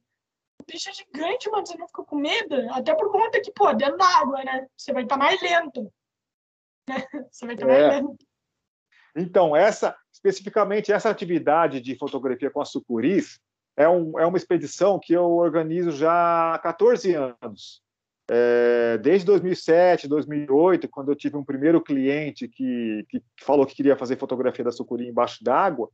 O 0.61 0.65
bicho 0.71 0.91
é 0.91 0.93
gigante, 0.93 1.51
mano. 1.51 1.67
Você 1.67 1.77
não 1.77 1.87
ficou 1.87 2.05
com 2.05 2.17
medo? 2.17 2.55
Até 2.73 2.95
por 2.95 3.11
conta 3.11 3.41
que, 3.41 3.51
pô, 3.53 3.73
dentro 3.73 3.97
da 3.97 4.07
água, 4.07 4.45
né? 4.45 4.67
Você 4.77 4.93
vai 4.93 5.03
estar 5.03 5.17
tá 5.17 5.25
mais 5.25 5.41
lento. 5.41 5.93
Né? 6.89 6.97
Você 7.31 7.47
vai 7.47 7.55
estar 7.55 7.67
tá 7.67 7.73
é. 7.73 7.89
mais 7.89 8.03
lento. 8.03 8.27
Então, 9.15 9.55
essa, 9.55 9.97
especificamente 10.13 10.93
essa 10.93 11.11
atividade 11.11 11.81
de 11.81 11.97
fotografia 11.99 12.51
com 12.51 12.61
as 12.61 12.71
sucuris 12.71 13.39
é, 13.77 13.89
um, 13.89 14.19
é 14.19 14.27
uma 14.27 14.37
expedição 14.37 14.99
que 14.99 15.13
eu 15.13 15.33
organizo 15.33 15.91
já 15.93 16.55
há 16.55 16.59
14 16.59 17.15
anos. 17.15 17.83
É, 18.31 18.99
desde 18.99 19.27
2007, 19.27 20.09
2008, 20.09 20.89
quando 20.89 21.11
eu 21.11 21.17
tive 21.17 21.37
um 21.37 21.45
primeiro 21.45 21.81
cliente 21.83 22.49
que, 22.49 23.05
que 23.09 23.23
falou 23.41 23.67
que 23.67 23.75
queria 23.75 23.97
fazer 23.97 24.17
fotografia 24.17 24.65
da 24.65 24.71
sucuri 24.71 25.09
embaixo 25.09 25.43
d'água, 25.43 25.91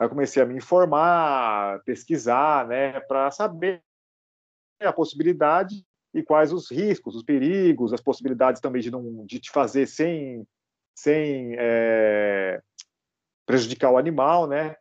eu 0.00 0.08
comecei 0.08 0.42
a 0.42 0.46
me 0.46 0.56
informar, 0.56 1.82
pesquisar, 1.84 2.66
né, 2.66 3.00
para 3.00 3.30
saber 3.30 3.82
a 4.80 4.92
possibilidade 4.92 5.84
e 6.14 6.22
quais 6.22 6.52
os 6.52 6.70
riscos, 6.70 7.16
os 7.16 7.22
perigos, 7.22 7.92
as 7.92 8.00
possibilidades 8.00 8.60
também 8.60 8.80
de 8.80 8.90
não 8.90 9.26
de 9.26 9.40
te 9.40 9.50
fazer 9.50 9.86
sem 9.86 10.46
sem 10.94 11.54
é, 11.58 12.60
prejudicar 13.46 13.90
o 13.90 13.98
animal, 13.98 14.46
né? 14.46 14.74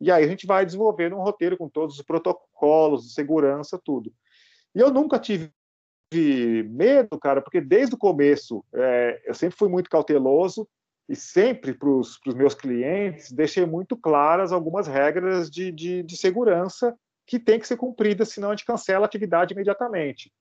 E 0.00 0.10
aí 0.10 0.24
a 0.24 0.28
gente 0.28 0.46
vai 0.46 0.64
desenvolvendo 0.64 1.16
um 1.16 1.22
roteiro 1.22 1.56
com 1.56 1.68
todos 1.68 1.98
os 1.98 2.04
protocolos 2.04 3.04
de 3.04 3.12
segurança, 3.12 3.80
tudo. 3.82 4.12
E 4.74 4.80
eu 4.80 4.92
nunca 4.92 5.18
tive 5.18 5.50
medo, 6.14 7.18
cara, 7.18 7.42
porque 7.42 7.60
desde 7.60 7.94
o 7.94 7.98
começo 7.98 8.64
é, 8.72 9.22
eu 9.26 9.34
sempre 9.34 9.56
fui 9.56 9.68
muito 9.68 9.90
cauteloso 9.90 10.68
e 11.08 11.16
sempre 11.16 11.74
para 11.74 11.88
os 11.88 12.18
meus 12.34 12.54
clientes 12.54 13.32
deixei 13.32 13.64
muito 13.66 13.96
claras 13.96 14.52
algumas 14.52 14.86
regras 14.86 15.50
de, 15.50 15.72
de, 15.72 16.02
de, 16.02 16.16
segurança 16.16 16.96
que 17.26 17.38
tem 17.38 17.58
que 17.58 17.66
ser 17.66 17.76
cumpridas, 17.76 18.28
senão 18.28 18.50
a 18.50 18.52
gente 18.54 18.64
cancela 18.64 19.04
a 19.04 19.06
atividade 19.06 19.52
imediatamente. 19.52 20.32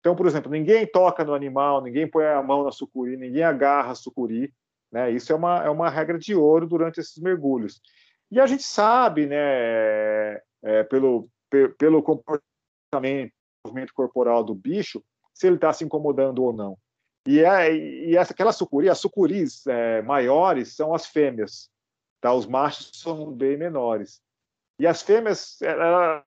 Então, 0.00 0.14
por 0.16 0.26
exemplo, 0.26 0.50
ninguém 0.50 0.86
toca 0.86 1.24
no 1.24 1.34
animal, 1.34 1.82
ninguém 1.82 2.08
põe 2.08 2.24
a 2.26 2.42
mão 2.42 2.64
na 2.64 2.72
sucuri, 2.72 3.16
ninguém 3.16 3.42
agarra 3.42 3.92
a 3.92 3.94
sucuri, 3.94 4.52
né? 4.90 5.10
Isso 5.10 5.32
é 5.32 5.36
uma, 5.36 5.64
é 5.64 5.70
uma 5.70 5.88
regra 5.88 6.18
de 6.18 6.34
ouro 6.34 6.66
durante 6.66 7.00
esses 7.00 7.16
mergulhos. 7.18 7.80
E 8.30 8.40
a 8.40 8.46
gente 8.46 8.62
sabe, 8.62 9.26
né, 9.26 10.40
é, 10.62 10.82
pelo, 10.88 11.28
pelo 11.78 12.02
comportamento 12.02 13.32
movimento 13.64 13.94
corporal 13.94 14.42
do 14.42 14.54
bicho, 14.54 15.02
se 15.32 15.46
ele 15.46 15.56
está 15.56 15.72
se 15.72 15.84
incomodando 15.84 16.42
ou 16.42 16.52
não. 16.52 16.76
E, 17.26 17.40
é, 17.40 17.72
e 17.74 18.16
essa, 18.16 18.32
aquela 18.32 18.52
sucuri, 18.52 18.88
as 18.88 18.98
sucuris 18.98 19.66
é, 19.66 20.02
maiores 20.02 20.74
são 20.74 20.92
as 20.92 21.06
fêmeas, 21.06 21.70
tá? 22.20 22.34
os 22.34 22.46
machos 22.46 22.90
são 22.94 23.30
bem 23.30 23.56
menores. 23.56 24.20
E 24.78 24.86
as 24.86 25.02
fêmeas, 25.02 25.62
elas, 25.62 26.24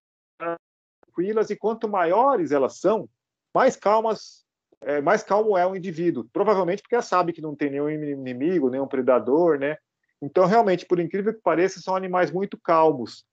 tranquilas, 1.05 1.49
e 1.49 1.55
quanto 1.55 1.89
maiores 1.89 2.51
elas 2.51 2.79
são, 2.79 3.09
mais 3.53 3.75
calmas, 3.75 4.45
é, 4.81 5.01
mais 5.01 5.23
calmo 5.23 5.57
é 5.57 5.67
o 5.67 5.75
indivíduo. 5.75 6.27
Provavelmente 6.31 6.81
porque 6.81 6.95
ela 6.95 7.01
sabe 7.01 7.33
que 7.33 7.41
não 7.41 7.55
tem 7.55 7.69
nenhum 7.69 7.89
inimigo, 7.89 8.69
nenhum 8.69 8.87
predador, 8.87 9.59
né? 9.59 9.77
Então, 10.21 10.45
realmente, 10.45 10.85
por 10.85 10.99
incrível 10.99 11.33
que 11.33 11.41
pareça, 11.41 11.81
são 11.81 11.95
animais 11.95 12.31
muito 12.31 12.57
calmos. 12.57 13.25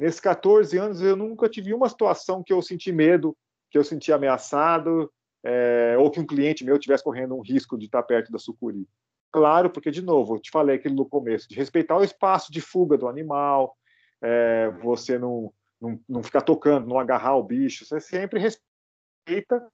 Nesses 0.00 0.20
14 0.20 0.78
anos, 0.78 1.02
eu 1.02 1.14
nunca 1.14 1.48
tive 1.48 1.74
uma 1.74 1.88
situação 1.88 2.42
que 2.42 2.52
eu 2.52 2.62
senti 2.62 2.90
medo, 2.90 3.36
que 3.70 3.76
eu 3.76 3.84
senti 3.84 4.12
ameaçado, 4.12 5.12
é, 5.44 5.94
ou 5.98 6.10
que 6.10 6.18
um 6.18 6.26
cliente 6.26 6.64
meu 6.64 6.78
tivesse 6.78 7.04
correndo 7.04 7.36
um 7.36 7.42
risco 7.42 7.76
de 7.76 7.86
estar 7.86 8.02
perto 8.02 8.32
da 8.32 8.38
sucuri. 8.38 8.88
Claro, 9.32 9.70
porque, 9.70 9.90
de 9.90 10.02
novo, 10.02 10.36
eu 10.36 10.40
te 10.40 10.50
falei 10.50 10.76
aquilo 10.76 10.96
no 10.96 11.08
começo, 11.08 11.48
de 11.48 11.54
respeitar 11.54 11.96
o 11.96 12.02
espaço 12.02 12.50
de 12.50 12.60
fuga 12.60 12.96
do 12.96 13.06
animal, 13.06 13.76
é, 14.22 14.70
você 14.82 15.18
não, 15.18 15.52
não, 15.80 16.00
não 16.08 16.22
ficar 16.22 16.40
tocando, 16.40 16.88
não 16.88 16.98
agarrar 16.98 17.36
o 17.36 17.44
bicho, 17.44 17.84
você 17.84 18.00
sempre 18.00 18.40
respeita 18.40 19.68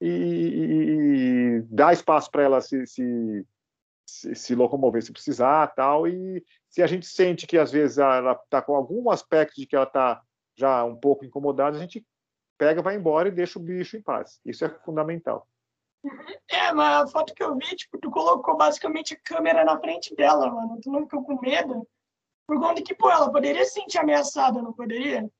e, 0.00 0.08
e, 0.08 1.58
e 1.58 1.62
dá 1.70 1.92
espaço 1.92 2.30
para 2.30 2.42
ela 2.42 2.60
se, 2.60 2.86
se, 2.86 3.46
se, 4.08 4.34
se, 4.34 4.54
locomover 4.54 5.02
se 5.02 5.12
precisar 5.12 5.66
tal 5.68 6.08
e 6.08 6.42
se 6.70 6.82
a 6.82 6.86
gente 6.86 7.06
sente 7.06 7.46
que 7.46 7.58
às 7.58 7.70
vezes 7.70 7.98
ela 7.98 8.32
está 8.32 8.62
com 8.62 8.74
algum 8.74 9.10
aspecto 9.10 9.60
de 9.60 9.66
que 9.66 9.76
ela 9.76 9.84
está 9.84 10.22
já 10.56 10.82
um 10.84 10.96
pouco 10.96 11.26
incomodada 11.26 11.76
a 11.76 11.80
gente 11.80 12.04
pega 12.56 12.80
vai 12.80 12.96
embora 12.96 13.28
e 13.28 13.32
deixa 13.32 13.58
o 13.58 13.62
bicho 13.62 13.96
em 13.96 14.02
paz. 14.02 14.40
Isso 14.44 14.64
é 14.64 14.68
fundamental. 14.68 15.46
Uhum. 16.02 16.16
é 16.48 16.72
mas 16.72 17.02
a 17.02 17.06
foto 17.08 17.34
que 17.34 17.42
eu 17.42 17.54
vi 17.56 17.76
tipo 17.76 17.98
tu 17.98 18.10
colocou 18.10 18.56
basicamente 18.56 19.14
a 19.14 19.20
câmera 19.20 19.64
na 19.64 19.78
frente 19.78 20.14
dela 20.16 20.50
mano. 20.50 20.80
Tu 20.82 20.90
não 20.90 21.02
ficou 21.02 21.22
com 21.22 21.40
medo? 21.40 21.86
Por 22.46 22.58
conta 22.58 22.82
que 22.82 22.94
pô 22.94 23.10
ela 23.10 23.30
poderia 23.30 23.64
se 23.64 23.72
sentir 23.72 23.98
ameaçada 23.98 24.62
não 24.62 24.72
poderia? 24.72 25.30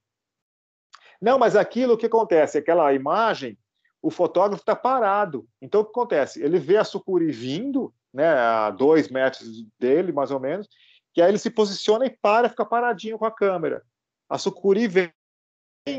Não 1.20 1.38
mas 1.38 1.56
aquilo 1.56 1.96
que 1.96 2.06
acontece 2.06 2.58
aquela 2.58 2.92
imagem 2.92 3.58
o 4.02 4.10
fotógrafo 4.10 4.62
está 4.62 4.76
parado. 4.76 5.48
Então 5.60 5.80
o 5.80 5.84
que 5.84 5.90
acontece? 5.90 6.42
Ele 6.42 6.58
vê 6.58 6.76
a 6.76 6.84
sucuri 6.84 7.32
vindo 7.32 7.92
né, 8.12 8.26
a 8.28 8.70
dois 8.70 9.08
metros 9.08 9.64
dele, 9.78 10.12
mais 10.12 10.30
ou 10.30 10.40
menos, 10.40 10.68
que 11.12 11.22
aí 11.22 11.30
ele 11.30 11.38
se 11.38 11.50
posiciona 11.50 12.06
e 12.06 12.10
para, 12.10 12.48
fica 12.48 12.64
paradinho 12.64 13.18
com 13.18 13.24
a 13.24 13.30
câmera. 13.30 13.82
A 14.28 14.38
sucuri 14.38 14.86
vem, 14.86 15.12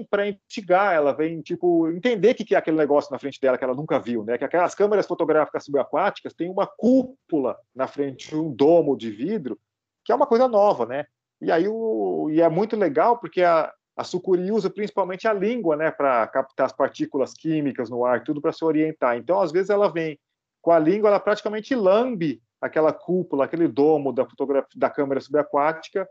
para 0.10 0.28
investigar, 0.28 0.94
ela 0.94 1.12
vem 1.14 1.42
tipo 1.42 1.90
entender 1.90 2.32
o 2.32 2.36
que 2.36 2.54
é 2.54 2.58
aquele 2.58 2.78
negócio 2.78 3.12
na 3.12 3.18
frente 3.18 3.40
dela 3.42 3.58
que 3.58 3.64
ela 3.64 3.74
nunca 3.74 4.00
viu, 4.00 4.24
né? 4.24 4.38
Que 4.38 4.46
aquelas 4.46 4.76
câmeras 4.76 5.08
fotográficas 5.08 5.66
subaquáticas 5.66 6.34
têm 6.34 6.50
uma 6.50 6.68
cúpula 6.68 7.58
na 7.74 7.88
frente, 7.88 8.36
um 8.36 8.52
domo 8.52 8.96
de 8.96 9.10
vidro, 9.10 9.60
que 10.06 10.12
é 10.12 10.16
uma 10.16 10.28
coisa 10.28 10.48
nova, 10.48 10.86
né? 10.86 11.06
E 11.42 11.52
aí 11.52 11.68
o 11.68 12.30
e 12.30 12.42
é 12.42 12.50
muito 12.50 12.76
legal 12.76 13.18
porque 13.18 13.42
a, 13.42 13.74
a 13.96 14.04
sucuri 14.04 14.52
usa 14.52 14.70
principalmente 14.70 15.28
a 15.28 15.34
língua, 15.34 15.76
né, 15.76 15.92
para 15.92 16.26
captar 16.28 16.68
as 16.68 16.74
partículas 16.74 17.34
químicas 17.34 17.90
no 17.90 18.06
ar, 18.06 18.24
tudo 18.24 18.42
para 18.42 18.54
se 18.54 18.64
orientar. 18.64 19.18
Então, 19.18 19.42
às 19.42 19.52
vezes 19.52 19.70
ela 19.70 19.92
vem 19.92 20.20
com 20.62 20.72
a 20.72 20.80
língua, 20.80 21.10
ela 21.10 21.20
praticamente 21.20 21.74
lambe 21.76 22.42
aquela 22.62 22.92
cúpula, 22.92 23.46
aquele 23.46 23.68
domo 23.68 24.12
da 24.12 24.28
da 24.76 24.90
câmera 24.90 25.22
subaquática 25.22 26.08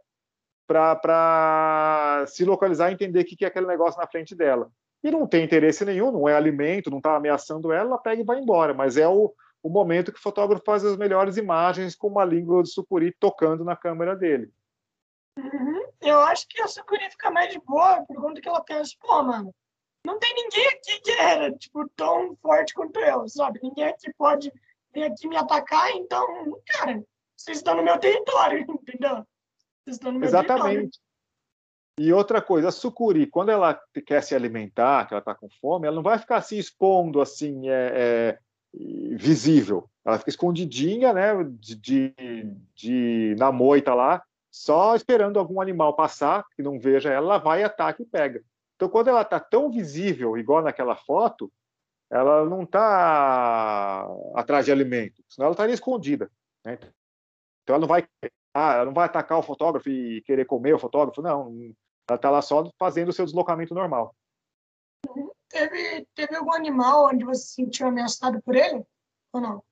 para 0.66 2.24
se 2.26 2.44
localizar 2.44 2.90
e 2.90 2.94
entender 2.94 3.20
o 3.20 3.24
que 3.24 3.44
é 3.44 3.48
aquele 3.48 3.66
negócio 3.66 3.98
na 3.98 4.06
frente 4.06 4.34
dela. 4.34 4.70
E 5.02 5.10
não 5.10 5.26
tem 5.26 5.44
interesse 5.44 5.84
nenhum, 5.84 6.10
não 6.10 6.28
é 6.28 6.34
alimento, 6.34 6.90
não 6.90 6.98
está 6.98 7.16
ameaçando 7.16 7.72
ela, 7.72 7.90
ela 7.90 7.98
pega 7.98 8.20
e 8.20 8.24
vai 8.24 8.38
embora. 8.38 8.74
Mas 8.74 8.96
é 8.96 9.08
o, 9.08 9.32
o 9.62 9.70
momento 9.70 10.12
que 10.12 10.18
o 10.18 10.22
fotógrafo 10.22 10.64
faz 10.64 10.84
as 10.84 10.96
melhores 10.96 11.36
imagens 11.36 11.94
com 11.94 12.08
uma 12.08 12.24
língua 12.24 12.62
de 12.62 12.70
sucuri 12.70 13.14
tocando 13.18 13.64
na 13.64 13.76
câmera 13.76 14.14
dele. 14.14 14.52
Uhum. 15.38 15.88
Eu 16.00 16.18
acho 16.20 16.46
que 16.48 16.60
a 16.60 16.66
sucuri 16.66 17.08
fica 17.10 17.30
mais 17.30 17.52
de 17.52 17.60
boa 17.60 18.04
por 18.06 18.16
conta 18.16 18.40
que 18.40 18.48
ela 18.48 18.62
pensa, 18.62 18.92
pô, 19.00 19.22
mano, 19.22 19.54
não 20.08 20.18
tem 20.18 20.34
ninguém 20.34 20.66
aqui 20.68 21.00
que 21.02 21.10
era, 21.10 21.52
tipo, 21.52 21.86
tão 21.90 22.34
forte 22.36 22.72
quanto 22.72 22.98
eu, 22.98 23.28
sabe? 23.28 23.60
Ninguém 23.62 23.84
aqui 23.84 24.10
pode 24.16 24.50
vir 24.94 25.02
aqui 25.04 25.28
me 25.28 25.36
atacar, 25.36 25.90
então, 25.90 26.26
cara, 26.66 27.04
vocês 27.36 27.58
estão 27.58 27.76
no 27.76 27.82
meu 27.82 27.98
território, 27.98 28.60
entendeu? 28.66 29.26
Exatamente. 29.86 30.98
E 31.98 32.10
outra 32.12 32.40
coisa, 32.40 32.68
a 32.68 32.72
sucuri, 32.72 33.26
quando 33.26 33.50
ela 33.50 33.78
quer 34.06 34.22
se 34.22 34.34
alimentar, 34.34 35.06
que 35.06 35.12
ela 35.12 35.18
está 35.18 35.34
com 35.34 35.48
fome, 35.60 35.86
ela 35.86 35.96
não 35.96 36.02
vai 36.02 36.18
ficar 36.18 36.40
se 36.40 36.58
expondo 36.58 37.20
assim, 37.20 37.68
é, 37.68 37.92
é, 37.94 38.38
visível. 39.14 39.90
Ela 40.06 40.18
fica 40.18 40.30
escondidinha, 40.30 41.12
né, 41.12 41.32
de, 41.58 41.74
de, 41.76 42.14
de, 42.74 43.36
na 43.38 43.52
moita 43.52 43.92
lá, 43.94 44.22
só 44.50 44.94
esperando 44.94 45.38
algum 45.38 45.60
animal 45.60 45.94
passar, 45.94 46.46
que 46.56 46.62
não 46.62 46.78
veja 46.78 47.10
ela, 47.10 47.34
ela 47.34 47.38
vai, 47.38 47.62
ataca 47.62 48.02
e 48.02 48.06
pega. 48.06 48.42
Então, 48.78 48.88
quando 48.88 49.08
ela 49.08 49.22
está 49.22 49.40
tão 49.40 49.72
visível, 49.72 50.38
igual 50.38 50.62
naquela 50.62 50.94
foto, 50.94 51.52
ela 52.08 52.44
não 52.44 52.62
está 52.62 54.08
atrás 54.36 54.64
de 54.64 54.70
alimento, 54.70 55.20
senão 55.28 55.46
ela 55.46 55.52
estaria 55.52 55.74
escondida. 55.74 56.30
Né? 56.64 56.78
Então, 57.64 57.74
ela 57.74 57.80
não 57.80 57.88
vai 57.88 58.06
ah, 58.54 58.74
ela 58.74 58.84
não 58.84 58.94
vai 58.94 59.06
atacar 59.06 59.36
o 59.36 59.42
fotógrafo 59.42 59.88
e 59.90 60.22
querer 60.22 60.44
comer 60.44 60.74
o 60.74 60.78
fotógrafo, 60.78 61.20
não. 61.20 61.52
Ela 62.08 62.16
está 62.16 62.30
lá 62.30 62.40
só 62.40 62.70
fazendo 62.78 63.08
o 63.08 63.12
seu 63.12 63.24
deslocamento 63.24 63.74
normal. 63.74 64.14
Teve, 65.48 66.06
teve 66.14 66.36
algum 66.36 66.52
animal 66.52 67.08
onde 67.08 67.24
você 67.24 67.42
se 67.42 67.54
sentiu 67.54 67.88
ameaçado 67.88 68.40
por 68.42 68.54
ele? 68.54 68.84
Ou 69.32 69.40
não? 69.40 69.64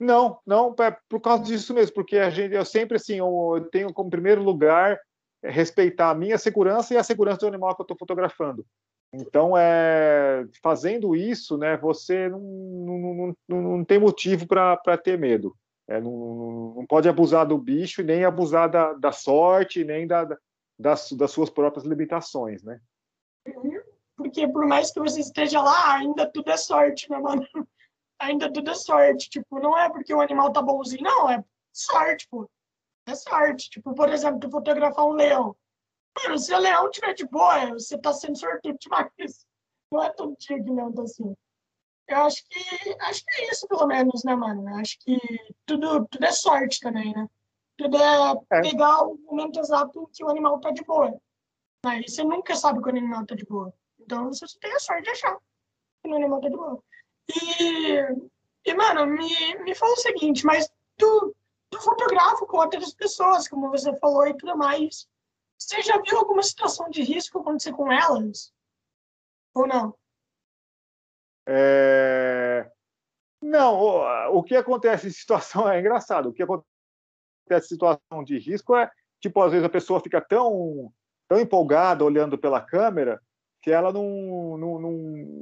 Não, 0.00 0.40
não, 0.44 0.74
é 0.80 0.96
por 1.08 1.20
causa 1.20 1.44
disso 1.44 1.74
mesmo, 1.74 1.94
porque 1.94 2.18
a 2.18 2.30
gente, 2.30 2.54
eu 2.54 2.64
sempre 2.64 2.96
assim, 2.96 3.18
eu 3.18 3.68
tenho 3.70 3.92
como 3.92 4.10
primeiro 4.10 4.42
lugar 4.42 4.98
respeitar 5.42 6.10
a 6.10 6.14
minha 6.14 6.38
segurança 6.38 6.94
e 6.94 6.96
a 6.96 7.02
segurança 7.02 7.40
do 7.40 7.46
animal 7.46 7.74
que 7.74 7.82
eu 7.82 7.84
estou 7.84 7.96
fotografando. 7.96 8.64
Então, 9.12 9.56
é, 9.56 10.46
fazendo 10.62 11.16
isso, 11.16 11.58
né, 11.58 11.76
você 11.76 12.28
não, 12.28 12.40
não, 12.40 13.36
não, 13.48 13.62
não 13.62 13.84
tem 13.84 13.98
motivo 13.98 14.46
para 14.46 14.98
ter 14.98 15.18
medo. 15.18 15.56
É, 15.88 16.00
não, 16.00 16.74
não, 16.76 16.86
pode 16.86 17.08
abusar 17.08 17.44
do 17.44 17.58
bicho, 17.58 18.02
nem 18.02 18.24
abusar 18.24 18.70
da, 18.70 18.92
da 18.92 19.10
sorte, 19.10 19.82
nem 19.82 20.06
da, 20.06 20.28
das, 20.78 21.10
das 21.12 21.32
suas 21.32 21.50
próprias 21.50 21.84
limitações, 21.84 22.62
né? 22.62 22.80
Porque 24.16 24.46
por 24.46 24.64
mais 24.66 24.92
que 24.92 25.00
você 25.00 25.20
esteja 25.20 25.60
lá, 25.60 25.96
ainda 25.96 26.30
tudo 26.30 26.50
é 26.50 26.56
sorte, 26.56 27.10
né, 27.10 27.18
mano? 27.18 27.44
Ainda 28.22 28.52
tudo 28.52 28.70
é 28.70 28.74
sorte. 28.74 29.30
Tipo, 29.30 29.58
não 29.60 29.76
é 29.78 29.88
porque 29.88 30.12
o 30.12 30.20
animal 30.20 30.52
tá 30.52 30.60
bonzinho, 30.60 31.02
não, 31.02 31.30
é 31.30 31.42
sorte, 31.72 32.28
pô. 32.30 32.46
É 33.06 33.14
sorte. 33.14 33.70
Tipo, 33.70 33.94
por 33.94 34.08
exemplo, 34.08 34.40
tu 34.40 34.50
fotografar 34.50 35.06
um 35.06 35.12
leão. 35.12 35.56
Mano, 36.22 36.38
se 36.38 36.52
o 36.52 36.58
leão 36.58 36.90
tiver 36.90 37.14
de 37.14 37.26
boa, 37.26 37.70
você 37.70 37.98
tá 37.98 38.12
sendo 38.12 38.36
sortudo 38.36 38.76
demais. 38.78 39.46
Não 39.92 40.02
é 40.02 40.10
todo 40.10 40.36
dia 40.38 40.62
que 40.62 40.70
o 40.70 40.74
leão 40.74 40.92
tá 40.92 41.02
assim. 41.02 41.34
Eu 42.08 42.22
acho 42.22 42.44
que 42.48 42.96
acho 43.00 43.24
que 43.24 43.40
é 43.40 43.50
isso, 43.52 43.68
pelo 43.68 43.86
menos, 43.86 44.24
né, 44.24 44.34
mano? 44.34 44.68
Eu 44.68 44.76
acho 44.76 44.98
que 45.00 45.16
tudo, 45.64 46.06
tudo 46.06 46.24
é 46.24 46.32
sorte 46.32 46.80
também, 46.80 47.14
né? 47.14 47.28
Tudo 47.78 47.96
é, 47.96 48.32
é. 48.52 48.60
pegar 48.62 49.04
o 49.04 49.16
momento 49.18 49.60
exato 49.60 50.10
que 50.12 50.24
o 50.24 50.28
animal 50.28 50.58
tá 50.60 50.70
de 50.70 50.82
boa. 50.82 51.16
Aí 51.86 52.02
você 52.06 52.24
nunca 52.24 52.54
sabe 52.56 52.80
quando 52.82 52.96
o 52.96 52.98
animal 52.98 53.24
tá 53.24 53.34
de 53.34 53.44
boa. 53.44 53.72
Então 53.98 54.26
você 54.26 54.46
só 54.46 54.58
tem 54.58 54.72
a 54.72 54.78
sorte 54.80 55.04
de 55.04 55.10
achar 55.10 55.38
que 56.02 56.10
o 56.10 56.16
animal 56.16 56.40
tá 56.40 56.48
de 56.48 56.56
boa. 56.56 56.82
E, 57.60 58.70
e 58.70 58.74
mano, 58.74 59.06
me, 59.06 59.54
me 59.62 59.74
fala 59.74 59.92
o 59.92 59.96
seguinte, 59.96 60.44
mas 60.44 60.68
tu, 60.98 61.34
tu 61.70 61.80
fotografa 61.80 62.44
com 62.46 62.58
outras 62.58 62.92
pessoas, 62.92 63.48
como 63.48 63.70
você 63.70 63.96
falou 63.98 64.26
e 64.26 64.36
tudo 64.36 64.56
mais. 64.56 65.08
Você 65.56 65.80
já 65.82 66.00
viu 66.00 66.18
alguma 66.18 66.42
situação 66.42 66.88
de 66.90 67.02
risco 67.02 67.38
acontecer 67.38 67.72
com 67.72 67.92
elas? 67.92 68.52
Ou 69.54 69.66
não? 69.66 69.94
É... 71.46 72.70
Não, 73.42 73.74
o, 73.78 74.38
o, 74.38 74.42
que 74.42 74.56
acontece 74.56 75.06
em 75.06 75.10
situação 75.10 75.68
é 75.70 75.78
engraçado. 75.80 76.28
O 76.28 76.32
que 76.32 76.42
acontece 76.42 76.66
em 77.50 77.60
situação 77.60 78.24
de 78.24 78.38
risco 78.38 78.76
é, 78.76 78.90
tipo, 79.20 79.40
às 79.42 79.52
vezes 79.52 79.64
a 79.64 79.70
pessoa 79.70 80.00
fica 80.00 80.20
tão, 80.20 80.92
tão 81.28 81.38
empolgada 81.38 82.04
olhando 82.04 82.38
pela 82.38 82.60
câmera 82.60 83.20
que 83.62 83.70
ela 83.70 83.92
não, 83.92 84.56
não, 84.56 84.78
não, 84.78 84.92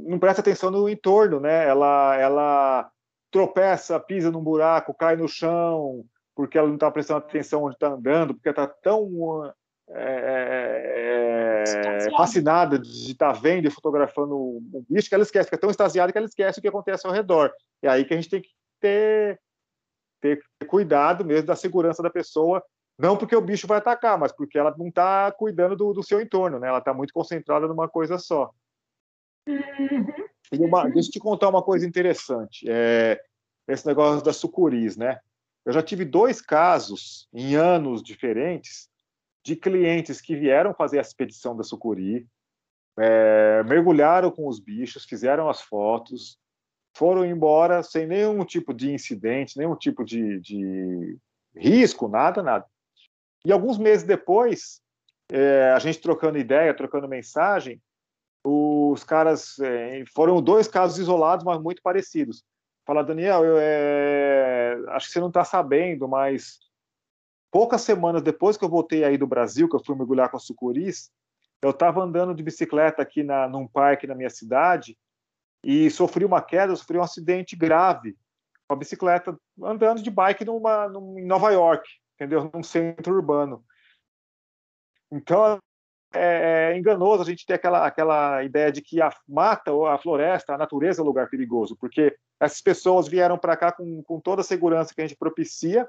não 0.09 0.19
presta 0.19 0.41
atenção 0.41 0.71
no 0.71 0.89
entorno, 0.89 1.39
né? 1.39 1.69
Ela, 1.69 2.17
ela 2.17 2.91
tropeça, 3.31 4.01
pisa 4.01 4.31
num 4.31 4.43
buraco, 4.43 4.95
cai 4.95 5.17
no 5.17 5.29
chão, 5.29 6.05
porque 6.39 6.57
ela 6.57 6.69
não 6.69 6.77
está 6.77 6.89
prestando 6.89 7.19
atenção 7.19 7.65
onde 7.65 7.75
está 7.75 7.89
andando, 7.89 8.33
porque 8.33 8.49
está 8.49 8.65
tão 8.65 9.53
é, 9.91 11.65
é, 11.67 12.11
fascinada 12.17 12.79
de 12.79 13.11
estar 13.11 13.33
tá 13.33 13.41
vendo 13.41 13.67
e 13.67 13.71
fotografando 13.73 14.37
um 14.39 14.87
bicho 14.89 15.09
que 15.09 15.17
ela 15.17 15.25
esquece, 15.25 15.47
fica 15.47 15.59
tão 15.59 15.69
extasiada 15.69 16.13
que 16.13 16.17
ela 16.17 16.29
esquece 16.29 16.61
o 16.61 16.63
que 16.63 16.69
acontece 16.69 17.05
ao 17.05 17.13
redor. 17.13 17.53
É 17.83 17.89
aí 17.89 18.05
que 18.05 18.15
a 18.15 18.17
gente 18.17 18.31
tem 18.31 18.41
que 18.41 18.51
ter, 18.81 19.41
ter 20.21 20.41
cuidado 20.69 21.25
mesmo 21.25 21.49
da 21.49 21.57
segurança 21.57 22.05
da 22.05 22.11
pessoa, 22.11 22.63
não 22.97 23.17
porque 23.17 23.35
o 23.35 23.41
bicho 23.41 23.67
vai 23.67 23.79
atacar, 23.79 24.17
mas 24.17 24.31
porque 24.31 24.57
ela 24.57 24.73
não 24.79 24.87
está 24.87 25.33
cuidando 25.33 25.75
do, 25.75 25.93
do, 25.93 26.05
seu 26.05 26.21
entorno, 26.21 26.61
né? 26.61 26.69
ela 26.69 26.79
está 26.79 26.95
muito 26.95 27.13
concentrada 27.13 27.67
numa 27.67 27.89
coisa 27.89 28.17
só. 28.17 28.53
Uhum. 29.49 30.67
Uma, 30.69 30.89
deixa 30.89 31.09
eu 31.09 31.13
te 31.15 31.19
contar 31.19 31.49
uma 31.49 31.65
coisa 31.65 31.85
interessante. 31.85 32.65
É, 32.71 33.21
esse 33.67 33.85
negócio 33.85 34.25
das 34.25 34.37
sucuris, 34.37 34.97
né? 34.97 35.19
Eu 35.69 35.75
já 35.75 35.83
tive 35.83 36.03
dois 36.07 36.41
casos 36.41 37.29
em 37.31 37.55
anos 37.55 38.03
diferentes 38.03 38.89
de 39.45 39.55
clientes 39.55 40.19
que 40.19 40.35
vieram 40.35 40.73
fazer 40.73 40.97
a 40.97 41.03
expedição 41.03 41.55
da 41.55 41.63
sucuri, 41.63 42.27
é, 42.99 43.63
mergulharam 43.65 44.31
com 44.31 44.49
os 44.49 44.59
bichos, 44.59 45.05
fizeram 45.05 45.47
as 45.47 45.61
fotos, 45.61 46.39
foram 46.97 47.23
embora 47.23 47.83
sem 47.83 48.07
nenhum 48.07 48.47
tipo 48.47 48.73
de 48.73 48.91
incidente, 48.91 49.59
nenhum 49.59 49.77
tipo 49.77 50.07
de, 50.07 50.41
de 50.41 51.19
risco, 51.55 52.09
nada, 52.09 52.43
nada. 52.43 52.65
E 53.45 53.53
alguns 53.53 53.77
meses 53.77 54.07
depois, 54.07 54.81
é, 55.31 55.71
a 55.73 55.79
gente 55.79 56.01
trocando 56.01 56.39
ideia, 56.39 56.73
trocando 56.73 57.07
mensagem, 57.07 57.79
os 58.43 59.05
caras 59.05 59.59
é, 59.59 60.03
foram 60.15 60.41
dois 60.41 60.67
casos 60.67 60.99
isolados, 60.99 61.45
mas 61.45 61.61
muito 61.61 61.83
parecidos. 61.83 62.43
Fala, 62.89 63.05
Daniel, 63.05 63.45
eu, 63.45 63.59
é, 63.61 64.79
acho 64.93 65.09
que 65.09 65.13
você 65.13 65.21
não 65.21 65.29
está 65.29 65.45
sabendo, 65.45 66.09
mas 66.09 66.59
poucas 67.51 67.83
semanas 67.83 68.23
depois 68.23 68.57
que 68.57 68.65
eu 68.65 68.69
voltei 68.71 69.05
aí 69.05 69.19
do 69.19 69.27
Brasil, 69.27 69.69
que 69.69 69.77
eu 69.77 69.85
fui 69.85 69.95
mergulhar 69.95 70.31
com 70.31 70.39
a 70.39 70.41
sucuris, 70.41 71.13
eu 71.61 71.69
estava 71.69 72.03
andando 72.03 72.35
de 72.35 72.43
bicicleta 72.43 73.03
aqui 73.03 73.23
na, 73.23 73.47
num 73.47 73.69
parque 73.69 74.07
na 74.07 74.15
minha 74.15 74.31
cidade 74.31 74.97
e 75.63 75.91
sofri 75.91 76.25
uma 76.25 76.41
queda, 76.41 76.75
sofri 76.75 76.97
um 76.97 77.03
acidente 77.03 77.55
grave 77.55 78.17
com 78.67 78.75
a 78.75 78.79
bicicleta, 78.79 79.39
andando 79.63 80.03
de 80.03 80.11
bike 80.11 80.47
numa, 80.47 80.89
num, 80.89 81.19
em 81.19 81.27
Nova 81.27 81.51
York, 81.51 81.87
entendeu? 82.15 82.51
Num 82.55 82.63
centro 82.63 83.15
urbano. 83.15 83.63
Então, 85.13 85.59
é, 86.15 86.73
é, 86.73 86.79
enganoso 86.79 87.23
a 87.23 87.27
gente 87.27 87.45
ter 87.45 87.55
aquela, 87.55 87.87
aquela 87.87 88.43
ideia 88.43 88.73
de 88.73 88.81
que 88.81 89.01
a 89.01 89.13
mata 89.29 89.73
ou 89.73 89.87
a 89.87 89.99
floresta, 89.99 90.55
a 90.55 90.59
natureza 90.59 91.01
é 91.01 91.05
um 91.05 91.07
lugar 91.07 91.29
perigoso, 91.29 91.77
porque 91.79 92.17
essas 92.41 92.61
pessoas 92.61 93.09
vieram 93.09 93.37
para 93.37 93.57
cá 93.57 93.73
com, 93.73 94.03
com 94.03 94.21
toda 94.21 94.41
a 94.41 94.45
segurança 94.45 94.95
que 94.95 95.01
a 95.01 95.07
gente 95.07 95.19
propicia 95.19 95.87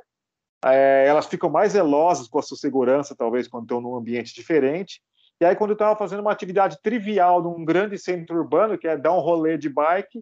é, 0.65 1.05
elas 1.07 1.25
ficam 1.25 1.49
mais 1.49 1.71
zelosas 1.71 2.27
com 2.27 2.39
a 2.39 2.41
sua 2.41 2.57
segurança, 2.57 3.15
talvez, 3.15 3.47
quando 3.47 3.63
estão 3.63 3.79
num 3.79 3.95
ambiente 3.95 4.33
diferente. 4.33 5.01
E 5.39 5.45
aí, 5.45 5.55
quando 5.55 5.71
eu 5.71 5.75
estava 5.75 5.97
fazendo 5.97 6.19
uma 6.19 6.31
atividade 6.31 6.77
trivial 6.81 7.41
num 7.41 7.63
grande 7.63 7.97
centro 7.97 8.37
urbano, 8.37 8.77
que 8.77 8.87
é 8.87 8.97
dar 8.97 9.13
um 9.13 9.19
rolê 9.19 9.57
de 9.57 9.69
bike, 9.69 10.21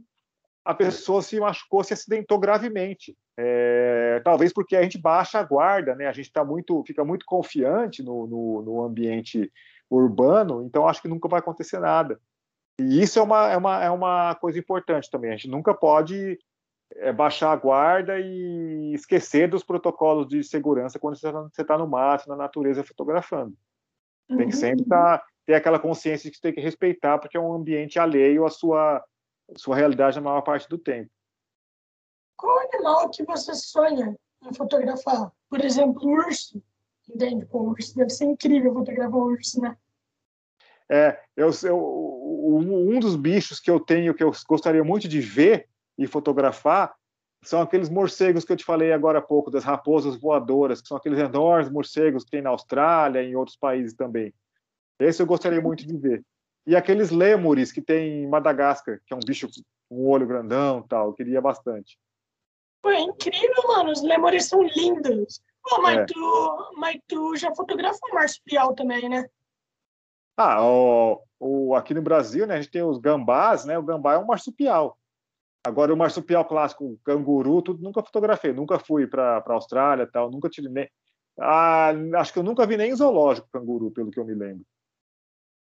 a 0.63 0.75
pessoa 0.75 1.21
se 1.21 1.39
machucou, 1.39 1.83
se 1.83 1.93
acidentou 1.93 2.37
gravemente. 2.37 3.17
É, 3.35 4.21
talvez 4.23 4.53
porque 4.53 4.75
a 4.75 4.83
gente 4.83 4.97
baixa 4.97 5.39
a 5.39 5.43
guarda, 5.43 5.95
né? 5.95 6.05
A 6.05 6.11
gente 6.11 6.31
tá 6.31 6.43
muito, 6.43 6.83
fica 6.85 7.03
muito 7.03 7.25
confiante 7.25 8.03
no, 8.03 8.27
no, 8.27 8.61
no 8.61 8.83
ambiente 8.83 9.51
urbano, 9.89 10.63
então 10.63 10.87
acho 10.87 11.01
que 11.01 11.07
nunca 11.07 11.27
vai 11.27 11.39
acontecer 11.39 11.79
nada. 11.79 12.19
E 12.79 13.01
isso 13.01 13.17
é 13.17 13.21
uma, 13.21 13.49
é 13.49 13.57
uma, 13.57 13.83
é 13.83 13.89
uma 13.89 14.35
coisa 14.35 14.59
importante 14.59 15.09
também. 15.09 15.31
A 15.31 15.35
gente 15.35 15.49
nunca 15.49 15.73
pode 15.73 16.37
é, 16.95 17.11
baixar 17.11 17.51
a 17.51 17.55
guarda 17.55 18.19
e 18.19 18.93
esquecer 18.93 19.49
dos 19.49 19.63
protocolos 19.63 20.27
de 20.27 20.43
segurança 20.43 20.99
quando 20.99 21.17
você 21.17 21.27
está 21.27 21.63
tá 21.65 21.77
no 21.77 21.87
mato, 21.87 22.29
na 22.29 22.35
natureza, 22.35 22.83
fotografando. 22.83 23.55
Tem 24.27 24.37
que 24.37 24.43
uhum. 24.45 24.51
sempre 24.51 24.85
tá, 24.85 25.23
ter 25.45 25.55
aquela 25.55 25.79
consciência 25.79 26.25
de 26.25 26.31
que 26.31 26.37
você 26.37 26.41
tem 26.41 26.53
que 26.53 26.61
respeitar, 26.61 27.17
porque 27.17 27.37
é 27.37 27.39
um 27.39 27.53
ambiente 27.53 27.97
alheio 27.97 28.45
à 28.45 28.49
sua, 28.49 28.97
à 28.97 29.57
sua 29.57 29.75
realidade 29.75 30.17
na 30.17 30.23
maior 30.23 30.41
parte 30.41 30.67
do 30.67 30.77
tempo. 30.77 31.09
Qual 32.37 32.59
animal 32.59 33.09
que 33.09 33.23
você 33.23 33.55
sonha 33.55 34.15
em 34.43 34.53
fotografar? 34.53 35.31
Por 35.49 35.63
exemplo, 35.63 36.05
urso. 36.05 36.61
Entende? 37.09 37.45
Pô, 37.45 37.61
urso 37.61 37.95
deve 37.95 38.09
ser 38.09 38.25
incrível 38.25 38.73
fotografar 38.73 39.19
um 39.19 39.23
urso, 39.23 39.61
né? 39.61 39.77
É, 40.89 41.19
eu, 41.35 41.49
eu, 41.63 42.57
um 42.57 42.99
dos 42.99 43.15
bichos 43.15 43.59
que 43.59 43.69
eu 43.69 43.79
tenho 43.79 44.13
que 44.13 44.23
eu 44.23 44.31
gostaria 44.47 44.83
muito 44.83 45.07
de 45.07 45.19
ver 45.19 45.67
e 45.97 46.07
fotografar 46.07 46.95
são 47.43 47.61
aqueles 47.61 47.89
morcegos 47.89 48.43
que 48.43 48.51
eu 48.51 48.57
te 48.57 48.65
falei 48.65 48.91
agora 48.91 49.19
há 49.19 49.21
pouco, 49.21 49.51
das 49.51 49.63
raposas 49.63 50.19
voadoras, 50.19 50.81
que 50.81 50.87
são 50.87 50.97
aqueles 50.97 51.19
enormes 51.19 51.71
morcegos 51.71 52.23
que 52.23 52.31
tem 52.31 52.41
na 52.41 52.49
Austrália 52.49 53.21
e 53.21 53.31
em 53.31 53.35
outros 53.35 53.55
países 53.55 53.93
também. 53.93 54.33
Esse 54.99 55.21
eu 55.21 55.25
gostaria 55.25 55.61
muito 55.61 55.85
de 55.85 55.95
ver. 55.95 56.23
E 56.65 56.75
aqueles 56.75 57.11
lêmures 57.11 57.71
que 57.71 57.81
tem 57.81 58.23
em 58.23 58.27
Madagascar, 58.27 58.99
que 59.05 59.13
é 59.13 59.15
um 59.15 59.21
bicho 59.25 59.47
com 59.87 60.03
um 60.03 60.09
olho 60.09 60.27
grandão 60.27 60.81
tal, 60.81 61.07
eu 61.07 61.13
queria 61.13 61.39
bastante. 61.39 61.97
Pô, 62.81 62.89
é 62.89 62.99
incrível, 62.99 63.63
mano. 63.67 63.91
Os 63.91 64.01
lêmures 64.01 64.45
são 64.45 64.63
lindos. 64.63 65.41
Pô, 65.69 65.81
mas, 65.81 65.97
é. 65.97 66.05
tu, 66.05 66.71
mas 66.77 66.99
tu 67.07 67.35
já 67.35 67.53
fotografou 67.53 68.13
marsupial 68.13 68.73
também, 68.73 69.09
né? 69.09 69.27
Ah, 70.37 70.63
o, 70.63 71.21
o, 71.39 71.75
aqui 71.75 71.93
no 71.93 72.01
Brasil, 72.01 72.45
né, 72.47 72.55
a 72.55 72.61
gente 72.61 72.71
tem 72.71 72.83
os 72.83 72.99
gambás, 72.99 73.65
né? 73.65 73.77
O 73.77 73.83
gambá 73.83 74.13
é 74.13 74.17
um 74.17 74.25
marsupial. 74.25 74.97
Agora, 75.65 75.93
o 75.93 75.97
marsupial 75.97 76.45
clássico, 76.45 76.85
o 76.85 76.99
canguru, 77.03 77.61
tudo 77.61 77.83
nunca 77.83 78.01
fotografei. 78.01 78.53
Nunca 78.53 78.79
fui 78.79 79.05
para 79.07 79.43
a 79.45 79.53
Austrália 79.53 80.09
tal, 80.09 80.31
nunca 80.31 80.47
tive 80.47 80.69
nem. 80.69 80.89
Ah, 81.39 81.91
acho 82.15 82.31
que 82.31 82.39
eu 82.39 82.43
nunca 82.43 82.65
vi 82.65 82.77
nem 82.77 82.95
zoológico 82.95 83.49
canguru, 83.51 83.91
pelo 83.91 84.09
que 84.09 84.19
eu 84.19 84.25
me 84.25 84.33
lembro. 84.33 84.65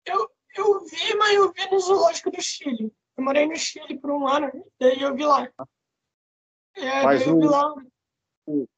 Eu, 0.06 0.30
eu 0.56 0.84
vi, 0.84 1.14
mas 1.16 1.34
eu 1.34 1.52
vi 1.52 1.70
no 1.70 1.80
zoológico 1.80 2.30
do 2.30 2.40
Chile. 2.40 2.92
Eu 3.16 3.24
morei 3.24 3.46
no 3.46 3.56
Chile 3.56 3.98
por 3.98 4.12
um 4.12 4.28
ano, 4.28 4.50
daí 4.78 5.02
eu 5.02 5.14
vi 5.14 5.24
lá. 5.24 5.50
É, 6.76 7.02
mas 7.02 7.26
o, 7.26 7.38
lá. 7.38 7.74
o, 8.46 8.68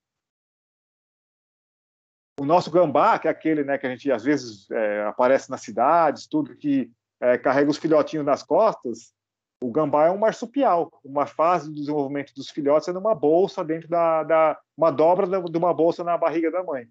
o 2.43 2.45
nosso 2.45 2.72
gambá, 2.72 3.20
que 3.20 3.28
é 3.28 3.30
aquele 3.30 3.62
né, 3.62 3.78
que 3.78 3.86
a 3.86 3.90
gente 3.90 4.11
às 4.11 4.24
vezes 4.24 4.68
é, 4.72 5.05
aparece 5.05 5.49
nas 5.49 5.61
cidades, 5.61 6.26
tudo 6.26 6.57
que 6.57 6.90
é, 7.20 7.38
carrega 7.38 7.70
os 7.70 7.76
filhotinhos 7.78 8.26
nas 8.26 8.43
costas, 8.43 9.14
o 9.62 9.70
gambá 9.70 10.07
é 10.07 10.11
um 10.11 10.18
marsupial. 10.18 10.90
Uma 11.05 11.24
fase 11.24 11.68
do 11.68 11.76
desenvolvimento 11.76 12.34
dos 12.34 12.51
filhotes 12.51 12.88
é 12.88 12.93
numa 12.93 13.14
bolsa 13.14 13.64
dentro 13.64 13.88
da, 13.88 14.24
da 14.24 14.59
uma 14.76 14.90
dobra 14.90 15.24
de 15.40 15.57
uma 15.57 15.72
bolsa 15.72 16.03
na 16.03 16.18
barriga 16.18 16.51
da 16.51 16.64
mãe. 16.64 16.88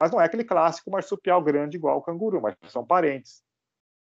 Mas 0.00 0.10
não 0.10 0.18
é 0.18 0.24
aquele 0.24 0.42
clássico 0.42 0.90
marsupial 0.90 1.42
grande 1.42 1.76
igual 1.76 1.98
o 1.98 2.02
canguru, 2.02 2.40
mas 2.40 2.56
são 2.68 2.84
parentes. 2.84 3.42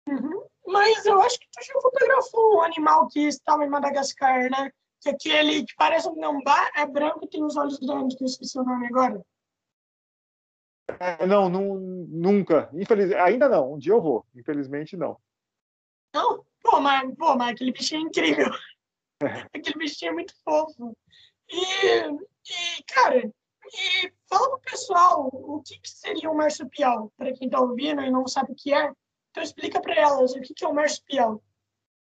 Uhum. 0.08 0.42
Mas 0.66 1.04
eu 1.04 1.20
acho 1.20 1.38
que 1.38 1.46
tu 1.52 1.66
já 1.66 1.80
fotografou 1.82 2.56
um 2.56 2.62
animal 2.62 3.08
que 3.08 3.28
estava 3.28 3.62
em 3.62 3.68
Madagascar, 3.68 4.50
né? 4.50 4.70
Que 5.02 5.10
aquele 5.10 5.66
que 5.66 5.74
parece 5.76 6.08
um 6.08 6.18
gambá 6.18 6.70
é 6.74 6.86
branco 6.86 7.20
e 7.22 7.28
tem 7.28 7.44
os 7.44 7.58
olhos 7.58 7.78
grandes, 7.78 8.16
que 8.16 8.24
eu 8.24 8.26
esqueci 8.26 8.58
o 8.58 8.64
nome 8.64 8.86
agora. 8.86 9.22
É, 10.98 11.26
não, 11.26 11.48
não, 11.48 11.74
nunca. 11.74 12.70
Infelizmente, 12.72 13.20
ainda 13.20 13.48
não. 13.48 13.74
Um 13.74 13.78
dia 13.78 13.92
eu 13.92 14.00
vou. 14.00 14.24
Infelizmente, 14.34 14.96
não. 14.96 15.18
Não? 16.14 16.44
Pô, 16.62 16.80
mas, 16.80 17.14
pô, 17.16 17.36
mas 17.36 17.50
aquele 17.50 17.72
bichinho 17.72 18.02
é 18.02 18.04
incrível. 18.04 18.50
aquele 19.54 19.78
bichinho 19.78 20.10
é 20.10 20.14
muito 20.14 20.34
fofo. 20.42 20.96
E, 21.50 21.56
e 21.56 22.82
cara, 22.86 23.30
e 23.72 24.12
fala 24.28 24.50
pro 24.50 24.70
pessoal 24.70 25.28
o 25.32 25.62
que, 25.62 25.78
que 25.78 25.88
seria 25.88 26.30
um 26.30 26.34
marsupial, 26.34 27.12
para 27.16 27.32
quem 27.32 27.48
tá 27.48 27.60
ouvindo 27.60 28.02
e 28.02 28.10
não 28.10 28.26
sabe 28.26 28.52
o 28.52 28.54
que 28.54 28.72
é. 28.72 28.92
Então 29.30 29.42
explica 29.42 29.80
para 29.80 29.94
elas 29.94 30.34
o 30.34 30.40
que, 30.40 30.54
que 30.54 30.64
é 30.64 30.68
um 30.68 30.74
marsupial. 30.74 31.42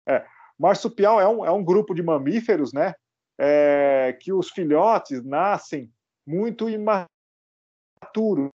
É, 0.07 0.25
marsupial 0.57 1.19
é 1.19 1.27
um, 1.27 1.45
é 1.45 1.51
um 1.51 1.63
grupo 1.63 1.93
de 1.93 2.01
mamíferos, 2.01 2.73
né? 2.73 2.95
É, 3.37 4.17
que 4.19 4.31
os 4.31 4.49
filhotes 4.49 5.23
nascem 5.23 5.91
muito 6.25 6.69
imaturos, 6.69 8.49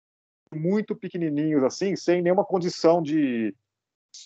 muito 0.53 0.95
pequenininhos 0.95 1.63
assim, 1.63 1.95
sem 1.95 2.21
nenhuma 2.21 2.45
condição 2.45 3.01
de 3.01 3.55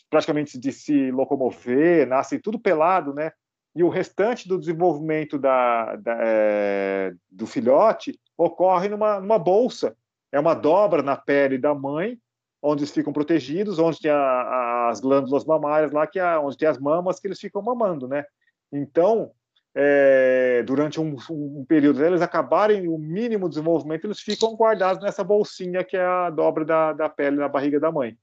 praticamente 0.09 0.59
de 0.59 0.71
se 0.71 1.11
locomover, 1.11 2.07
nascem 2.07 2.39
tudo 2.39 2.59
pelado, 2.59 3.13
né? 3.13 3.31
E 3.75 3.83
o 3.83 3.89
restante 3.89 4.47
do 4.47 4.59
desenvolvimento 4.59 5.37
da, 5.37 5.95
da 5.95 6.17
é, 6.19 7.13
do 7.29 7.45
filhote 7.45 8.19
ocorre 8.37 8.89
numa, 8.89 9.19
numa 9.19 9.39
bolsa. 9.39 9.95
É 10.31 10.39
uma 10.39 10.53
dobra 10.53 11.01
na 11.01 11.15
pele 11.15 11.57
da 11.57 11.73
mãe, 11.73 12.19
onde 12.61 12.83
eles 12.83 12.93
ficam 12.93 13.13
protegidos, 13.13 13.79
onde 13.79 13.99
tem 13.99 14.11
a, 14.11 14.89
as 14.89 14.99
glândulas 14.99 15.45
mamárias 15.45 15.91
lá, 15.91 16.05
que 16.07 16.19
é 16.19 16.37
onde 16.37 16.57
tem 16.57 16.67
as 16.67 16.79
mamas 16.79 17.19
que 17.19 17.27
eles 17.27 17.39
ficam 17.39 17.61
mamando, 17.61 18.07
né? 18.07 18.25
Então, 18.71 19.31
é, 19.79 20.63
durante 20.63 20.99
um, 20.99 21.15
um, 21.29 21.63
período 21.63 22.03
eles 22.03 22.23
acabarem 22.23 22.87
o 22.87 22.97
mínimo 22.97 23.47
desenvolvimento, 23.47 24.05
eles 24.05 24.19
ficam 24.19 24.55
guardados 24.55 25.03
nessa 25.03 25.23
bolsinha 25.23 25.83
que 25.83 25.95
é 25.95 26.03
a 26.03 26.31
dobra 26.31 26.65
da, 26.65 26.93
da 26.93 27.07
pele 27.07 27.37
na 27.37 27.47
barriga 27.47 27.79
da 27.79 27.91
mãe. 27.91 28.17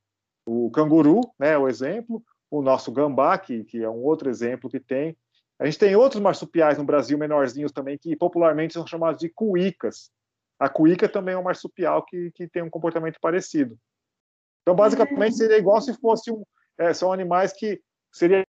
O 0.45 0.69
canguru, 0.73 1.21
né, 1.39 1.57
o 1.57 1.69
exemplo, 1.69 2.21
o 2.51 2.61
nosso 2.61 2.91
gambá, 2.91 3.39
que, 3.39 3.63
que 3.63 3.85
é 3.85 3.89
um 3.89 4.03
outro 4.03 4.29
exemplo 4.29 4.69
que 4.69 4.81
tem. 4.81 5.17
A 5.57 5.65
gente 5.65 5.79
tem 5.79 5.95
outros 5.95 6.21
marsupiais 6.21 6.77
no 6.77 6.85
Brasil, 6.85 7.17
menorzinhos 7.17 7.71
também, 7.71 7.97
que 7.97 8.17
popularmente 8.17 8.75
são 8.75 8.85
chamados 8.85 9.21
de 9.21 9.29
cuícas. 9.29 10.11
A 10.59 10.69
cuíca 10.69 11.09
também 11.09 11.37
é 11.37 11.39
um 11.39 11.45
marsupial 11.45 12.05
que, 12.05 12.33
que 12.33 12.49
tem 12.49 12.65
um 12.65 12.71
comportamento 12.71 13.21
parecido. 13.21 13.79
Então, 14.63 14.75
basicamente, 14.75 15.37
seria 15.37 15.57
igual 15.57 15.81
se 15.81 15.95
fosse 16.01 16.33
um. 16.33 16.43
É, 16.77 16.93
são 16.93 17.13
animais 17.13 17.53
que 17.53 17.81
seria 18.13 18.44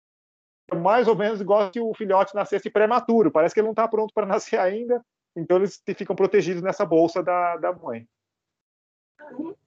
mais 0.76 1.08
ou 1.08 1.16
menos 1.16 1.42
igual 1.42 1.72
se 1.72 1.80
o 1.80 1.94
filhote 1.94 2.36
nascesse 2.36 2.70
prematuro. 2.70 3.32
Parece 3.32 3.54
que 3.54 3.60
ele 3.60 3.68
não 3.68 3.74
está 3.74 3.88
pronto 3.88 4.14
para 4.14 4.26
nascer 4.28 4.60
ainda, 4.60 5.04
então 5.36 5.58
eles 5.58 5.82
ficam 5.98 6.16
protegidos 6.16 6.62
nessa 6.62 6.86
bolsa 6.86 7.22
da, 7.24 7.58
da 7.58 7.74
mãe. 7.74 8.08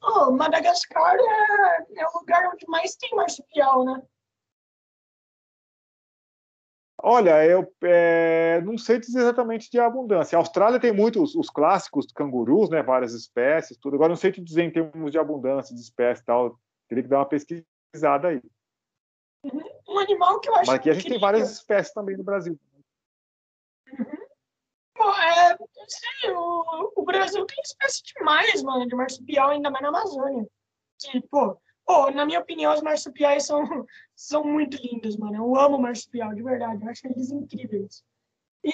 Oh, 0.03 0.31
Madagascar 0.31 1.17
é, 1.17 2.01
é 2.01 2.07
o 2.07 2.19
lugar 2.19 2.51
onde 2.53 2.67
mais 2.69 2.95
tem 2.97 3.15
marsupial, 3.15 3.85
né? 3.85 4.03
Olha, 7.07 7.45
eu 7.45 7.71
é, 7.83 8.63
não 8.63 8.79
sei 8.79 8.99
dizer 8.99 9.21
exatamente 9.21 9.71
de 9.71 9.79
abundância. 9.79 10.37
A 10.37 10.41
Austrália 10.41 10.81
tem 10.81 10.91
muitos 10.91 11.35
os 11.35 11.51
clássicos 11.51 12.07
cangurus, 12.11 12.71
né, 12.71 12.83
várias 12.83 13.13
espécies, 13.13 13.77
tudo. 13.77 13.97
Agora 13.97 14.09
não 14.09 14.17
sei 14.17 14.33
te 14.33 14.41
dizer 14.41 14.63
em 14.63 14.71
termos 14.71 15.13
de 15.13 15.19
abundância 15.19 15.75
de 15.75 15.83
espécies 15.83 16.23
e 16.23 16.25
tal. 16.25 16.59
Teria 16.89 17.05
que 17.05 17.11
dar 17.11 17.19
uma 17.19 17.29
pesquisada 17.29 18.29
aí. 18.29 18.41
Um 19.89 19.99
animal 19.99 20.41
que 20.41 20.49
eu 20.49 20.55
acho 20.55 20.67
Mas 20.67 20.81
aqui 20.81 20.91
a 20.91 20.95
gente 20.95 21.09
tem 21.09 21.19
várias 21.19 21.51
espécies 21.51 21.93
também 21.93 22.17
no 22.17 22.25
Brasil. 22.25 22.59
Uhum. 23.93 24.25
Pô, 24.95 25.11
é, 25.11 25.57
sei, 25.89 26.31
o, 26.31 26.93
o 26.97 27.05
Brasil 27.05 27.45
tem 27.47 27.61
espécie 27.63 28.03
demais, 28.17 28.63
mano, 28.63 28.87
de 28.87 28.95
marsupial, 28.95 29.51
ainda 29.51 29.71
mais 29.71 29.83
na 29.83 29.89
Amazônia. 29.89 30.47
Que, 30.99 31.21
pô, 31.23 31.59
pô, 31.85 32.11
na 32.11 32.25
minha 32.25 32.41
opinião, 32.41 32.73
os 32.73 32.81
marsupiais 32.81 33.45
são, 33.45 33.63
são 34.15 34.45
muito 34.45 34.77
lindos, 34.77 35.17
mano. 35.17 35.37
Eu 35.37 35.57
amo 35.57 35.79
marsupial, 35.79 36.33
de 36.35 36.43
verdade. 36.43 36.83
Eu 36.83 36.91
acho 36.91 37.07
eles 37.07 37.31
incríveis. 37.31 38.05
E, 38.63 38.73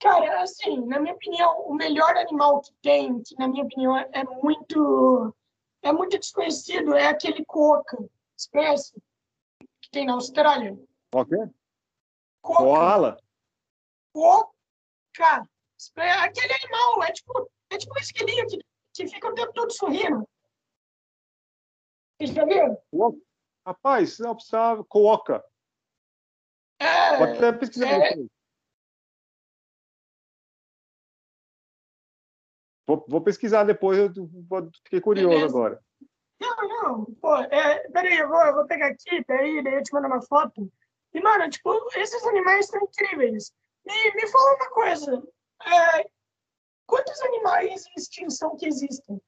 cara, 0.00 0.42
assim, 0.42 0.84
na 0.86 1.00
minha 1.00 1.14
opinião, 1.14 1.60
o 1.62 1.74
melhor 1.74 2.16
animal 2.16 2.60
que 2.60 2.72
tem, 2.82 3.22
que 3.22 3.34
na 3.38 3.48
minha 3.48 3.64
opinião 3.64 3.96
é 3.96 4.24
muito, 4.24 5.34
é 5.82 5.92
muito 5.92 6.18
desconhecido, 6.18 6.94
é 6.94 7.06
aquele 7.06 7.44
coca. 7.44 7.96
Que 7.96 8.42
tem 9.96 10.04
na 10.04 10.12
Austrália. 10.12 10.78
Qual 11.10 11.24
que 11.24 11.34
é? 11.34 11.50
Koala. 12.42 13.16
Coca. 14.12 15.48
É 15.96 16.10
aquele 16.10 16.52
animal, 16.52 17.02
é 17.02 17.12
tipo, 17.12 17.50
é 17.70 17.78
tipo 17.78 17.94
um 17.94 18.00
esquilinho 18.00 18.46
que, 18.46 18.58
que 18.92 19.08
fica 19.08 19.28
o 19.28 19.34
tempo 19.34 19.52
todo 19.54 19.72
sorrindo. 19.72 20.28
Você 22.20 22.26
já 22.26 22.44
viu? 22.44 23.22
Rapaz, 23.66 24.18
não 24.18 24.34
precisava. 24.34 24.84
Coca. 24.84 25.42
É, 26.78 27.16
Pode 27.16 27.32
até 27.38 27.52
pesquisar 27.52 27.88
é... 27.88 28.14
Vou, 32.86 33.04
vou, 33.08 33.20
pesquisar 33.20 33.64
depois, 33.64 33.98
eu 33.98 34.12
fiquei 34.84 35.00
curioso 35.00 35.28
Beleza. 35.30 35.56
agora. 35.56 35.85
Não, 36.40 36.56
não, 36.68 37.04
pô, 37.20 37.36
é, 37.36 37.88
peraí, 37.88 38.18
eu 38.18 38.28
vou, 38.28 38.44
eu 38.44 38.54
vou 38.54 38.66
pegar 38.66 38.88
aqui, 38.88 39.24
daí, 39.26 39.62
daí 39.62 39.74
eu 39.74 39.82
te 39.82 39.92
mando 39.92 40.06
uma 40.06 40.22
foto. 40.22 40.70
E, 41.14 41.20
mano, 41.20 41.48
tipo, 41.48 41.70
esses 41.96 42.24
animais 42.26 42.66
são 42.66 42.80
incríveis. 42.82 43.52
E 43.86 44.14
me 44.14 44.26
fala 44.26 44.56
uma 44.56 44.70
coisa, 44.70 45.22
é, 45.64 46.06
quantos 46.86 47.20
animais 47.22 47.86
em 47.86 48.00
extinção 48.00 48.56
que 48.56 48.66
existem? 48.66 49.20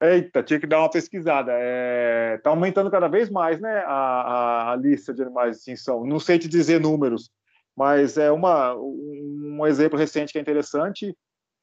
Eita, 0.00 0.42
tinha 0.42 0.60
que 0.60 0.66
dar 0.66 0.80
uma 0.80 0.90
pesquisada. 0.90 1.52
É, 1.54 2.38
tá 2.38 2.50
aumentando 2.50 2.90
cada 2.90 3.08
vez 3.08 3.30
mais 3.30 3.60
né, 3.60 3.78
a, 3.86 3.92
a, 3.92 4.72
a, 4.72 4.76
lista 4.76 5.14
de 5.14 5.22
animais 5.22 5.52
de 5.52 5.56
extinção. 5.58 6.04
Não 6.04 6.20
sei 6.20 6.38
te 6.38 6.48
dizer 6.48 6.80
números, 6.80 7.30
mas 7.76 8.18
é 8.18 8.30
uma, 8.30 8.74
um 8.74 9.66
exemplo 9.66 9.98
recente 9.98 10.32
que 10.32 10.38
é 10.38 10.42
interessante. 10.42 11.16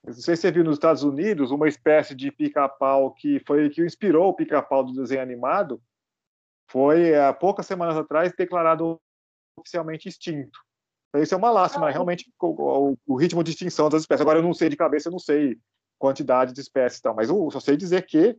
Não 0.04 0.14
sei 0.14 0.36
se 0.36 0.42
você 0.42 0.52
viu 0.52 0.64
nos 0.64 0.78
Estados 0.78 1.04
Unidos 1.04 1.52
uma 1.52 1.68
espécie 1.68 2.16
de 2.16 2.32
pica-pau 2.32 3.14
que 3.14 3.40
foi 3.46 3.70
que 3.70 3.84
inspirou 3.84 4.30
o 4.30 4.34
pica-pau 4.34 4.84
do 4.84 4.94
desenho 4.94 5.22
animado. 5.22 5.82
Foi 6.70 7.16
há 7.16 7.32
poucas 7.34 7.66
semanas 7.66 7.96
atrás 7.96 8.34
declarado 8.36 9.00
oficialmente 9.56 10.10
extinto. 10.10 10.60
Então, 11.10 11.22
isso 11.22 11.36
é 11.36 11.38
uma 11.38 11.52
lástima, 11.52 11.88
ah, 11.88 11.92
realmente 11.92 12.32
o, 12.42 12.96
o, 13.06 13.16
ritmo 13.16 13.44
de 13.44 13.52
extinção 13.52 13.90
das 13.90 14.02
espécies. 14.02 14.22
Agora 14.22 14.40
eu 14.40 14.44
não 14.44 14.54
sei 14.54 14.70
de 14.70 14.78
cabeça, 14.78 15.10
eu 15.10 15.12
não 15.12 15.20
sei 15.20 15.60
quantidade 16.00 16.54
de 16.54 16.62
espécies, 16.62 17.00
então, 17.00 17.14
mas 17.14 17.30
eu 17.30 17.52
só 17.52 17.60
sei 17.60 17.78
dizer 17.78 18.04
que 18.06 18.36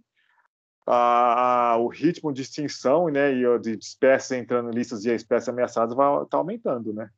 a, 0.86 1.76
o 1.78 1.86
ritmo 1.86 2.32
de 2.32 2.42
extinção 2.42 3.08
né, 3.08 3.32
e 3.32 3.58
de, 3.60 3.78
espécies 3.78 4.32
entrando 4.32 4.70
em 4.70 4.74
listas 4.74 5.02
de 5.02 5.14
espécies 5.14 5.48
ameaçadas 5.48 5.94
vai 5.94 6.12
estar 6.14 6.26
tá 6.26 6.36
aumentando, 6.38 6.92
né? 6.92 7.08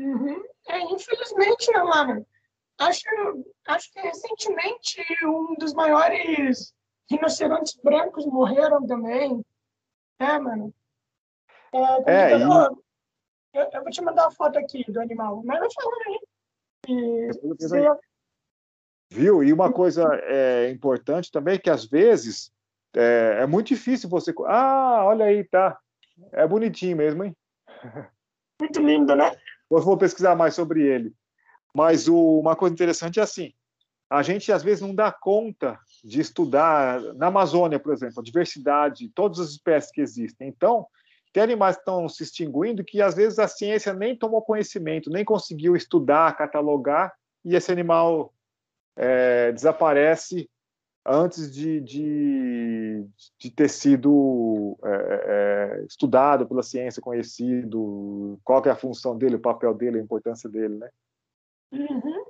Uhum. 0.00 0.42
É, 0.68 0.80
infelizmente, 0.80 1.70
né, 1.70 1.82
mano? 1.82 2.26
Acho, 2.82 3.04
acho 3.68 3.92
que 3.92 4.00
recentemente 4.00 5.04
um 5.24 5.54
dos 5.54 5.72
maiores 5.72 6.74
rinocerontes 7.08 7.78
brancos 7.82 8.26
morreram 8.26 8.84
também. 8.86 9.44
É, 10.18 10.38
mano. 10.38 10.74
É, 11.72 12.12
é 12.12 12.38
e... 12.38 12.42
eu, 12.42 13.70
eu, 13.72 13.82
vou 13.82 13.90
te 13.90 14.02
mandar 14.02 14.24
uma 14.24 14.30
foto 14.32 14.58
aqui 14.58 14.84
do 14.90 15.00
animal, 15.00 15.42
mas 15.44 15.60
vai 15.60 15.68
falando 15.72 16.02
aí. 16.06 16.20
E, 16.88 17.30
você, 17.56 17.88
Viu? 19.12 19.44
E 19.44 19.52
uma 19.52 19.72
coisa 19.72 20.08
é, 20.24 20.70
importante 20.70 21.30
também 21.30 21.60
que 21.60 21.70
às 21.70 21.84
vezes 21.84 22.50
é, 22.96 23.38
é, 23.42 23.46
muito 23.46 23.68
difícil 23.68 24.08
você. 24.08 24.34
Ah, 24.46 25.04
olha 25.04 25.26
aí, 25.26 25.44
tá. 25.44 25.78
É 26.32 26.46
bonitinho 26.46 26.96
mesmo, 26.96 27.24
hein? 27.24 27.36
Muito 28.60 28.80
lindo, 28.80 29.16
né? 29.16 29.34
Eu 29.68 29.80
vou 29.80 29.98
pesquisar 29.98 30.36
mais 30.36 30.54
sobre 30.54 30.86
ele. 30.86 31.12
Mas 31.74 32.08
o, 32.08 32.38
uma 32.38 32.54
coisa 32.54 32.74
interessante 32.74 33.18
é 33.20 33.22
assim: 33.22 33.52
a 34.10 34.22
gente 34.22 34.52
às 34.52 34.62
vezes 34.62 34.80
não 34.80 34.94
dá 34.94 35.10
conta 35.10 35.78
de 36.04 36.20
estudar 36.20 37.00
na 37.14 37.28
Amazônia, 37.28 37.80
por 37.80 37.92
exemplo, 37.92 38.20
a 38.20 38.22
diversidade, 38.22 39.10
todas 39.14 39.40
as 39.40 39.50
espécies 39.50 39.90
que 39.90 40.00
existem. 40.00 40.48
Então, 40.48 40.86
tem 41.32 41.42
animais 41.42 41.76
que 41.76 41.80
estão 41.80 42.08
se 42.08 42.22
extinguindo 42.22 42.84
que 42.84 43.00
às 43.00 43.14
vezes 43.14 43.38
a 43.38 43.48
ciência 43.48 43.94
nem 43.94 44.14
tomou 44.14 44.42
conhecimento, 44.42 45.10
nem 45.10 45.24
conseguiu 45.24 45.74
estudar, 45.74 46.36
catalogar, 46.36 47.14
e 47.44 47.56
esse 47.56 47.72
animal 47.72 48.32
é, 48.96 49.50
desaparece 49.52 50.48
antes 51.04 51.50
de, 51.50 51.80
de, 51.80 53.06
de 53.38 53.50
ter 53.50 53.68
sido 53.68 54.78
é, 54.84 55.80
é, 55.80 55.84
estudado 55.86 56.46
pela 56.46 56.62
ciência, 56.62 57.02
conhecido, 57.02 58.38
qual 58.44 58.62
é 58.64 58.70
a 58.70 58.76
função 58.76 59.16
dele, 59.16 59.36
o 59.36 59.40
papel 59.40 59.74
dele, 59.74 59.98
a 59.98 60.02
importância 60.02 60.48
dele, 60.48 60.76
né? 60.76 60.88
Uhum. 61.72 62.24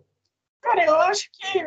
Cara, 0.61 0.85
eu 0.85 0.95
acho 0.97 1.29
que 1.33 1.65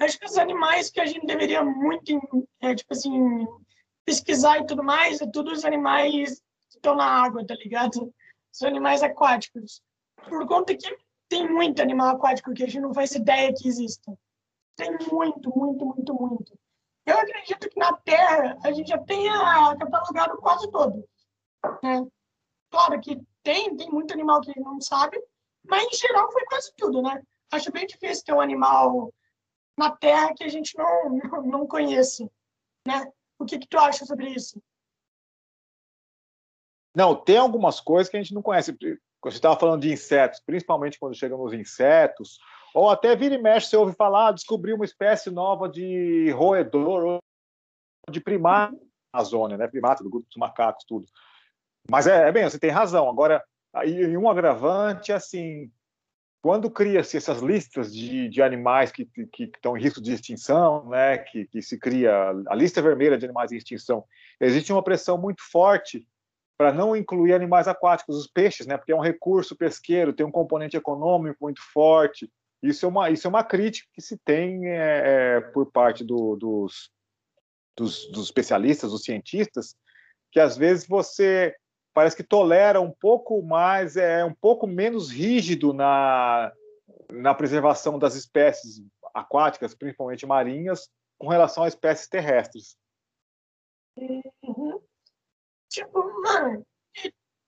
acho 0.00 0.18
que 0.18 0.26
os 0.26 0.38
animais 0.38 0.90
que 0.90 1.00
a 1.00 1.06
gente 1.06 1.26
deveria 1.26 1.64
muito, 1.64 2.48
é, 2.60 2.74
tipo 2.74 2.92
assim, 2.92 3.46
pesquisar 4.04 4.58
e 4.58 4.66
tudo 4.66 4.82
mais, 4.82 5.20
é 5.20 5.26
tudo 5.26 5.52
os 5.52 5.64
animais 5.64 6.40
que 6.70 6.76
estão 6.76 6.94
na 6.94 7.04
água, 7.04 7.46
tá 7.46 7.54
ligado? 7.54 8.12
Os 8.52 8.62
animais 8.62 9.02
aquáticos. 9.02 9.82
Por 10.28 10.46
conta 10.46 10.76
que 10.76 10.96
tem 11.28 11.48
muito 11.48 11.82
animal 11.82 12.16
aquático 12.16 12.52
que 12.52 12.62
a 12.62 12.66
gente 12.66 12.80
não 12.80 12.94
faz 12.94 13.12
ideia 13.12 13.52
que 13.54 13.68
exista. 13.68 14.12
Tem 14.76 14.90
muito, 15.10 15.50
muito, 15.56 15.84
muito, 15.84 16.14
muito. 16.14 16.58
Eu 17.04 17.18
acredito 17.18 17.68
que 17.68 17.78
na 17.78 17.92
Terra 17.92 18.58
a 18.64 18.72
gente 18.72 18.88
já 18.88 18.98
tenha 18.98 19.76
catalogado 19.76 20.36
quase 20.38 20.70
todo. 20.70 21.08
Né? 21.82 22.06
Claro 22.70 23.00
que 23.00 23.20
tem, 23.42 23.76
tem 23.76 23.90
muito 23.90 24.12
animal 24.12 24.40
que 24.40 24.50
a 24.50 24.54
gente 24.54 24.64
não 24.64 24.80
sabe, 24.80 25.20
mas 25.68 25.84
em 25.84 25.96
geral 25.96 26.30
foi 26.32 26.44
quase 26.46 26.72
tudo, 26.76 27.02
né? 27.02 27.22
Acho 27.52 27.70
bem 27.70 27.86
difícil 27.86 28.24
ter 28.24 28.32
um 28.32 28.40
animal 28.40 29.12
na 29.76 29.90
Terra 29.90 30.34
que 30.34 30.44
a 30.44 30.48
gente 30.48 30.76
não, 30.76 31.42
não, 31.44 31.66
conhece, 31.66 32.30
né? 32.86 33.10
O 33.38 33.44
que, 33.44 33.58
que 33.58 33.68
tu 33.68 33.78
acha 33.78 34.04
sobre 34.04 34.30
isso? 34.30 34.60
Não, 36.94 37.14
tem 37.14 37.38
algumas 37.38 37.80
coisas 37.80 38.10
que 38.10 38.16
a 38.16 38.22
gente 38.22 38.34
não 38.34 38.42
conhece 38.42 38.76
você 39.20 39.36
estava 39.36 39.58
falando 39.58 39.82
de 39.82 39.92
insetos, 39.92 40.40
principalmente 40.40 40.98
quando 40.98 41.14
chegam 41.14 41.38
nos 41.38 41.52
insetos, 41.52 42.38
ou 42.74 42.88
até 42.88 43.16
vira 43.16 43.34
e 43.34 43.42
mexe, 43.42 43.68
você 43.68 43.76
ouve 43.76 43.94
falar, 43.94 44.28
ah, 44.28 44.32
descobriu 44.32 44.76
uma 44.76 44.84
espécie 44.84 45.30
nova 45.30 45.68
de 45.68 46.30
roedor, 46.30 47.04
ou 47.04 47.18
de 48.10 48.20
primata 48.20 48.72
na 48.72 49.20
Amazônia, 49.20 49.56
né? 49.56 49.66
primata 49.66 50.02
do 50.02 50.10
grupo 50.10 50.26
dos 50.28 50.36
macacos, 50.36 50.84
tudo. 50.84 51.06
Mas 51.90 52.06
é, 52.06 52.28
é 52.28 52.32
bem, 52.32 52.44
você 52.44 52.58
tem 52.58 52.70
razão. 52.70 53.08
Agora, 53.08 53.44
e 53.84 54.16
um 54.16 54.28
agravante, 54.28 55.12
assim, 55.12 55.70
quando 56.40 56.70
cria-se 56.70 57.16
essas 57.16 57.40
listas 57.40 57.92
de, 57.92 58.28
de 58.28 58.42
animais 58.42 58.92
que, 58.92 59.04
que, 59.04 59.26
que, 59.26 59.44
estão 59.44 59.76
em 59.76 59.82
risco 59.82 60.00
de 60.00 60.12
extinção, 60.12 60.88
né, 60.88 61.18
que, 61.18 61.46
que 61.46 61.60
se 61.60 61.78
cria 61.78 62.30
a 62.46 62.54
lista 62.54 62.80
vermelha 62.80 63.18
de 63.18 63.24
animais 63.24 63.50
em 63.50 63.56
extinção, 63.56 64.04
existe 64.40 64.72
uma 64.72 64.82
pressão 64.82 65.18
muito 65.18 65.42
forte 65.42 66.06
para 66.56 66.72
não 66.72 66.96
incluir 66.96 67.32
animais 67.32 67.68
aquáticos, 67.68 68.16
os 68.16 68.26
peixes, 68.26 68.66
né? 68.66 68.76
Porque 68.76 68.90
é 68.90 68.96
um 68.96 69.00
recurso 69.00 69.54
pesqueiro, 69.54 70.12
tem 70.12 70.26
um 70.26 70.30
componente 70.30 70.76
econômico 70.76 71.38
muito 71.40 71.62
forte. 71.72 72.28
Isso 72.60 72.84
é 72.84 72.88
uma, 72.88 73.10
isso 73.10 73.28
é 73.28 73.30
uma 73.30 73.44
crítica 73.44 73.88
que 73.94 74.02
se 74.02 74.18
tem 74.18 74.66
é, 74.66 75.36
é, 75.36 75.40
por 75.40 75.70
parte 75.70 76.02
do, 76.02 76.34
dos, 76.34 76.90
dos, 77.76 78.10
dos 78.10 78.24
especialistas, 78.24 78.90
dos 78.90 79.04
cientistas, 79.04 79.76
que 80.32 80.40
às 80.40 80.56
vezes 80.56 80.84
você 80.84 81.54
parece 81.98 82.16
que 82.16 82.22
tolera 82.22 82.80
um 82.80 82.92
pouco 82.92 83.42
mais, 83.42 83.96
é 83.96 84.24
um 84.24 84.32
pouco 84.32 84.68
menos 84.68 85.10
rígido 85.10 85.74
na, 85.74 86.52
na 87.10 87.34
preservação 87.34 87.98
das 87.98 88.14
espécies 88.14 88.80
aquáticas, 89.12 89.74
principalmente 89.74 90.24
marinhas, 90.24 90.88
com 91.18 91.26
relação 91.26 91.64
a 91.64 91.66
espécies 91.66 92.06
terrestres. 92.06 92.78
Uhum. 93.96 94.80
Tipo, 95.68 96.22
mano, 96.22 96.64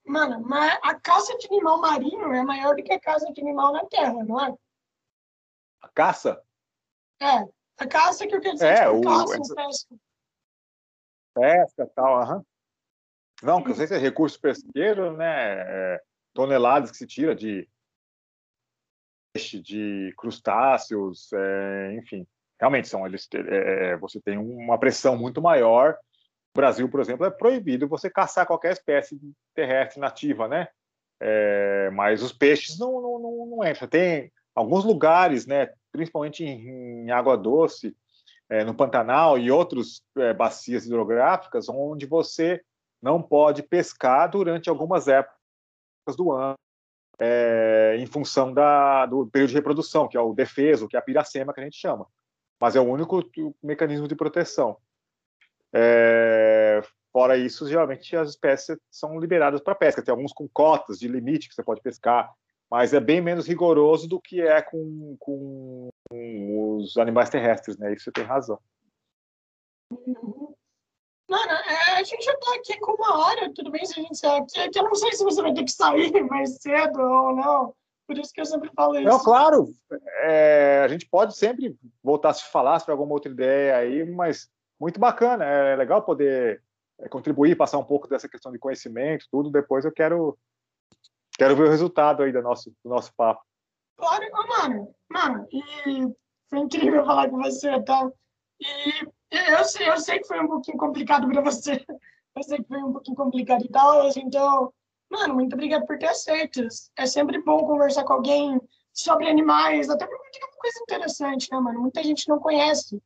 mano, 0.05 0.41
mas 0.41 0.81
a 0.83 0.99
caça 0.99 1.39
de 1.39 1.47
animal 1.47 1.81
marinho 1.81 2.33
é 2.33 2.43
maior 2.43 2.75
do 2.75 2.83
que 2.83 2.93
a 2.93 2.99
caça 2.99 3.33
de 3.33 3.41
animal 3.41 3.73
na 3.73 3.87
terra, 3.87 4.25
não 4.25 4.45
é? 4.45 4.53
A 5.81 5.89
caça? 5.91 6.43
É, 7.23 7.49
a 7.79 7.87
caça 7.87 8.27
que 8.27 8.35
eu 8.35 8.41
quero 8.41 8.55
dizer, 8.55 8.67
é, 8.67 8.87
tipo, 8.87 8.99
o, 8.99 9.01
caça, 9.03 9.37
essa... 9.37 9.55
pesca. 9.55 9.97
Pesca 11.35 11.87
tal, 11.95 12.21
aham. 12.21 12.45
Não, 13.43 13.63
que 13.63 13.71
eu 13.71 13.75
sei 13.75 13.87
se 13.87 13.95
é 13.95 13.99
recurso 13.99 14.41
pesqueiro, 14.41 15.17
né? 15.17 15.95
É, 15.97 16.03
toneladas 16.35 16.91
que 16.91 16.97
se 16.97 17.07
tira 17.07 17.35
de 17.35 17.69
peixe, 19.33 19.61
de 19.61 20.13
crustáceos, 20.17 21.33
é, 21.33 21.95
enfim. 21.95 22.27
Realmente 22.61 22.89
são 22.89 23.07
eles. 23.07 23.29
É, 23.35 23.93
é 23.93 23.97
você 23.97 24.21
tem 24.21 24.37
uma 24.37 24.79
pressão 24.79 25.17
muito 25.17 25.41
maior 25.41 25.97
Brasil, 26.55 26.89
por 26.89 27.01
exemplo, 27.01 27.25
é 27.25 27.31
proibido 27.31 27.89
você 27.89 28.11
caçar 28.11 28.47
qualquer 28.47 28.73
espécie 28.73 29.19
terrestre 29.55 30.01
nativa, 30.01 30.49
né? 30.49 30.69
É, 31.21 31.91
mas 31.91 32.23
os 32.23 32.33
peixes 32.33 32.79
não, 32.79 33.01
não, 33.01 33.19
não, 33.19 33.47
não 33.47 33.65
entram. 33.65 33.87
Tem 33.87 34.33
alguns 34.55 34.85
lugares, 34.85 35.47
né, 35.47 35.73
principalmente 35.93 36.45
em, 36.45 37.05
em 37.05 37.11
água 37.11 37.37
doce, 37.37 37.97
é, 38.49 38.65
no 38.65 38.75
Pantanal 38.75 39.39
e 39.39 39.51
outras 39.51 40.03
é, 40.17 40.35
bacias 40.35 40.87
hidrográficas, 40.87 41.69
onde 41.69 42.05
você 42.05 42.61
não 43.03 43.23
pode 43.23 43.63
pescar 43.63 44.31
durante 44.31 44.69
algumas 44.69 45.09
épocas 45.09 45.37
do 46.17 46.33
ano, 46.33 46.55
é, 47.19 47.97
em 47.99 48.07
função 48.07 48.53
da, 48.53 49.07
do 49.07 49.27
período 49.27 49.51
de 49.51 49.57
reprodução, 49.57 50.09
que 50.09 50.17
é 50.17 50.21
o 50.21 50.35
defeso, 50.35 50.89
que 50.89 50.97
é 50.97 50.99
a 50.99 51.03
piracema 51.03 51.53
que 51.53 51.61
a 51.61 51.65
gente 51.65 51.77
chama. 51.77 52.07
Mas 52.61 52.77
é 52.77 52.81
o 52.81 52.85
único 52.85 53.23
mecanismo 53.63 54.09
de 54.09 54.17
proteção. 54.17 54.77
É, 55.73 56.81
fora 57.13 57.37
isso, 57.37 57.69
geralmente 57.69 58.17
as 58.17 58.31
espécies 58.31 58.77
são 58.91 59.19
liberadas 59.19 59.61
para 59.61 59.75
pesca. 59.75 60.03
Tem 60.03 60.13
alguns 60.13 60.33
com 60.33 60.49
cotas 60.49 60.99
de 60.99 61.09
limite 61.09 61.49
que 61.49 61.55
você 61.55 61.63
pode 61.63 61.81
pescar, 61.81 62.33
mas 62.71 62.95
é 62.95 63.01
bem 63.01 63.21
menos 63.21 63.47
rigoroso 63.47 64.09
do 64.09 64.21
que 64.21 64.41
é 64.41 64.63
com, 64.63 65.17
com 65.19 65.91
os 66.11 66.97
animais 66.97 67.31
terrestres, 67.31 67.77
né? 67.77 67.93
Isso 67.93 68.05
você 68.05 68.13
tem 68.13 68.25
razão. 68.25 68.59
Mano, 71.31 71.53
é, 71.53 71.93
a 71.93 72.03
gente 72.03 72.25
já 72.25 72.37
tá 72.39 72.55
aqui 72.57 72.77
com 72.81 72.93
uma 72.95 73.19
hora, 73.25 73.55
tudo 73.55 73.71
bem 73.71 73.87
se 73.87 74.01
a 74.01 74.03
gente 74.03 74.19
sabe. 74.19 74.47
Que 74.51 74.77
eu 74.77 74.83
não 74.83 74.97
sei 74.97 75.13
se 75.13 75.23
você 75.23 75.41
vai 75.41 75.55
ter 75.55 75.63
que 75.63 75.71
sair 75.71 76.11
mais 76.29 76.57
cedo 76.57 77.01
ou 77.01 77.37
não. 77.37 77.73
Por 78.05 78.19
isso 78.19 78.33
que 78.33 78.41
eu 78.41 78.45
sempre 78.45 78.69
falo 78.75 78.97
isso. 78.97 79.05
Não, 79.05 79.23
claro. 79.23 79.69
É, 80.23 80.83
a 80.85 80.89
gente 80.89 81.07
pode 81.09 81.37
sempre 81.37 81.79
voltar 82.03 82.31
a 82.31 82.35
se 82.35 82.51
falar 82.51 82.81
sobre 82.81 82.91
alguma 82.91 83.13
outra 83.13 83.31
ideia 83.31 83.77
aí, 83.77 84.05
mas 84.05 84.51
muito 84.81 84.99
bacana. 84.99 85.45
É 85.45 85.77
legal 85.77 86.03
poder 86.03 86.61
é, 86.99 87.09
contribuir, 87.09 87.57
passar 87.57 87.79
um 87.79 87.85
pouco 87.85 88.09
dessa 88.09 88.29
questão 88.29 88.51
de 88.51 88.59
conhecimento, 88.59 89.27
tudo. 89.31 89.53
Depois 89.53 89.85
eu 89.85 89.93
quero 89.93 90.37
quero 91.39 91.55
ver 91.55 91.69
o 91.69 91.71
resultado 91.71 92.25
aí 92.25 92.33
do 92.33 92.43
nosso 92.43 92.75
do 92.85 92.91
nosso 92.91 93.15
papo. 93.17 93.41
Claro, 93.97 94.25
mano, 94.59 94.95
mano, 95.09 95.47
e 95.53 96.13
foi 96.49 96.59
incrível 96.59 97.05
falar 97.05 97.31
com 97.31 97.39
você, 97.39 97.81
tá? 97.83 98.11
E 98.61 99.07
eu, 99.31 99.65
sei, 99.65 99.89
eu 99.89 99.99
sei 99.99 100.19
que 100.19 100.27
foi 100.27 100.41
um 100.41 100.49
pouquinho 100.49 100.77
complicado 100.77 101.29
para 101.29 101.41
você. 101.41 101.85
Eu 102.37 102.43
sei 102.43 102.59
que 102.59 102.69
foi 102.69 102.79
um 102.83 102.93
pouquinho 102.93 103.17
complicado 103.17 103.65
e 103.65 103.69
tal, 103.69 104.09
então, 104.17 104.73
mano, 105.11 105.35
muito 105.35 105.55
obrigado 105.55 105.87
por 105.87 105.99
ter 105.99 106.07
aceito. 106.07 106.67
É 106.97 107.07
sempre 107.07 107.43
bom 107.43 107.67
conversar 107.67 108.05
com 108.05 108.13
alguém 108.13 108.61
sobre 108.93 109.29
animais, 109.29 109.89
até 109.89 110.07
porque 110.07 110.39
é 110.39 110.45
uma 110.45 110.59
coisa 110.59 110.79
interessante, 110.83 111.49
né, 111.51 111.59
mano? 111.59 111.81
Muita 111.81 112.03
gente 112.03 112.29
não 112.29 112.39
conhece 112.39 113.03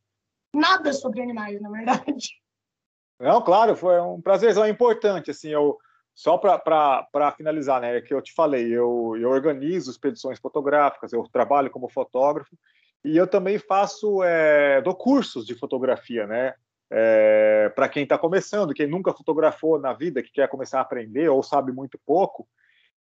nada 0.53 0.93
sobre 0.93 1.23
animais, 1.23 1.61
na 1.61 1.71
verdade. 1.71 2.29
Não, 3.19 3.41
claro, 3.43 3.77
foi 3.77 4.01
um 4.01 4.21
prazerzão 4.21 4.67
importante, 4.69 5.31
assim, 5.31 5.51
eu 5.51 5.79
só 6.15 6.37
para 6.37 7.33
finalizar, 7.37 7.81
né, 7.81 8.01
que 8.01 8.13
eu 8.13 8.23
te 8.23 8.33
falei, 8.35 8.67
eu, 8.73 9.17
eu 9.19 9.31
organizo 9.31 9.91
expedições 9.91 10.39
fotográficas, 10.39 11.13
eu 11.13 11.23
trabalho 11.33 11.71
como 11.71 11.89
fotógrafo 11.89 12.57
e 13.05 13.17
eu 13.17 13.27
também 13.27 13.59
faço, 13.59 14.23
é, 14.23 14.81
dou 14.81 14.95
cursos 14.95 15.45
de 15.47 15.55
fotografia, 15.55 16.27
né, 16.27 16.55
é, 16.91 17.73
para 17.75 17.89
quem 17.89 18.05
está 18.05 18.17
começando, 18.17 18.73
quem 18.73 18.87
nunca 18.87 19.13
fotografou 19.13 19.79
na 19.79 19.93
vida, 19.93 20.23
que 20.23 20.33
quer 20.33 20.49
começar 20.49 20.79
a 20.79 20.83
aprender 20.83 21.29
ou 21.29 21.43
sabe 21.43 21.73
muito 21.73 21.99
pouco. 22.07 22.47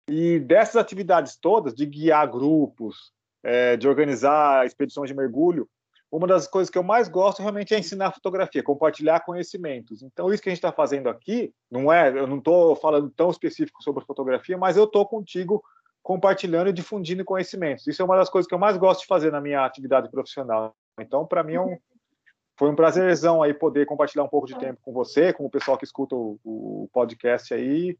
E 0.08 0.38
dessas 0.40 0.76
atividades 0.76 1.36
todas, 1.36 1.74
de 1.74 1.86
guiar 1.86 2.30
grupos, 2.30 3.12
é, 3.42 3.76
de 3.76 3.88
organizar 3.88 4.66
expedições 4.66 5.08
de 5.08 5.16
mergulho, 5.16 5.68
uma 6.10 6.26
das 6.26 6.48
coisas 6.48 6.68
que 6.68 6.76
eu 6.76 6.82
mais 6.82 7.08
gosto 7.08 7.40
realmente 7.40 7.72
é 7.72 7.78
ensinar 7.78 8.10
fotografia, 8.10 8.62
compartilhar 8.62 9.20
conhecimentos. 9.20 10.02
Então, 10.02 10.32
isso 10.32 10.42
que 10.42 10.48
a 10.48 10.50
gente 10.50 10.58
está 10.58 10.72
fazendo 10.72 11.08
aqui, 11.08 11.52
não 11.70 11.92
é, 11.92 12.08
eu 12.08 12.26
não 12.26 12.38
estou 12.38 12.74
falando 12.74 13.10
tão 13.10 13.30
específico 13.30 13.82
sobre 13.82 14.04
fotografia, 14.04 14.58
mas 14.58 14.76
eu 14.76 14.84
estou 14.84 15.06
contigo 15.06 15.62
compartilhando 16.10 16.68
e 16.68 16.72
difundindo 16.72 17.24
conhecimentos. 17.24 17.86
Isso 17.86 18.02
é 18.02 18.04
uma 18.04 18.16
das 18.16 18.28
coisas 18.28 18.48
que 18.48 18.52
eu 18.52 18.58
mais 18.58 18.76
gosto 18.76 19.02
de 19.02 19.06
fazer 19.06 19.30
na 19.30 19.40
minha 19.40 19.64
atividade 19.64 20.10
profissional. 20.10 20.74
Então, 20.98 21.24
para 21.24 21.44
mim, 21.44 21.54
é 21.54 21.60
um, 21.60 21.78
foi 22.58 22.68
um 22.68 22.74
prazerzão 22.74 23.44
aí 23.44 23.54
poder 23.54 23.86
compartilhar 23.86 24.24
um 24.24 24.28
pouco 24.28 24.48
de 24.48 24.58
tempo 24.58 24.80
com 24.82 24.92
você, 24.92 25.32
com 25.32 25.46
o 25.46 25.50
pessoal 25.50 25.78
que 25.78 25.84
escuta 25.84 26.16
o, 26.16 26.36
o 26.42 26.90
podcast 26.92 27.54
aí. 27.54 27.96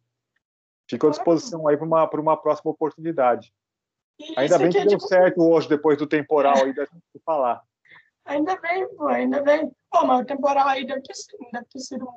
Fico 0.88 1.06
à 1.06 1.10
disposição 1.10 1.68
aí 1.68 1.76
para 1.76 1.86
uma, 1.86 2.10
uma 2.12 2.36
próxima 2.36 2.72
oportunidade. 2.72 3.54
Ainda 4.36 4.58
bem 4.58 4.70
que 4.70 4.84
deu 4.84 4.98
certo 4.98 5.40
hoje, 5.48 5.68
depois 5.68 5.96
do 5.96 6.04
temporal 6.04 6.64
aí 6.64 6.74
da 6.74 6.86
gente 6.86 7.22
falar. 7.24 7.62
Ainda 8.24 8.56
bem, 8.56 8.88
pô, 8.96 9.06
ainda 9.06 9.40
bem. 9.40 9.70
Pô, 9.88 10.04
mas 10.04 10.22
o 10.22 10.26
temporal 10.26 10.66
aí 10.66 10.84
deve 10.84 11.02
ter, 11.02 11.14
deve 11.52 11.66
ter 11.66 11.78
sido 11.78 12.08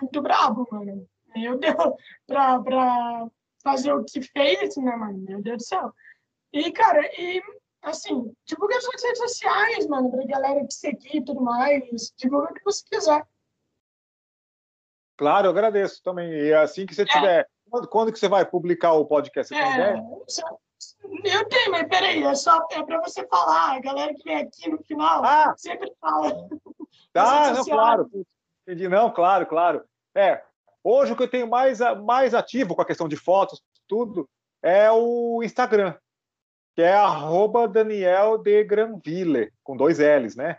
muito 0.00 0.20
brabo, 0.20 0.66
mano. 0.72 1.06
Meu 1.32 1.56
Deus, 1.56 1.94
pra, 2.26 2.58
pra 2.58 3.28
fazer 3.62 3.92
o 3.92 4.04
que 4.04 4.22
fez, 4.22 4.76
né, 4.76 4.96
mano? 4.96 5.18
Meu 5.18 5.42
Deus 5.42 5.58
do 5.58 5.64
céu. 5.64 5.92
E, 6.52 6.70
cara, 6.72 7.00
e 7.18 7.42
assim, 7.82 8.32
divulga 8.46 8.80
suas 8.80 9.02
redes 9.02 9.18
sociais, 9.18 9.86
mano, 9.86 10.10
pra 10.10 10.24
galera 10.26 10.66
te 10.66 10.74
seguir 10.74 11.16
e 11.16 11.24
tudo 11.24 11.40
mais. 11.40 12.12
Divulga 12.16 12.50
o 12.50 12.54
que 12.54 12.64
você 12.64 12.82
quiser. 12.90 13.26
Claro, 15.16 15.48
eu 15.48 15.50
agradeço 15.50 16.02
também. 16.02 16.30
E 16.30 16.54
assim 16.54 16.86
que 16.86 16.94
você 16.94 17.02
é. 17.02 17.06
tiver. 17.06 17.48
Quando, 17.68 17.88
quando 17.88 18.12
que 18.12 18.18
você 18.18 18.28
vai 18.28 18.46
publicar 18.46 18.92
o 18.92 19.04
podcast? 19.04 19.52
Você 19.52 19.60
é, 19.60 19.64
tem 19.64 19.74
ideia? 19.74 20.02
Eu 21.24 21.48
tenho, 21.48 21.70
mas 21.72 21.88
peraí, 21.88 22.22
é 22.22 22.34
só 22.34 22.66
é 22.70 22.82
para 22.82 23.00
você 23.00 23.26
falar. 23.26 23.76
A 23.76 23.80
galera 23.80 24.14
que 24.14 24.22
vem 24.22 24.36
aqui 24.36 24.70
no 24.70 24.78
final 24.84 25.24
ah. 25.24 25.54
sempre 25.56 25.92
fala. 26.00 26.48
Tá, 27.12 27.52
não, 27.52 27.64
claro. 27.64 28.10
Entendi, 28.62 28.88
não, 28.88 29.10
claro, 29.10 29.46
claro. 29.46 29.84
É, 30.14 30.42
hoje 30.82 31.12
o 31.12 31.16
que 31.16 31.22
eu 31.22 31.30
tenho 31.30 31.48
mais, 31.48 31.80
mais 32.04 32.34
ativo 32.34 32.74
com 32.74 32.82
a 32.82 32.86
questão 32.86 33.08
de 33.08 33.16
fotos, 33.16 33.62
tudo, 33.86 34.28
é 34.62 34.90
o 34.90 35.42
Instagram, 35.42 35.94
que 36.74 36.82
é 36.82 36.94
arroba 36.94 37.68
Daniel 37.68 38.38
de 38.38 38.64
Granville, 38.64 39.52
com 39.62 39.76
dois 39.76 39.98
L's, 39.98 40.36
né? 40.36 40.58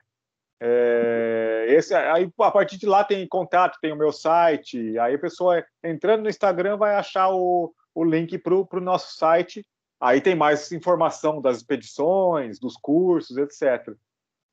É, 0.62 1.66
esse, 1.70 1.94
aí, 1.94 2.30
a 2.40 2.52
partir 2.52 2.78
de 2.78 2.86
lá 2.86 3.04
tem 3.04 3.26
contato, 3.28 3.78
tem 3.82 3.94
o 3.94 3.98
meu 3.98 4.12
site, 4.12 4.98
aí 5.00 5.16
a 5.16 5.20
pessoa 5.20 5.66
entrando 5.84 6.24
no 6.24 6.30
Instagram 6.30 6.76
vai 6.76 6.96
achar 6.96 7.30
o, 7.30 7.74
o 7.96 8.04
link 8.04 8.38
para 8.38 8.54
o 8.54 8.82
nosso 8.82 9.16
site, 9.16 9.66
Aí 10.00 10.22
tem 10.22 10.34
mais 10.34 10.72
informação 10.72 11.42
das 11.42 11.58
expedições, 11.58 12.58
dos 12.58 12.78
cursos, 12.78 13.36
etc. 13.36 13.94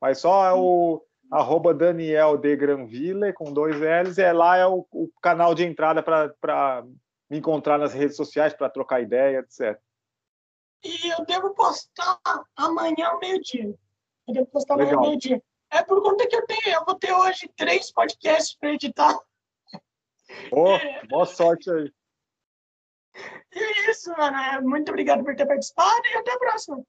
Mas 0.01 0.19
só 0.19 0.45
é 0.45 0.53
o 0.53 1.03
arroba 1.31 1.75
Daniel 1.75 2.37
de 2.37 2.57
Granville, 2.57 3.33
com 3.33 3.53
dois 3.53 3.77
L's, 3.77 4.19
é 4.19 4.33
lá 4.33 4.57
é 4.57 4.67
o, 4.67 4.87
o 4.93 5.11
canal 5.21 5.55
de 5.55 5.65
entrada 5.65 6.03
para 6.03 6.85
me 7.29 7.39
encontrar 7.39 7.79
nas 7.79 7.93
redes 7.93 8.17
sociais, 8.17 8.55
para 8.55 8.71
trocar 8.71 9.03
ideia, 9.03 9.39
etc. 9.39 9.79
E 10.85 11.09
eu 11.09 11.25
devo 11.25 11.55
postar 11.55 12.19
amanhã 12.55 13.09
ao 13.09 13.19
meio-dia. 13.19 13.75
Eu 14.29 14.35
devo 14.35 14.47
postar 14.47 14.75
amanhã 14.75 14.95
ao 14.95 15.03
meio-dia. 15.03 15.43
É 15.71 15.83
por 15.83 16.01
conta 16.03 16.27
que 16.29 16.37
eu 16.37 16.47
tenho, 16.47 16.77
eu 16.77 16.85
vou 16.85 16.95
ter 16.95 17.13
hoje 17.13 17.49
três 17.57 17.91
podcasts 17.93 18.57
para 18.57 18.73
editar. 18.73 19.19
Oh, 20.53 20.79
boa 21.09 21.27
sorte 21.27 21.71
aí. 21.71 21.93
E 23.53 23.59
é 23.59 23.91
isso, 23.91 24.11
mano. 24.17 24.37
É, 24.37 24.61
muito 24.61 24.91
obrigado 24.91 25.25
por 25.25 25.35
ter 25.35 25.47
participado 25.47 26.03
e 26.07 26.17
até 26.19 26.33
a 26.33 26.39
próxima. 26.39 26.83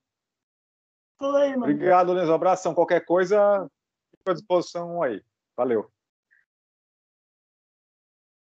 Foi, 1.18 1.50
mano. 1.50 1.64
Obrigado, 1.64 2.14
Lenzo. 2.14 2.32
Um 2.32 2.36
abração. 2.36 2.76
Qualquer 2.76 3.06
coisa, 3.06 3.68
à 4.32 4.34
disposição 4.34 5.02
aí. 5.04 5.22
Valeu. 5.56 5.92